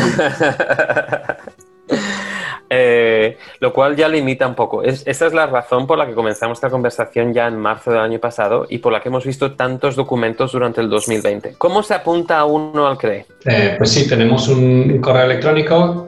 Eh, 2.75 3.37
lo 3.59 3.71
cual 3.71 3.95
ya 3.95 4.07
limita 4.07 4.47
un 4.47 4.55
poco. 4.55 4.81
Es, 4.81 5.03
esa 5.05 5.27
es 5.27 5.33
la 5.33 5.45
razón 5.45 5.85
por 5.85 5.97
la 5.97 6.07
que 6.07 6.15
comenzamos 6.15 6.57
esta 6.57 6.71
conversación 6.71 7.31
ya 7.31 7.47
en 7.47 7.55
marzo 7.55 7.91
del 7.91 7.99
año 7.99 8.19
pasado 8.19 8.65
y 8.67 8.79
por 8.79 8.91
la 8.91 8.99
que 8.99 9.09
hemos 9.09 9.25
visto 9.25 9.53
tantos 9.53 9.95
documentos 9.95 10.53
durante 10.53 10.81
el 10.81 10.89
2020. 10.89 11.53
¿Cómo 11.59 11.83
se 11.83 11.93
apunta 11.93 12.43
uno 12.45 12.87
al 12.87 12.97
CRE? 12.97 13.27
Eh, 13.45 13.75
pues 13.77 13.91
sí, 13.91 14.07
tenemos 14.07 14.47
un 14.47 14.99
correo 15.01 15.25
electrónico, 15.25 16.07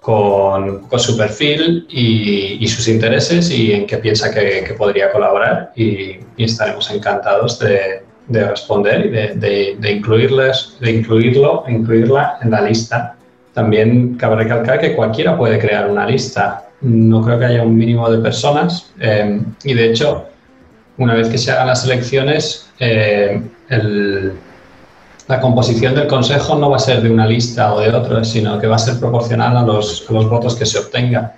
con, 0.00 0.88
su 0.96 1.16
perfil 1.16 1.86
y, 1.90 2.66
sus 2.66 2.88
intereses 2.88 3.48
y 3.50 3.72
en 3.72 3.86
qué 3.86 3.98
piensa 3.98 4.32
que, 4.32 4.74
podría 4.76 5.12
colaborar 5.12 5.72
y, 5.76 6.18
estaremos 6.38 6.90
encantados 6.90 7.58
de, 7.58 8.02
de 8.28 8.48
responder 8.48 9.06
y 9.06 9.10
de 9.76 9.90
incluirles, 9.90 10.78
de 10.80 10.92
incluirlo, 10.92 11.64
incluirla 11.68 12.38
en 12.42 12.50
la 12.50 12.62
lista. 12.62 13.16
También 13.52 14.14
cabe 14.14 14.36
recalcar 14.36 14.80
que 14.80 14.94
cualquiera 14.94 15.36
puede 15.36 15.58
crear 15.58 15.90
una 15.90 16.06
lista. 16.06 16.68
No 16.80 17.22
creo 17.22 17.38
que 17.38 17.46
haya 17.46 17.62
un 17.62 17.76
mínimo 17.76 18.10
de 18.10 18.18
personas 18.18 18.92
eh, 19.00 19.40
y 19.64 19.74
de 19.74 19.90
hecho, 19.90 20.26
una 21.00 21.14
vez 21.14 21.28
que 21.28 21.38
se 21.38 21.50
hagan 21.50 21.66
las 21.66 21.84
elecciones, 21.84 22.68
eh, 22.78 23.42
el- 23.68 24.32
la 25.28 25.40
composición 25.40 25.94
del 25.94 26.06
Consejo 26.06 26.56
no 26.56 26.70
va 26.70 26.76
a 26.76 26.80
ser 26.80 27.02
de 27.02 27.10
una 27.10 27.26
lista 27.26 27.72
o 27.74 27.80
de 27.80 27.88
otra, 27.90 28.24
sino 28.24 28.58
que 28.58 28.66
va 28.66 28.76
a 28.76 28.78
ser 28.78 28.98
proporcional 28.98 29.56
a 29.56 29.62
los, 29.62 30.04
a 30.08 30.12
los 30.12 30.28
votos 30.28 30.56
que 30.56 30.66
se 30.66 30.78
obtengan. 30.78 31.32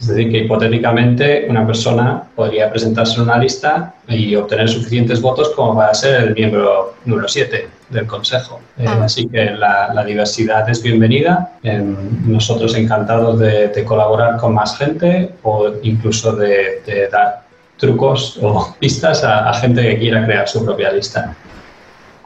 Es 0.00 0.08
decir, 0.08 0.30
que 0.30 0.38
hipotéticamente 0.40 1.46
una 1.48 1.66
persona 1.66 2.22
podría 2.36 2.70
presentarse 2.70 3.14
en 3.16 3.22
una 3.22 3.38
lista 3.38 3.94
y 4.06 4.34
obtener 4.36 4.68
suficientes 4.68 5.20
votos 5.22 5.50
como 5.56 5.74
para 5.74 5.92
ser 5.94 6.22
el 6.22 6.34
miembro 6.34 6.94
número 7.06 7.26
7 7.26 7.68
del 7.90 8.06
Consejo. 8.06 8.60
Eh, 8.78 8.84
Ah. 8.86 9.00
así 9.04 9.26
que 9.26 9.46
la, 9.52 9.92
la 9.94 10.04
diversidad 10.04 10.68
es 10.68 10.82
bienvenida. 10.82 11.52
Em, 11.62 11.96
nosotros 12.30 12.76
encantados 12.76 13.38
de, 13.40 13.68
de 13.68 13.84
colaborar 13.84 14.36
con 14.36 14.52
más 14.54 14.76
gente 14.76 15.30
o 15.42 15.70
incluso 15.82 16.32
de, 16.36 16.82
de 16.86 17.08
dar 17.08 17.45
trucos 17.76 18.38
o 18.42 18.74
pistas 18.80 19.24
a, 19.24 19.50
a 19.50 19.54
gente 19.54 19.82
que 19.82 19.98
quiera 19.98 20.24
crear 20.24 20.48
su 20.48 20.64
propia 20.64 20.92
lista. 20.92 21.34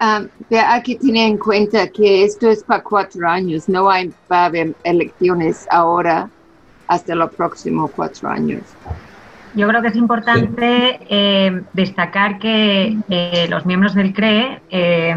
Ah, 0.02 0.22
pero 0.48 0.66
hay 0.66 0.82
que 0.82 0.96
tener 0.96 1.28
en 1.28 1.36
cuenta 1.36 1.86
que 1.88 2.24
esto 2.24 2.48
es 2.48 2.64
para 2.64 2.82
cuatro 2.82 3.28
años, 3.28 3.68
no 3.68 3.90
hay, 3.90 4.10
va 4.32 4.44
a 4.44 4.44
haber 4.46 4.74
elecciones 4.82 5.66
ahora 5.70 6.30
hasta 6.88 7.14
los 7.14 7.30
próximos 7.34 7.90
cuatro 7.94 8.30
años. 8.30 8.62
Yo 9.54 9.68
creo 9.68 9.82
que 9.82 9.88
es 9.88 9.96
importante 9.96 11.00
eh, 11.08 11.62
destacar 11.74 12.38
que 12.38 12.96
eh, 13.10 13.46
los 13.50 13.66
miembros 13.66 13.94
del 13.94 14.14
CRE 14.14 14.62
eh, 14.70 15.14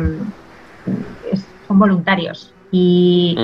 son 1.67 1.79
voluntarios 1.79 2.53
y, 2.69 3.37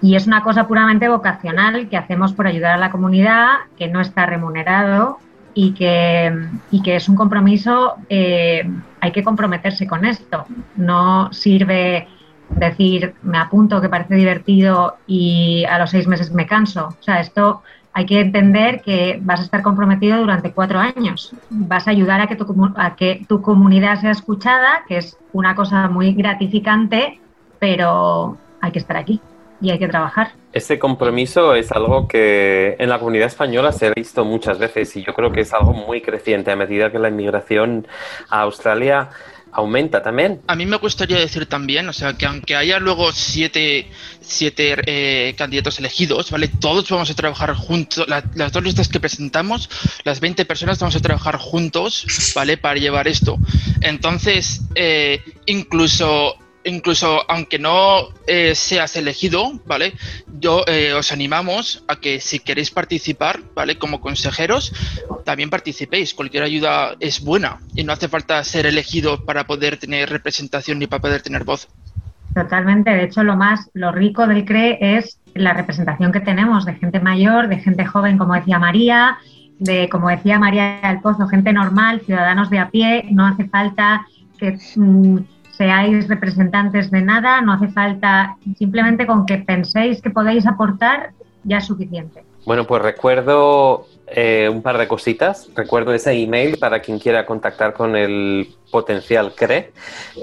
y 0.00 0.16
es 0.16 0.26
una 0.26 0.42
cosa 0.42 0.66
puramente 0.66 1.08
vocacional 1.08 1.90
que 1.90 1.98
hacemos 1.98 2.32
por 2.32 2.46
ayudar 2.46 2.72
a 2.72 2.78
la 2.78 2.90
comunidad, 2.90 3.48
que 3.76 3.88
no 3.88 4.00
está 4.00 4.24
remunerado 4.24 5.18
y 5.60 5.72
que, 5.72 6.32
y 6.70 6.82
que 6.82 6.94
es 6.94 7.08
un 7.08 7.16
compromiso, 7.16 7.96
eh, 8.08 8.62
hay 9.00 9.10
que 9.10 9.24
comprometerse 9.24 9.88
con 9.88 10.04
esto. 10.04 10.44
No 10.76 11.32
sirve 11.32 12.06
decir, 12.50 13.14
me 13.22 13.38
apunto 13.38 13.80
que 13.80 13.88
parece 13.88 14.14
divertido 14.14 14.98
y 15.08 15.64
a 15.68 15.80
los 15.80 15.90
seis 15.90 16.06
meses 16.06 16.30
me 16.30 16.46
canso. 16.46 16.94
O 17.00 17.02
sea, 17.02 17.18
esto 17.18 17.62
hay 17.92 18.06
que 18.06 18.20
entender 18.20 18.82
que 18.82 19.18
vas 19.20 19.40
a 19.40 19.42
estar 19.42 19.62
comprometido 19.62 20.18
durante 20.20 20.52
cuatro 20.52 20.78
años. 20.78 21.34
Vas 21.50 21.88
a 21.88 21.90
ayudar 21.90 22.20
a 22.20 22.28
que 22.28 22.36
tu, 22.36 22.72
a 22.76 22.94
que 22.94 23.26
tu 23.28 23.42
comunidad 23.42 24.00
sea 24.00 24.12
escuchada, 24.12 24.84
que 24.86 24.98
es 24.98 25.18
una 25.32 25.56
cosa 25.56 25.88
muy 25.88 26.12
gratificante, 26.12 27.20
pero 27.58 28.38
hay 28.60 28.70
que 28.70 28.78
estar 28.78 28.96
aquí 28.96 29.20
y 29.60 29.70
hay 29.70 29.78
que 29.78 29.88
trabajar. 29.88 30.32
Ese 30.52 30.78
compromiso 30.78 31.54
es 31.54 31.70
algo 31.72 32.08
que 32.08 32.76
en 32.78 32.88
la 32.88 32.98
comunidad 32.98 33.26
española 33.26 33.70
se 33.72 33.86
ha 33.88 33.92
visto 33.94 34.24
muchas 34.24 34.58
veces 34.58 34.96
y 34.96 35.02
yo 35.04 35.12
creo 35.14 35.30
que 35.30 35.42
es 35.42 35.52
algo 35.52 35.72
muy 35.72 36.00
creciente 36.00 36.50
a 36.50 36.56
medida 36.56 36.90
que 36.90 36.98
la 36.98 37.08
inmigración 37.08 37.86
a 38.30 38.40
Australia 38.42 39.10
aumenta 39.50 40.02
también. 40.02 40.40
A 40.46 40.54
mí 40.54 40.66
me 40.66 40.76
gustaría 40.76 41.18
decir 41.18 41.46
también, 41.46 41.88
o 41.88 41.92
sea, 41.92 42.12
que 42.14 42.26
aunque 42.26 42.54
haya 42.54 42.78
luego 42.78 43.10
siete, 43.12 43.90
siete 44.20 44.76
eh, 44.86 45.34
candidatos 45.36 45.78
elegidos, 45.78 46.30
¿vale? 46.30 46.48
Todos 46.48 46.88
vamos 46.90 47.10
a 47.10 47.14
trabajar 47.14 47.54
juntos, 47.54 48.06
la- 48.08 48.22
las 48.34 48.52
dos 48.52 48.62
listas 48.62 48.88
que 48.88 49.00
presentamos, 49.00 49.68
las 50.04 50.20
20 50.20 50.44
personas 50.44 50.78
vamos 50.78 50.96
a 50.96 51.00
trabajar 51.00 51.36
juntos, 51.38 52.32
¿vale? 52.34 52.56
Para 52.58 52.78
llevar 52.78 53.08
esto. 53.08 53.38
Entonces, 53.80 54.60
eh, 54.74 55.22
incluso, 55.46 56.34
incluso 56.64 57.22
aunque 57.30 57.58
no 57.58 58.08
eh, 58.26 58.54
seas 58.54 58.96
elegido, 58.96 59.52
¿vale? 59.66 59.94
Yo 60.38 60.64
eh, 60.66 60.92
os 60.92 61.12
animamos 61.12 61.84
a 61.88 61.96
que 61.96 62.20
si 62.20 62.38
queréis 62.40 62.70
participar, 62.70 63.40
¿vale? 63.54 63.78
Como 63.78 64.00
consejeros, 64.00 64.72
también 65.24 65.50
participéis. 65.50 66.14
Cualquier 66.14 66.42
ayuda 66.42 66.96
es 67.00 67.20
buena 67.22 67.58
y 67.74 67.84
no 67.84 67.92
hace 67.92 68.08
falta 68.08 68.42
ser 68.44 68.66
elegido 68.66 69.24
para 69.24 69.44
poder 69.44 69.76
tener 69.76 70.10
representación 70.10 70.78
ni 70.78 70.86
para 70.86 71.02
poder 71.02 71.22
tener 71.22 71.44
voz. 71.44 71.68
Totalmente. 72.34 72.90
De 72.90 73.04
hecho, 73.04 73.24
lo 73.24 73.36
más, 73.36 73.70
lo 73.72 73.90
rico 73.90 74.26
del 74.26 74.44
CRE 74.44 74.78
es 74.96 75.18
la 75.34 75.54
representación 75.54 76.12
que 76.12 76.20
tenemos 76.20 76.64
de 76.64 76.74
gente 76.74 77.00
mayor, 77.00 77.48
de 77.48 77.58
gente 77.58 77.84
joven, 77.84 78.18
como 78.18 78.34
decía 78.34 78.58
María, 78.58 79.18
de, 79.58 79.88
como 79.88 80.08
decía 80.08 80.38
María 80.38 80.80
del 80.82 81.00
Pozo, 81.00 81.26
gente 81.26 81.52
normal, 81.52 82.02
ciudadanos 82.04 82.50
de 82.50 82.58
a 82.58 82.70
pie. 82.70 83.06
No 83.10 83.26
hace 83.26 83.48
falta 83.48 84.06
que 84.38 84.56
mm, 84.76 85.18
seáis 85.58 86.08
representantes 86.08 86.90
de 86.90 87.02
nada, 87.02 87.40
no 87.42 87.52
hace 87.52 87.68
falta, 87.68 88.36
simplemente 88.56 89.06
con 89.06 89.26
que 89.26 89.38
penséis 89.38 90.00
que 90.00 90.10
podéis 90.10 90.46
aportar, 90.46 91.10
ya 91.42 91.58
es 91.58 91.66
suficiente. 91.66 92.24
Bueno, 92.46 92.64
pues 92.64 92.80
recuerdo 92.80 93.86
eh, 94.06 94.48
un 94.50 94.62
par 94.62 94.78
de 94.78 94.88
cositas. 94.88 95.50
Recuerdo 95.54 95.92
ese 95.92 96.12
email 96.12 96.56
para 96.58 96.80
quien 96.80 96.98
quiera 96.98 97.26
contactar 97.26 97.74
con 97.74 97.94
el 97.96 98.54
potencial 98.70 99.34
CRE 99.34 99.72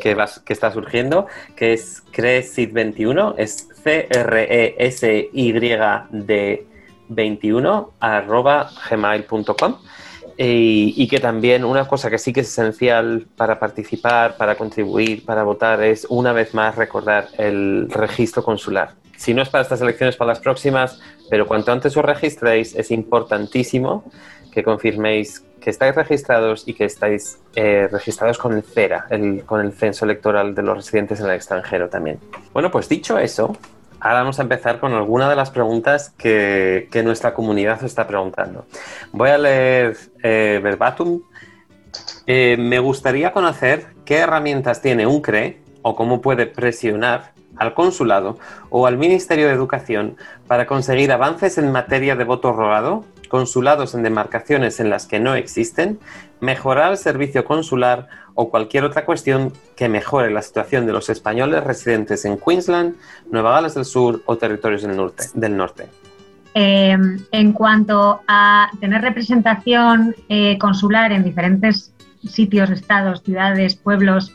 que, 0.02 0.18
está 0.48 0.72
surgiendo, 0.72 1.28
que 1.56 1.74
es 1.74 2.04
CRESID21, 2.12 3.36
es 3.38 3.68
C-R-E-S-Y-D 3.84 4.16
21 7.10 7.92
arroba 8.00 8.72
gmail.com. 8.90 9.76
Y, 10.38 10.94
y 10.98 11.08
que 11.08 11.20
también 11.20 11.64
una 11.64 11.88
cosa 11.88 12.10
que 12.10 12.18
sí 12.18 12.34
que 12.34 12.42
es 12.42 12.48
esencial 12.50 13.26
para 13.38 13.58
participar, 13.58 14.36
para 14.36 14.56
contribuir, 14.56 15.24
para 15.24 15.44
votar, 15.44 15.82
es 15.82 16.06
una 16.10 16.34
vez 16.34 16.54
más 16.54 16.76
recordar 16.76 17.30
el 17.38 17.88
registro 17.90 18.44
consular. 18.44 18.92
Si 19.16 19.34
no 19.34 19.42
es 19.42 19.48
para 19.50 19.62
estas 19.62 19.80
elecciones, 19.80 20.18
para 20.18 20.30
las 20.30 20.40
próximas, 20.40 21.00
pero 21.30 21.48
cuanto 21.48 21.72
antes 21.72 21.96
os 21.96 22.04
registréis, 22.04 22.76
es 22.76 22.92
importantísimo 22.92 24.04
que 24.52 24.62
confirméis 24.62 25.42
que 25.62 25.70
estáis 25.70 25.96
registrados 25.96 26.68
y 26.68 26.74
que 26.74 26.86
estáis 26.86 27.40
eh, 27.56 27.88
registrados 27.92 28.38
con 28.38 28.54
el 28.54 28.62
CERA, 28.64 29.08
el- 29.10 29.44
con 29.46 29.62
el 29.62 29.72
censo 29.72 30.06
electoral 30.06 30.54
de 30.54 30.62
los 30.62 30.76
residentes 30.78 31.20
en 31.22 31.28
el 31.28 31.32
extranjero 31.32 31.88
también. 31.90 32.20
Bueno, 32.54 32.70
pues 32.70 32.88
dicho 32.90 33.18
eso, 33.18 33.56
ahora 34.06 34.20
vamos 34.20 34.38
a 34.38 34.44
empezar 34.44 34.80
con 34.80 34.94
alguna 34.94 35.28
de 35.28 35.36
las 35.36 35.50
preguntas 35.50 36.14
que, 36.16 36.88
nuestra 37.04 37.34
comunidad 37.34 37.84
está 37.84 38.06
preguntando. 38.06 38.68
Voy 39.12 39.32
a 39.32 39.38
leer 39.40 39.98
eh, 40.22 40.60
verbatim. 40.62 41.22
Eh, 42.28 42.56
me 42.60 42.78
gustaría 42.78 43.32
conocer 43.34 43.88
qué 44.06 44.18
herramientas 44.18 44.80
tiene 44.84 45.08
un 45.08 45.22
CRE 45.22 45.60
o 45.82 45.96
cómo 45.96 46.22
puede 46.22 46.46
presionar 46.46 47.32
al 47.58 47.74
consulado 47.74 48.38
o 48.70 48.86
al 48.86 48.98
Ministerio 48.98 49.48
de 49.48 49.54
Educación 49.54 50.18
para 50.46 50.68
conseguir 50.68 51.12
avances 51.12 51.58
en 51.58 51.72
materia 51.72 52.16
de 52.16 52.26
voto 52.26 52.52
rogado, 52.52 53.06
consulados 53.28 53.94
en 53.94 54.04
demarcaciones 54.04 54.80
en 54.80 54.90
las 54.90 55.06
que 55.06 55.20
no 55.20 55.36
existen, 55.36 56.00
mejorar 56.40 56.92
el 56.92 56.98
servicio 56.98 57.46
consular 57.46 58.08
o 58.34 58.50
cualquier 58.50 58.84
otra 58.84 59.06
cuestión 59.06 59.54
que 59.76 59.90
mejore 59.90 60.32
la 60.32 60.42
situación 60.42 60.86
de 60.86 60.94
los 60.94 61.10
españoles 61.10 61.64
residentes 61.64 62.26
en 62.26 62.38
Queensland, 62.38 62.96
Nueva 63.32 63.52
Gales 63.52 63.76
del 63.76 63.86
Sur 63.86 64.22
o 64.26 64.38
territorios 64.38 64.84
del 64.84 64.96
norte. 64.96 65.24
Del 65.34 65.58
norte. 65.58 65.88
Eh, 66.54 66.98
en 67.32 67.52
cuanto 67.54 68.22
a 68.28 68.70
tener 68.80 69.02
representación 69.02 70.16
eh, 70.30 70.58
consular 70.58 71.12
en 71.12 71.24
diferentes 71.24 71.94
sitios, 72.24 72.70
estados, 72.70 73.24
ciudades, 73.24 73.76
pueblos, 73.76 74.32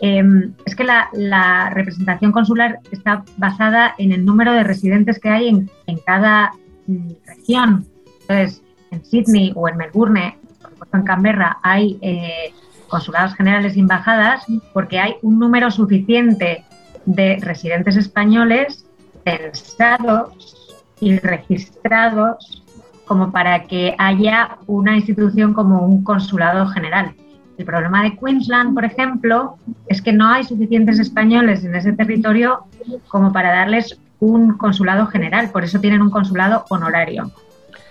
eh, 0.00 0.22
es 0.64 0.76
que 0.76 0.84
la, 0.84 1.70
representación 1.72 2.30
consular 2.30 2.78
está 2.90 3.24
basada 3.36 3.94
en 3.98 4.12
el 4.12 4.24
número 4.24 4.52
de 4.52 4.62
residentes 4.62 5.18
que 5.18 5.28
hay 5.28 5.48
en, 5.48 5.70
en 5.86 5.98
cada 5.98 6.52
mm, 6.86 7.10
región. 7.26 7.86
Entonces, 8.28 8.62
en 8.90 9.04
Sydney 9.04 9.52
o 9.54 9.68
en 9.68 9.76
Melbourne, 9.76 10.38
por 10.60 10.70
supuesto 10.70 10.96
en 10.96 11.02
Canberra, 11.04 11.58
hay 11.62 11.98
eh, 12.00 12.52
consulados 12.88 13.34
generales 13.34 13.76
y 13.76 13.80
embajadas 13.80 14.44
porque 14.72 14.98
hay 14.98 15.16
un 15.22 15.38
número 15.38 15.70
suficiente 15.70 16.64
de 17.04 17.38
residentes 17.40 17.96
españoles 17.96 18.86
censados 19.24 20.74
y 21.00 21.18
registrados 21.18 22.62
como 23.06 23.32
para 23.32 23.64
que 23.64 23.94
haya 23.98 24.58
una 24.66 24.96
institución 24.96 25.52
como 25.52 25.86
un 25.86 26.04
consulado 26.04 26.66
general. 26.68 27.14
El 27.58 27.66
problema 27.66 28.02
de 28.02 28.16
Queensland, 28.16 28.74
por 28.74 28.84
ejemplo, 28.84 29.56
es 29.86 30.02
que 30.02 30.12
no 30.12 30.28
hay 30.28 30.44
suficientes 30.44 30.98
españoles 30.98 31.64
en 31.64 31.74
ese 31.74 31.92
territorio 31.92 32.64
como 33.08 33.32
para 33.32 33.52
darles 33.52 33.98
un 34.20 34.56
consulado 34.56 35.06
general, 35.06 35.50
por 35.50 35.64
eso 35.64 35.80
tienen 35.80 36.02
un 36.02 36.10
consulado 36.10 36.64
honorario. 36.70 37.30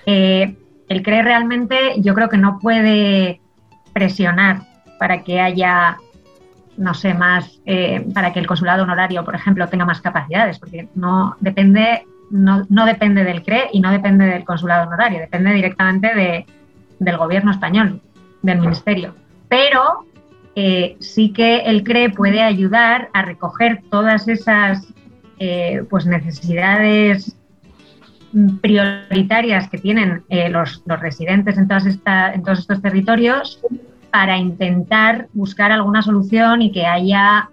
Eh, 0.06 0.56
el 0.90 1.02
CRE 1.02 1.24
realmente 1.24 1.76
yo 1.98 2.14
creo 2.14 2.30
que 2.30 2.38
no 2.38 2.60
puede 2.60 3.42
presionar 3.94 4.62
para 5.00 5.24
que 5.24 5.40
haya, 5.40 5.98
no 6.78 6.94
sé, 6.94 7.14
más, 7.14 7.62
eh, 7.66 8.06
para 8.14 8.34
que 8.34 8.40
el 8.40 8.48
consulado 8.48 8.84
honorario, 8.84 9.24
por 9.24 9.36
ejemplo, 9.36 9.68
tenga 9.68 9.86
más 9.86 10.02
capacidades, 10.02 10.60
porque 10.60 10.88
no 10.96 11.36
depende, 11.40 12.06
no, 12.32 12.66
no 12.70 12.86
depende 12.86 13.24
del 13.24 13.44
CRE 13.44 13.70
y 13.72 13.80
no 13.80 13.92
depende 13.92 14.26
del 14.26 14.46
consulado 14.46 14.88
honorario, 14.88 15.20
depende 15.20 15.54
directamente 15.54 16.14
de, 16.14 16.46
del 17.00 17.18
gobierno 17.18 17.52
español, 17.52 18.02
del 18.42 18.60
ministerio. 18.60 19.16
Pero 19.48 20.06
eh, 20.56 20.98
sí 21.00 21.32
que 21.34 21.60
el 21.60 21.84
CRE 21.84 22.10
puede 22.10 22.42
ayudar 22.42 23.10
a 23.14 23.24
recoger 23.24 23.82
todas 23.90 24.28
esas 24.28 24.88
eh, 25.40 25.84
pues 25.90 26.06
necesidades 26.06 27.36
prioritarias 28.62 29.70
que 29.70 29.78
tienen 29.78 30.24
eh, 30.30 30.50
los, 30.50 30.82
los 30.86 31.00
residentes 31.00 31.58
en, 31.58 31.68
todas 31.68 31.86
en 31.86 32.44
todos 32.44 32.60
estos 32.60 32.82
territorios 32.82 33.62
para 34.12 34.38
intentar 34.38 35.28
buscar 35.34 35.72
alguna 35.72 36.02
solución 36.02 36.62
y 36.62 36.72
que 36.72 36.86
haya 36.86 37.50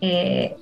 eh, 0.00 0.56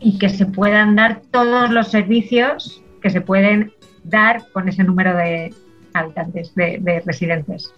y 0.00 0.18
que 0.18 0.28
se 0.28 0.46
puedan 0.46 0.96
dar 0.96 1.22
todos 1.30 1.70
los 1.70 1.90
servicios 1.90 2.82
que 3.02 3.10
se 3.10 3.20
pueden 3.20 3.72
dar 4.04 4.42
con 4.52 4.68
ese 4.68 4.84
número 4.84 5.16
de, 5.16 5.54
habitantes, 5.92 6.54
de, 6.54 6.78
de, 6.80 7.00
residentes. 7.00 7.72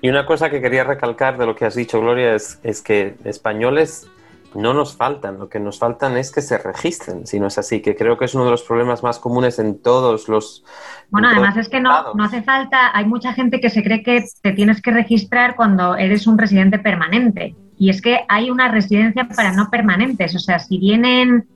Y 0.00 0.08
una 0.08 0.26
cosa 0.26 0.50
que 0.50 0.60
quería 0.60 0.84
recalcar 0.84 1.38
de 1.38 1.46
lo 1.46 1.54
que 1.54 1.64
has 1.64 1.74
dicho, 1.74 2.00
Gloria, 2.00 2.34
es, 2.34 2.60
es 2.62 2.82
que 2.82 3.14
españoles 3.24 4.08
no 4.54 4.74
nos 4.74 4.96
faltan, 4.96 5.38
lo 5.38 5.48
que 5.48 5.60
nos 5.60 5.78
faltan 5.78 6.16
es 6.16 6.32
que 6.32 6.42
se 6.42 6.58
registren, 6.58 7.26
si 7.26 7.38
no 7.38 7.46
es 7.46 7.58
así, 7.58 7.80
que 7.80 7.94
creo 7.94 8.18
que 8.18 8.24
es 8.24 8.34
uno 8.34 8.44
de 8.44 8.50
los 8.50 8.62
problemas 8.62 9.02
más 9.02 9.18
comunes 9.18 9.58
en 9.58 9.80
todos 9.80 10.28
los... 10.28 10.64
Bueno, 11.10 11.28
además 11.28 11.56
es 11.56 11.68
que 11.68 11.80
no, 11.80 12.14
no 12.14 12.24
hace 12.24 12.42
falta, 12.42 12.96
hay 12.96 13.04
mucha 13.04 13.32
gente 13.32 13.60
que 13.60 13.70
se 13.70 13.82
cree 13.82 14.02
que 14.02 14.24
te 14.42 14.52
tienes 14.52 14.82
que 14.82 14.90
registrar 14.90 15.56
cuando 15.56 15.96
eres 15.96 16.26
un 16.26 16.38
residente 16.38 16.78
permanente. 16.78 17.54
Y 17.78 17.90
es 17.90 18.02
que 18.02 18.20
hay 18.28 18.50
una 18.50 18.68
residencia 18.68 19.28
para 19.28 19.52
no 19.52 19.70
permanentes, 19.70 20.34
o 20.34 20.38
sea, 20.38 20.58
si 20.58 20.78
vienen 20.78 21.46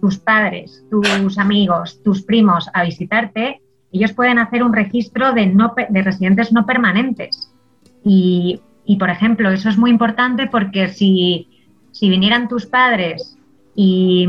tus 0.00 0.18
padres, 0.18 0.84
tus 0.90 1.38
amigos, 1.38 2.00
tus 2.02 2.22
primos 2.22 2.68
a 2.72 2.84
visitarte, 2.84 3.60
ellos 3.92 4.12
pueden 4.12 4.38
hacer 4.38 4.62
un 4.62 4.72
registro 4.72 5.32
de, 5.32 5.46
no, 5.46 5.74
de 5.88 6.02
residentes 6.02 6.52
no 6.52 6.66
permanentes. 6.66 7.52
Y, 8.04 8.60
y, 8.84 8.96
por 8.96 9.10
ejemplo, 9.10 9.50
eso 9.50 9.68
es 9.68 9.78
muy 9.78 9.90
importante 9.90 10.46
porque 10.46 10.88
si 10.88 11.57
si 11.98 12.08
vinieran 12.08 12.46
tus 12.46 12.66
padres 12.66 13.36
y, 13.74 14.28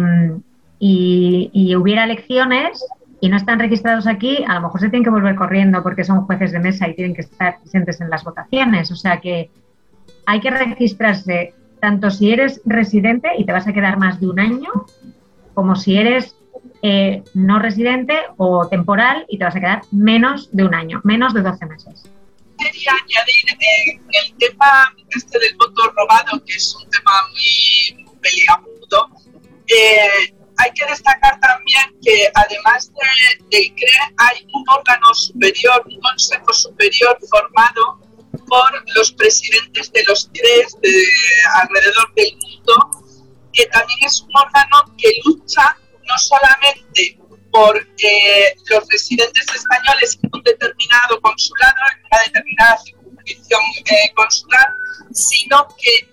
hubiera 1.76 2.04
elecciones 2.04 2.84
y 3.22 3.30
no 3.30 3.38
están 3.38 3.60
registrados 3.60 4.08
aquí, 4.08 4.44
a 4.48 4.56
lo 4.56 4.62
mejor 4.62 4.82
se 4.82 4.90
tienen 4.90 5.04
que 5.04 5.12
volver 5.12 5.36
corriendo 5.36 5.84
porque 5.84 6.04
son 6.04 6.26
jueces 6.26 6.52
de 6.52 6.60
mesa 6.60 6.88
y 6.88 6.96
tienen 6.96 7.14
que 7.14 7.22
estar 7.22 7.60
presentes 7.60 8.02
en 8.02 8.10
las 8.10 8.24
votaciones. 8.24 8.92
O 8.92 8.96
sea 8.96 9.20
que 9.20 9.52
hay 10.26 10.40
que 10.40 10.50
registrarse 10.50 11.54
tanto 11.80 12.10
si 12.10 12.32
eres 12.32 12.60
residente 12.66 13.30
y 13.38 13.46
te 13.46 13.52
vas 13.52 13.68
a 13.68 13.74
quedar 13.74 14.00
más 14.00 14.20
de 14.20 14.30
un 14.30 14.40
año, 14.40 14.72
como 15.54 15.76
si 15.76 15.96
eres 15.96 16.36
eh, 16.82 17.24
no 17.36 17.60
residente 17.60 18.16
o 18.38 18.68
temporal 18.68 19.26
y 19.30 19.38
te 19.38 19.44
vas 19.44 19.56
a 19.56 19.60
quedar 19.60 19.82
menos 19.92 20.50
de 20.52 20.64
un 20.64 20.74
año, 20.74 21.02
menos 21.04 21.36
de 21.36 21.44
12 21.44 21.66
meses 21.68 22.10
quería 22.60 22.92
añadir 22.92 23.46
eh, 23.50 24.00
el 24.24 24.38
tema 24.38 24.94
este 25.10 25.40
del 25.40 25.56
voto 25.56 25.92
robado, 25.92 26.44
que 26.46 26.56
es 26.56 26.76
un 26.76 26.90
tema 26.90 27.12
muy 27.32 28.06
peliagudo. 28.22 29.10
Eh, 29.68 30.34
hay 30.58 30.72
que 30.74 30.86
destacar 30.88 31.40
también 31.40 31.98
que 32.04 32.30
además 32.36 32.92
de, 32.92 33.46
del 33.50 33.74
CRE 33.76 34.14
hay 34.18 34.46
un 34.54 34.64
órgano 34.68 35.14
superior, 35.14 35.84
un 35.88 36.00
consejo 36.02 36.52
superior 36.52 37.18
formado 37.30 38.00
por 38.48 38.96
los 38.96 39.12
presidentes 39.14 39.92
de 39.94 40.04
los 40.06 40.30
CREs 40.34 40.78
de 40.82 41.04
alrededor 41.62 42.14
del 42.16 42.36
mundo, 42.38 42.74
que 43.54 43.66
también 43.68 44.00
es 44.06 44.22
un 44.22 44.36
órgano 44.36 44.96
que 44.98 45.12
lucha 45.24 45.78
no 46.06 46.18
solamente 46.18 47.19
por 47.52 47.78
eh, 47.78 48.56
los 48.70 48.88
residentes 48.90 49.46
españoles 49.54 50.20
en 50.22 50.30
un 50.34 50.44
determinado 50.44 51.20
consulado, 51.22 51.76
en 51.94 52.06
una 52.06 52.24
determinada 52.24 52.78
circunscripción 52.84 53.62
eh, 53.86 54.14
consular, 54.16 54.68
sino 55.12 55.68
que 55.82 56.10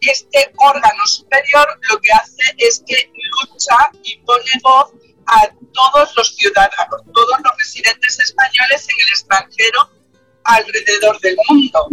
este 0.00 0.52
órgano 0.56 1.06
superior 1.06 1.78
lo 1.88 2.00
que 2.00 2.12
hace 2.12 2.42
es 2.58 2.82
que 2.84 3.10
lucha 3.14 3.90
y 4.02 4.18
pone 4.18 4.50
voz 4.62 4.92
a 5.26 5.48
todos 5.72 6.12
los 6.16 6.34
ciudadanos, 6.34 7.02
todos 7.14 7.38
los 7.44 7.58
residentes 7.58 8.18
españoles 8.18 8.86
en 8.88 9.00
el 9.00 9.08
extranjero 9.08 9.90
alrededor 10.44 11.20
del 11.20 11.36
mundo. 11.48 11.88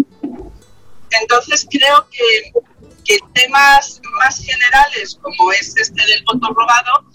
Entonces 1.22 1.68
creo 1.70 2.08
que, 2.10 2.52
que 3.06 3.20
temas 3.34 4.02
más 4.20 4.44
generales 4.44 5.18
como 5.22 5.52
es 5.54 5.76
este 5.78 6.06
del 6.06 6.24
voto 6.26 6.54
robado 6.54 7.06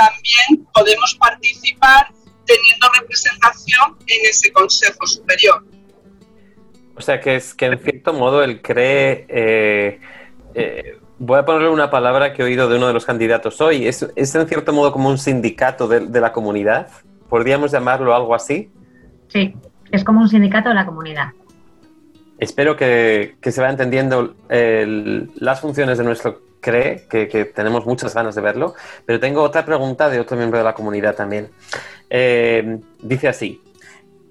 también 0.00 0.66
podemos 0.72 1.14
participar 1.16 2.08
teniendo 2.46 2.86
representación 3.00 3.96
en 4.06 4.30
ese 4.30 4.52
Consejo 4.52 5.06
Superior. 5.06 5.64
O 6.96 7.00
sea 7.02 7.20
que 7.20 7.36
es 7.36 7.54
que 7.54 7.66
en 7.66 7.78
cierto 7.78 8.12
modo 8.12 8.42
el 8.42 8.60
CRE, 8.60 9.26
eh, 9.28 10.00
eh, 10.54 10.98
voy 11.18 11.38
a 11.38 11.44
ponerle 11.44 11.68
una 11.68 11.90
palabra 11.90 12.32
que 12.32 12.42
he 12.42 12.44
oído 12.44 12.68
de 12.68 12.76
uno 12.76 12.86
de 12.88 12.92
los 12.92 13.04
candidatos 13.04 13.60
hoy, 13.60 13.86
es, 13.86 14.06
es 14.16 14.34
en 14.34 14.48
cierto 14.48 14.72
modo 14.72 14.92
como 14.92 15.08
un 15.08 15.18
sindicato 15.18 15.86
de, 15.86 16.00
de, 16.00 16.20
la 16.20 16.32
comunidad, 16.32 16.88
¿podríamos 17.28 17.70
llamarlo 17.70 18.14
algo 18.14 18.34
así? 18.34 18.70
Sí, 19.28 19.54
es 19.92 20.04
como 20.04 20.20
un 20.20 20.28
sindicato 20.28 20.70
de 20.70 20.74
la 20.74 20.86
comunidad. 20.86 21.32
Espero 22.40 22.76
que, 22.76 23.36
que 23.40 23.52
se 23.52 23.60
vaya 23.60 23.70
entendiendo 23.70 24.34
las 24.48 25.60
funciones 25.60 25.98
de 25.98 26.04
nuestro 26.04 26.50
cree 26.60 27.06
que, 27.08 27.44
tenemos 27.54 27.86
muchas 27.86 28.14
ganas 28.14 28.34
de 28.34 28.40
verlo, 28.40 28.74
pero 29.06 29.18
tengo 29.18 29.42
otra 29.42 29.64
pregunta 29.64 30.08
de 30.08 30.20
otro 30.20 30.36
miembro 30.36 30.58
de 30.58 30.64
la 30.64 30.74
comunidad 30.74 31.14
también. 31.16 31.48
Eh, 32.08 32.80
dice 33.02 33.28
así, 33.28 33.62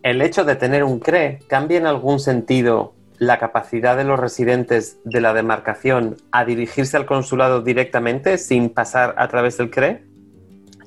¿el 0.03 0.21
hecho 0.21 0.45
de 0.45 0.55
tener 0.55 0.83
un 0.83 0.99
CRE 0.99 1.39
cambia 1.47 1.77
en 1.77 1.85
algún 1.85 2.19
sentido 2.19 2.93
la 3.17 3.37
capacidad 3.37 3.97
de 3.97 4.05
los 4.05 4.19
residentes 4.19 4.99
de 5.03 5.19
la 5.19 5.33
demarcación 5.33 6.17
a 6.31 6.45
dirigirse 6.45 6.95
al 6.95 7.05
consulado 7.05 7.61
directamente 7.61 8.37
sin 8.37 8.69
pasar 8.69 9.15
a 9.17 9.27
través 9.27 9.57
del 9.57 9.69
CRE? 9.69 10.03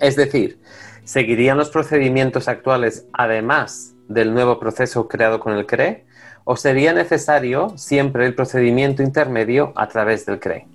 Es 0.01 0.17
decir, 0.17 0.59
¿seguirían 1.05 1.59
los 1.59 1.71
procedimientos 1.71 2.49
actuales 2.49 3.07
además 3.13 3.95
del 4.09 4.33
nuevo 4.33 4.59
proceso 4.59 5.09
creado 5.09 5.41
con 5.41 5.55
el 5.55 5.67
CRE? 5.67 6.07
¿O 6.45 6.57
sería 6.57 6.93
necesario 6.93 7.75
siempre 7.77 8.27
el 8.27 8.35
procedimiento 8.35 9.03
intermedio 9.03 9.73
a 9.77 9.89
través 9.89 10.27
del 10.27 10.41
CRE? 10.41 10.67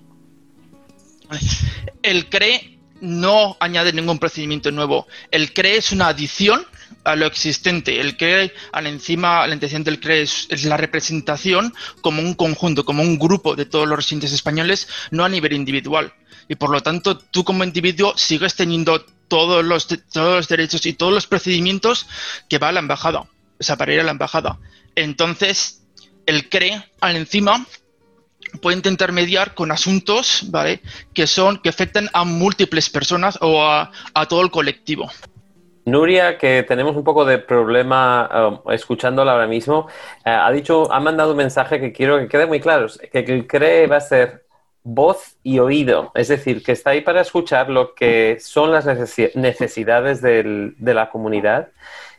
El 2.02 2.28
CRE 2.28 2.78
no 3.00 3.56
añade 3.60 3.92
ningún 3.92 4.18
procedimiento 4.18 4.70
nuevo. 4.70 5.06
El 5.30 5.52
CRE 5.52 5.76
es 5.76 5.92
una 5.92 6.08
adición 6.08 6.66
a 7.04 7.16
lo 7.16 7.26
existente. 7.26 8.00
El 8.00 8.16
CRE, 8.16 8.52
al 8.72 8.86
encima, 8.86 9.46
la 9.46 9.54
intención 9.54 9.84
del 9.84 10.00
CRE 10.00 10.22
es, 10.22 10.64
la 10.64 10.76
representación 10.76 11.74
como 12.00 12.22
un 12.22 12.34
conjunto, 12.34 12.84
como 12.84 13.02
un 13.02 13.18
grupo 13.18 13.54
de 13.54 13.66
todos 13.66 13.86
los 13.86 13.98
residentes 13.98 14.32
españoles, 14.32 14.88
no 15.10 15.24
a 15.24 15.28
nivel 15.28 15.52
individual. 15.52 16.12
Y 16.48 16.54
por 16.54 16.70
lo 16.70 16.80
tanto, 16.80 17.18
tú 17.18 17.44
como 17.44 17.62
individuo 17.62 18.16
sigues 18.16 18.54
teniendo 18.54 19.04
todos 19.28 19.62
los, 19.62 19.86
todos 19.86 20.36
los 20.36 20.48
derechos 20.48 20.86
y 20.86 20.94
todos 20.94 21.12
los 21.12 21.26
procedimientos 21.26 22.06
que 22.48 22.58
va 22.58 22.68
a 22.68 22.72
la 22.72 22.80
embajada, 22.80 23.20
o 23.20 23.28
sea, 23.60 23.76
para 23.76 23.92
ir 23.92 24.00
a 24.00 24.04
la 24.04 24.12
embajada. 24.12 24.58
Entonces, 24.98 25.86
el 26.26 26.48
CRE, 26.48 26.72
al 27.00 27.14
encima, 27.14 27.64
puede 28.60 28.76
intentar 28.76 29.12
mediar 29.12 29.54
con 29.54 29.70
asuntos, 29.70 30.46
¿vale? 30.50 30.80
Que 31.14 31.28
son, 31.28 31.58
que 31.58 31.68
afectan 31.68 32.08
a 32.12 32.24
múltiples 32.24 32.90
personas 32.90 33.38
o 33.40 33.62
a, 33.62 33.92
todo 34.28 34.42
el 34.42 34.50
colectivo. 34.50 35.08
Nuria, 35.84 36.36
que 36.36 36.64
tenemos 36.64 36.96
un 36.96 37.04
poco 37.04 37.24
de 37.24 37.38
problema 37.38 38.60
um, 38.64 38.72
escuchándola 38.72 39.32
ahora 39.32 39.46
mismo, 39.46 39.86
eh, 40.24 40.30
ha 40.30 40.50
dicho, 40.50 40.92
ha 40.92 40.98
mandado 40.98 41.30
un 41.30 41.36
mensaje 41.36 41.78
que 41.78 41.92
quiero 41.92 42.18
que 42.18 42.26
quede 42.26 42.46
muy 42.46 42.58
claro, 42.58 42.88
que, 43.12 43.24
que 43.24 43.46
cree 43.46 43.86
va 43.86 43.98
a 43.98 44.00
ser 44.00 44.46
voz 44.82 45.36
y 45.44 45.60
oído, 45.60 46.10
es 46.16 46.26
decir, 46.26 46.64
que 46.64 46.72
está 46.72 46.90
ahí 46.90 47.02
para 47.02 47.20
escuchar 47.20 47.70
lo 47.70 47.94
que 47.94 48.38
son 48.40 48.72
las 48.72 48.84
necesidades 49.34 50.20
del, 50.20 50.74
de 50.76 50.94
la 50.94 51.08
comunidad 51.08 51.68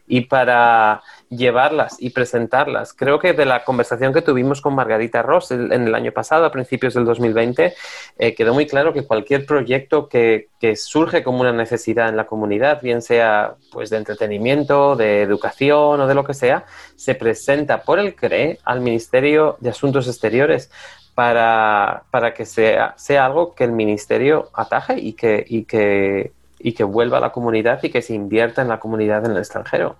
y 0.07 0.21
para 0.21 1.03
llevarlas 1.29 1.97
y 1.99 2.09
presentarlas. 2.09 2.93
Creo 2.93 3.19
que 3.19 3.33
de 3.33 3.45
la 3.45 3.63
conversación 3.63 4.13
que 4.13 4.21
tuvimos 4.21 4.61
con 4.61 4.73
Margarita 4.73 5.21
Ross 5.21 5.51
en 5.51 5.71
el 5.71 5.93
año 5.93 6.11
pasado, 6.11 6.45
a 6.45 6.51
principios 6.51 6.95
del 6.95 7.05
2020, 7.05 7.73
eh, 8.17 8.35
quedó 8.35 8.53
muy 8.53 8.65
claro 8.65 8.93
que 8.93 9.05
cualquier 9.05 9.45
proyecto 9.45 10.09
que, 10.09 10.49
que, 10.59 10.75
surge 10.75 11.23
como 11.23 11.41
una 11.41 11.53
necesidad 11.53 12.09
en 12.09 12.17
la 12.17 12.25
comunidad, 12.25 12.81
bien 12.81 13.01
sea 13.01 13.55
pues 13.71 13.89
de 13.89 13.97
entretenimiento, 13.97 14.95
de 14.95 15.21
educación 15.21 16.01
o 16.01 16.07
de 16.07 16.15
lo 16.15 16.23
que 16.23 16.33
sea, 16.33 16.65
se 16.95 17.15
presenta 17.15 17.83
por 17.83 17.99
el 17.99 18.15
CRE 18.15 18.59
al 18.63 18.81
Ministerio 18.81 19.57
de 19.59 19.69
Asuntos 19.69 20.07
Exteriores 20.07 20.71
para, 21.13 22.03
para 22.11 22.33
que 22.33 22.45
sea, 22.45 22.95
sea 22.97 23.25
algo 23.25 23.53
que 23.53 23.65
el 23.65 23.71
Ministerio 23.71 24.49
ataje 24.53 24.99
y 24.99 25.13
que, 25.13 25.45
y 25.47 25.65
que 25.65 26.31
y 26.59 26.73
que 26.73 26.83
vuelva 26.83 27.17
a 27.17 27.21
la 27.21 27.31
comunidad 27.31 27.81
y 27.83 27.89
que 27.89 28.01
se 28.01 28.13
invierta 28.13 28.61
en 28.61 28.67
la 28.67 28.79
comunidad 28.79 29.25
en 29.25 29.31
el 29.31 29.37
extranjero. 29.37 29.95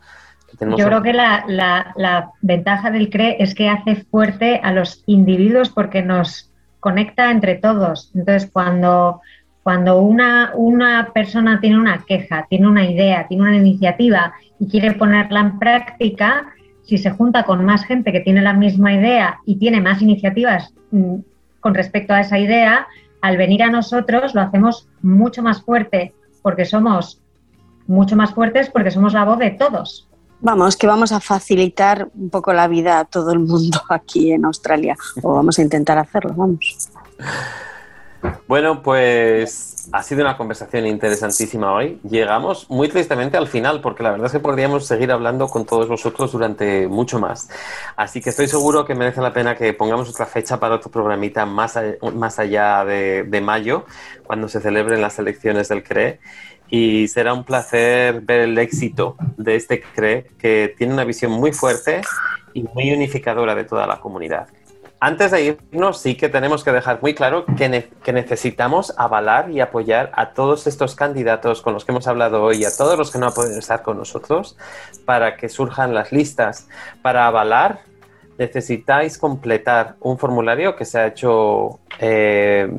Yo 0.60 0.86
creo 0.86 1.02
que 1.02 1.14
la, 1.14 1.46
la, 1.48 2.32
ventaja 2.42 2.92
del 2.92 3.10
CRE 3.10 3.38
es 3.40 3.56
que 3.56 3.70
hace 3.70 3.96
fuerte 3.96 4.60
a 4.64 4.72
los 4.72 5.04
individuos 5.06 5.70
porque 5.70 6.02
nos 6.02 6.52
conecta 6.80 7.32
entre 7.32 7.56
todos. 7.56 8.12
Entonces, 8.16 8.50
cuando, 8.52 9.22
cuando 9.64 10.00
una, 10.02 10.52
una 10.56 11.12
persona 11.14 11.60
tiene 11.60 11.78
una 11.78 12.04
queja, 12.06 12.46
tiene 12.50 12.68
una 12.68 12.90
idea, 12.90 13.28
tiene 13.28 13.44
una 13.44 13.58
iniciativa 13.58 14.34
y 14.60 14.68
quiere 14.68 14.94
ponerla 14.94 15.40
en 15.42 15.60
práctica, 15.60 16.48
si 16.84 16.98
se 16.98 17.12
junta 17.12 17.44
con 17.44 17.64
más 17.64 17.86
gente 17.86 18.12
que 18.12 18.22
tiene 18.22 18.42
la 18.42 18.54
misma 18.54 18.94
idea 18.94 19.40
y 19.46 19.58
tiene 19.58 19.80
más 19.80 20.02
iniciativas 20.02 20.74
mm, 20.92 21.18
con 21.60 21.76
respecto 21.76 22.14
a 22.14 22.22
esa 22.22 22.40
idea, 22.40 22.88
al 23.22 23.38
venir 23.38 23.64
a 23.64 23.70
nosotros 23.70 24.34
lo 24.34 24.42
hacemos 24.42 24.88
mucho 25.02 25.44
más 25.44 25.62
fuerte 25.62 26.14
porque 26.42 26.66
somos 26.66 27.22
mucho 27.88 28.16
más 28.16 28.34
fuertes 28.34 28.70
porque 28.70 28.92
somos 28.92 29.14
la 29.14 29.26
voz 29.26 29.40
de 29.40 29.52
todos. 29.52 30.09
Vamos, 30.42 30.78
que 30.78 30.88
vamos 30.88 31.12
a 31.12 31.20
facilitar 31.20 32.10
un 32.14 32.30
poco 32.30 32.54
la 32.54 32.68
vida 32.68 33.00
a 33.00 33.06
todo 33.06 33.32
el 33.32 33.40
mundo 33.40 33.82
aquí 33.90 34.32
en 34.32 34.46
Australia, 34.46 34.96
o 35.22 35.34
vamos 35.34 35.60
a 35.60 35.62
intentar 35.62 35.98
hacerlo, 35.98 36.34
vamos. 36.36 36.90
Bueno, 38.48 38.82
pues 38.82 39.88
ha 39.92 40.04
sido 40.04 40.22
una 40.22 40.36
conversación 40.36 40.86
interesantísima 40.86 41.74
hoy. 41.74 42.00
Llegamos 42.04 42.70
muy 42.70 42.90
tristemente 42.90 43.38
al 43.38 43.48
final, 43.48 43.82
porque 43.82 44.04
la 44.04 44.12
verdad 44.12 44.28
es 44.28 44.32
que 44.34 44.40
podríamos 44.40 44.86
seguir 44.86 45.12
hablando 45.12 45.48
con 45.48 45.66
todos 45.66 45.88
vosotros 45.88 46.32
durante 46.32 46.88
mucho 46.88 47.20
más. 47.20 47.50
Así 47.96 48.22
que 48.22 48.30
estoy 48.30 48.48
seguro 48.48 48.86
que 48.86 48.96
merece 48.96 49.22
la 49.22 49.34
pena 49.34 49.56
que 49.56 49.74
pongamos 49.74 50.10
otra 50.10 50.26
fecha 50.26 50.60
para 50.60 50.76
otro 50.76 50.92
programita 50.92 51.46
más, 51.46 51.80
más 52.14 52.40
allá 52.40 52.84
de, 52.84 53.24
de 53.24 53.42
mayo, 53.42 53.86
cuando 54.24 54.48
se 54.48 54.60
celebren 54.60 55.02
las 55.02 55.18
elecciones 55.20 55.70
del 55.70 55.84
CRE. 55.84 56.20
Y 56.70 57.08
será 57.08 57.34
un 57.34 57.44
placer 57.44 58.22
ver 58.22 58.42
el 58.42 58.58
éxito 58.58 59.16
de 59.38 59.56
este 59.56 59.82
CRE, 59.82 60.28
que 60.38 60.74
tiene 60.78 60.94
una 60.94 61.04
visión 61.04 61.32
muy 61.32 61.52
fuerte 61.52 62.02
y 62.54 62.64
muy 62.64 62.92
unificadora 62.92 63.56
de 63.56 63.64
toda 63.64 63.88
la 63.88 64.00
comunidad. 64.00 64.48
Antes 65.02 65.32
de 65.32 65.58
irnos, 65.72 66.02
sí 66.02 66.16
que 66.16 66.28
tenemos 66.28 66.64
que 66.64 66.74
dejar 66.74 67.02
muy 67.02 67.14
claro 67.16 67.46
que, 67.58 67.70
ne- 67.70 67.90
que 68.04 68.12
necesitamos 68.12 68.94
avalar 68.98 69.50
y 69.50 69.62
apoyar 69.62 70.12
a 70.14 70.34
todos 70.34 70.68
estos 70.68 70.94
candidatos 70.94 71.62
con 71.62 71.74
los 71.74 71.86
que 71.86 71.94
hemos 71.94 72.06
hablado 72.08 72.44
hoy, 72.44 72.66
a 72.66 72.76
todos 72.76 72.98
los 72.98 73.10
que 73.10 73.18
no 73.18 73.28
han 73.28 73.34
podido 73.34 73.58
estar 73.58 73.82
con 73.82 73.98
nosotros, 73.98 74.58
para 75.06 75.38
que 75.38 75.48
surjan 75.48 75.94
las 75.94 76.12
listas. 76.12 76.68
Para 77.02 77.28
avalar, 77.28 77.80
necesitáis 78.38 79.18
completar 79.18 79.96
un 80.02 80.18
formulario 80.18 80.76
que 80.76 80.84
se 80.84 81.00
ha 81.00 81.08
hecho, 81.08 81.80
eh, 82.00 82.70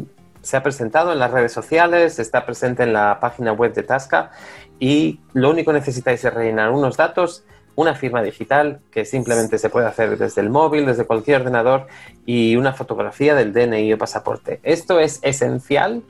se 0.42 0.56
ha 0.56 0.62
presentado 0.62 1.12
en 1.12 1.18
las 1.18 1.30
redes 1.30 1.52
sociales, 1.52 2.18
está 2.18 2.46
presente 2.46 2.82
en 2.82 2.92
la 2.92 3.18
página 3.20 3.52
web 3.52 3.74
de 3.74 3.82
Tasca 3.82 4.30
y 4.78 5.20
lo 5.32 5.50
único 5.50 5.72
que 5.72 5.78
necesitáis 5.78 6.24
es 6.24 6.32
rellenar 6.32 6.70
unos 6.70 6.96
datos, 6.96 7.44
una 7.74 7.94
firma 7.94 8.22
digital 8.22 8.80
que 8.90 9.04
simplemente 9.04 9.58
se 9.58 9.70
puede 9.70 9.86
hacer 9.86 10.18
desde 10.18 10.40
el 10.40 10.50
móvil, 10.50 10.86
desde 10.86 11.04
cualquier 11.04 11.42
ordenador 11.42 11.86
y 12.26 12.56
una 12.56 12.72
fotografía 12.72 13.34
del 13.34 13.52
DNI 13.52 13.92
o 13.92 13.98
pasaporte. 13.98 14.60
Esto 14.62 15.00
es 15.00 15.18
esencial 15.22 16.02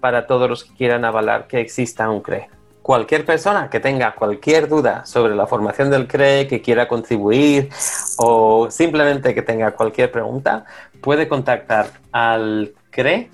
para 0.00 0.26
todos 0.26 0.48
los 0.48 0.64
que 0.64 0.74
quieran 0.74 1.04
avalar 1.04 1.46
que 1.46 1.60
exista 1.60 2.10
un 2.10 2.22
CRE. 2.22 2.48
Cualquier 2.82 3.24
persona 3.24 3.70
que 3.70 3.78
tenga 3.78 4.14
cualquier 4.16 4.68
duda 4.68 5.06
sobre 5.06 5.36
la 5.36 5.46
formación 5.46 5.90
del 5.90 6.08
CRE, 6.08 6.48
que 6.48 6.60
quiera 6.60 6.88
contribuir 6.88 7.70
o 8.18 8.68
simplemente 8.70 9.34
que 9.34 9.42
tenga 9.42 9.70
cualquier 9.70 10.10
pregunta, 10.10 10.64
puede 11.00 11.28
contactar 11.28 11.86
al 12.10 12.72
CRE 12.90 13.30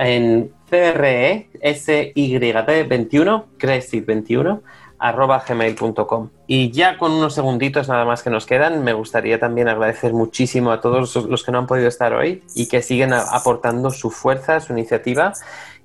en 0.00 0.52
E 0.70 1.48
CRESYT21, 1.60 3.44
CRESYT21, 3.58 4.60
arroba 4.98 5.44
gmail.com. 5.46 6.30
Y 6.46 6.70
ya 6.70 6.96
con 6.96 7.12
unos 7.12 7.34
segunditos 7.34 7.88
nada 7.88 8.04
más 8.04 8.22
que 8.22 8.30
nos 8.30 8.46
quedan, 8.46 8.82
me 8.84 8.92
gustaría 8.92 9.38
también 9.38 9.68
agradecer 9.68 10.12
muchísimo 10.12 10.72
a 10.72 10.80
todos 10.80 11.16
los 11.16 11.44
que 11.44 11.52
no 11.52 11.58
han 11.58 11.66
podido 11.66 11.88
estar 11.88 12.14
hoy 12.14 12.42
y 12.54 12.68
que 12.68 12.82
siguen 12.82 13.12
aportando 13.12 13.90
su 13.90 14.10
fuerza, 14.10 14.60
su 14.60 14.72
iniciativa 14.72 15.32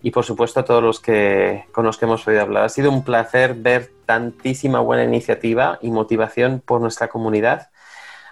y 0.02 0.12
por 0.12 0.24
supuesto 0.24 0.60
a 0.60 0.66
todos 0.66 0.84
los 0.84 1.00
que 1.00 1.66
con 1.72 1.86
los 1.86 1.98
que 1.98 2.06
hemos 2.06 2.24
podido 2.24 2.42
hablar. 2.42 2.66
Ha 2.66 2.70
sido 2.70 2.92
un 2.92 3.04
placer 3.04 3.56
ver 3.56 3.92
tantísima 4.06 4.80
buena 4.80 5.04
iniciativa 5.04 5.80
y 5.82 5.90
motivación 5.92 6.62
por 6.64 6.80
nuestra 6.80 7.08
comunidad. 7.08 7.70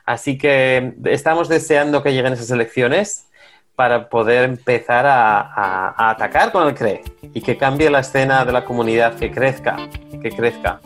Así 0.06 0.38
que 0.38 0.94
estamos 1.06 1.50
deseando 1.50 2.04
que 2.04 2.14
lleguen 2.14 2.34
esas 2.34 2.52
elecciones 2.52 3.28
para 3.76 4.08
poder 4.08 4.44
empezar 4.46 5.06
a, 5.06 5.42
a- 5.42 5.94
a 5.98 6.10
atacar 6.12 6.52
con 6.52 6.68
el 6.68 6.76
CRE 6.76 7.02
y 7.34 7.42
que 7.42 7.58
cambie 7.58 7.90
la 7.90 8.00
escena 8.00 8.46
de 8.46 8.52
la 8.52 8.64
comunidad, 8.66 9.16
que 9.16 9.32
crezca, 9.32 9.78
que 10.22 10.30
crezca. 10.30 10.80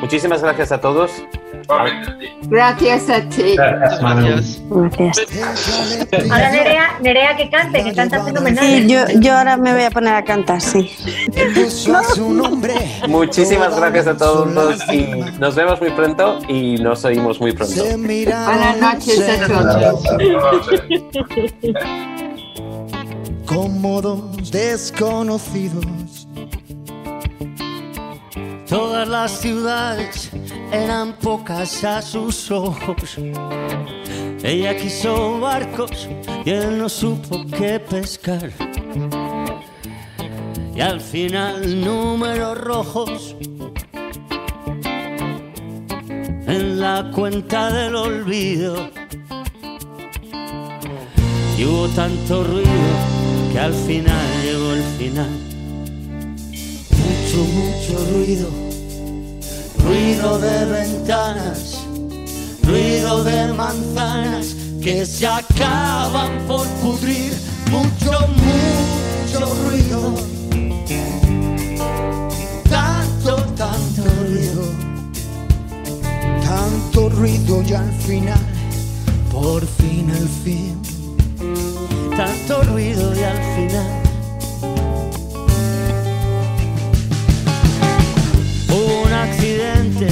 Muchísimas 0.00 0.42
gracias 0.42 0.72
a 0.72 0.80
todos. 0.80 1.10
Gracias 2.42 3.10
a 3.10 3.20
ti. 3.28 3.56
Gracias. 3.56 4.60
Ahora 6.30 6.50
Nerea, 6.50 6.98
Nerea 7.00 7.36
que 7.36 7.50
cante, 7.50 7.84
que 7.84 7.94
canta 7.94 8.24
fenomenal. 8.24 8.64
Sí, 8.64 8.88
yo, 8.88 9.00
yo 9.20 9.36
ahora 9.36 9.56
me 9.56 9.72
voy 9.72 9.82
a 9.82 9.90
poner 9.90 10.14
a 10.14 10.24
cantar, 10.24 10.60
sí. 10.60 10.90
Muchísimas 13.08 13.76
gracias 13.76 14.06
a 14.06 14.16
todos 14.16 14.80
y 14.92 15.06
nos 15.38 15.54
vemos 15.54 15.80
muy 15.80 15.90
pronto 15.90 16.38
y 16.48 16.76
nos 16.78 17.04
oímos 17.04 17.40
muy 17.40 17.52
pronto. 17.52 17.82
Buenas 17.84 18.78
noches 18.78 19.28
a 19.28 19.46
todos. 19.46 20.02
como 23.50 24.00
dos 24.00 24.52
desconocidos. 24.52 25.84
Todas 28.68 29.08
las 29.08 29.40
ciudades 29.40 30.30
eran 30.70 31.14
pocas 31.14 31.82
a 31.82 32.00
sus 32.00 32.48
ojos. 32.52 33.18
Ella 34.44 34.76
quiso 34.76 35.40
barcos 35.40 36.08
y 36.44 36.50
él 36.50 36.78
no 36.78 36.88
supo 36.88 37.44
qué 37.58 37.80
pescar. 37.80 38.52
Y 40.72 40.80
al 40.80 41.00
final 41.00 41.84
números 41.84 42.56
rojos 42.56 43.34
en 46.46 46.78
la 46.78 47.10
cuenta 47.12 47.72
del 47.72 47.96
olvido. 47.96 48.76
Y 51.58 51.64
hubo 51.64 51.88
tanto 51.88 52.44
ruido 52.44 53.19
que 53.50 53.58
al 53.58 53.74
final 53.74 54.42
llegó 54.42 54.72
el 54.72 54.82
final. 54.98 55.30
Mucho, 56.90 57.44
mucho 57.44 58.12
ruido. 58.12 58.48
Ruido 59.84 60.38
de 60.38 60.64
ventanas. 60.66 61.78
Ruido 62.62 63.24
de 63.24 63.52
manzanas 63.52 64.54
que 64.80 65.04
se 65.04 65.26
acaban 65.26 66.46
por 66.46 66.66
pudrir. 66.82 67.32
Mucho, 67.70 68.12
mucho 68.40 69.54
ruido. 69.64 70.14
Tanto, 72.68 73.36
tanto 73.56 74.02
ruido. 74.22 74.64
Tanto 76.44 77.08
ruido 77.10 77.62
y 77.62 77.72
al 77.72 77.92
final, 77.92 78.40
por 79.30 79.66
fin 79.66 80.10
al 80.10 80.28
fin 80.44 80.79
tanto 82.50 82.72
ruido 82.72 83.14
y 83.14 83.22
al 83.22 83.38
final. 83.54 84.02
Un 88.68 89.12
accidente, 89.12 90.08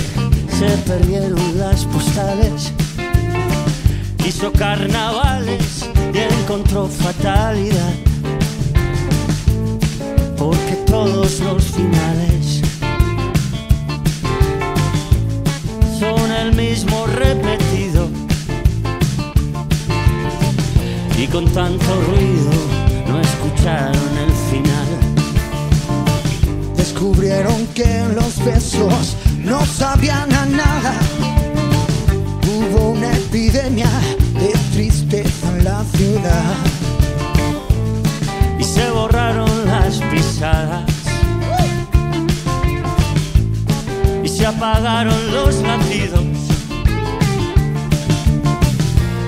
se 0.58 0.68
perdieron 0.86 1.58
las 1.58 1.84
postales, 1.86 2.72
hizo 4.24 4.52
carnavales 4.52 5.88
y 6.14 6.18
encontró 6.18 6.86
fatalidad, 6.86 7.94
porque 10.36 10.74
todos 10.86 11.40
los 11.40 11.64
finales 11.64 12.62
son 15.98 16.30
el 16.30 16.54
mismo 16.54 17.06
repetido 17.06 18.17
y 21.18 21.26
con 21.26 21.44
tanto 21.46 22.00
ruido 22.02 22.50
no 23.08 23.20
escucharon 23.20 24.18
el 24.24 24.32
final. 24.50 24.88
Descubrieron 26.76 27.66
que 27.74 28.04
los 28.14 28.44
besos 28.44 29.16
no 29.42 29.64
sabían 29.66 30.32
a 30.32 30.46
nada. 30.46 30.94
Hubo 32.46 32.90
una 32.90 33.12
epidemia 33.16 33.90
de 34.34 34.52
tristeza 34.72 35.48
en 35.56 35.64
la 35.64 35.82
ciudad. 35.96 36.54
Y 38.60 38.62
se 38.62 38.88
borraron 38.90 39.66
las 39.66 40.00
pisadas. 40.12 40.88
Y 44.22 44.28
se 44.28 44.46
apagaron 44.46 45.32
los 45.32 45.56
latidos. 45.62 46.24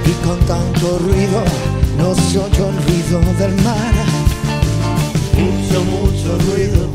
Y 0.07 0.26
con 0.26 0.38
tanto 0.47 0.99
ruido 0.99 1.70
no 2.01 2.14
se 2.14 2.38
oyó 2.38 2.70
el 2.70 2.76
ruido 2.86 3.20
del 3.38 3.55
mar. 3.62 3.92
Mucho, 5.36 5.84
mucho 5.84 6.38
ruido. 6.46 6.88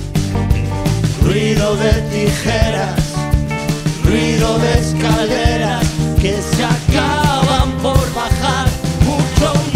Ruido 1.24 1.76
de 1.76 1.92
tijeras, 2.12 3.00
ruido 4.04 4.58
de 4.58 4.80
escaleras 4.80 5.86
que 6.20 6.34
se 6.42 6.64
acaban 6.64 7.72
por 7.84 8.14
bajar. 8.16 8.68
Mucho, 9.06 9.75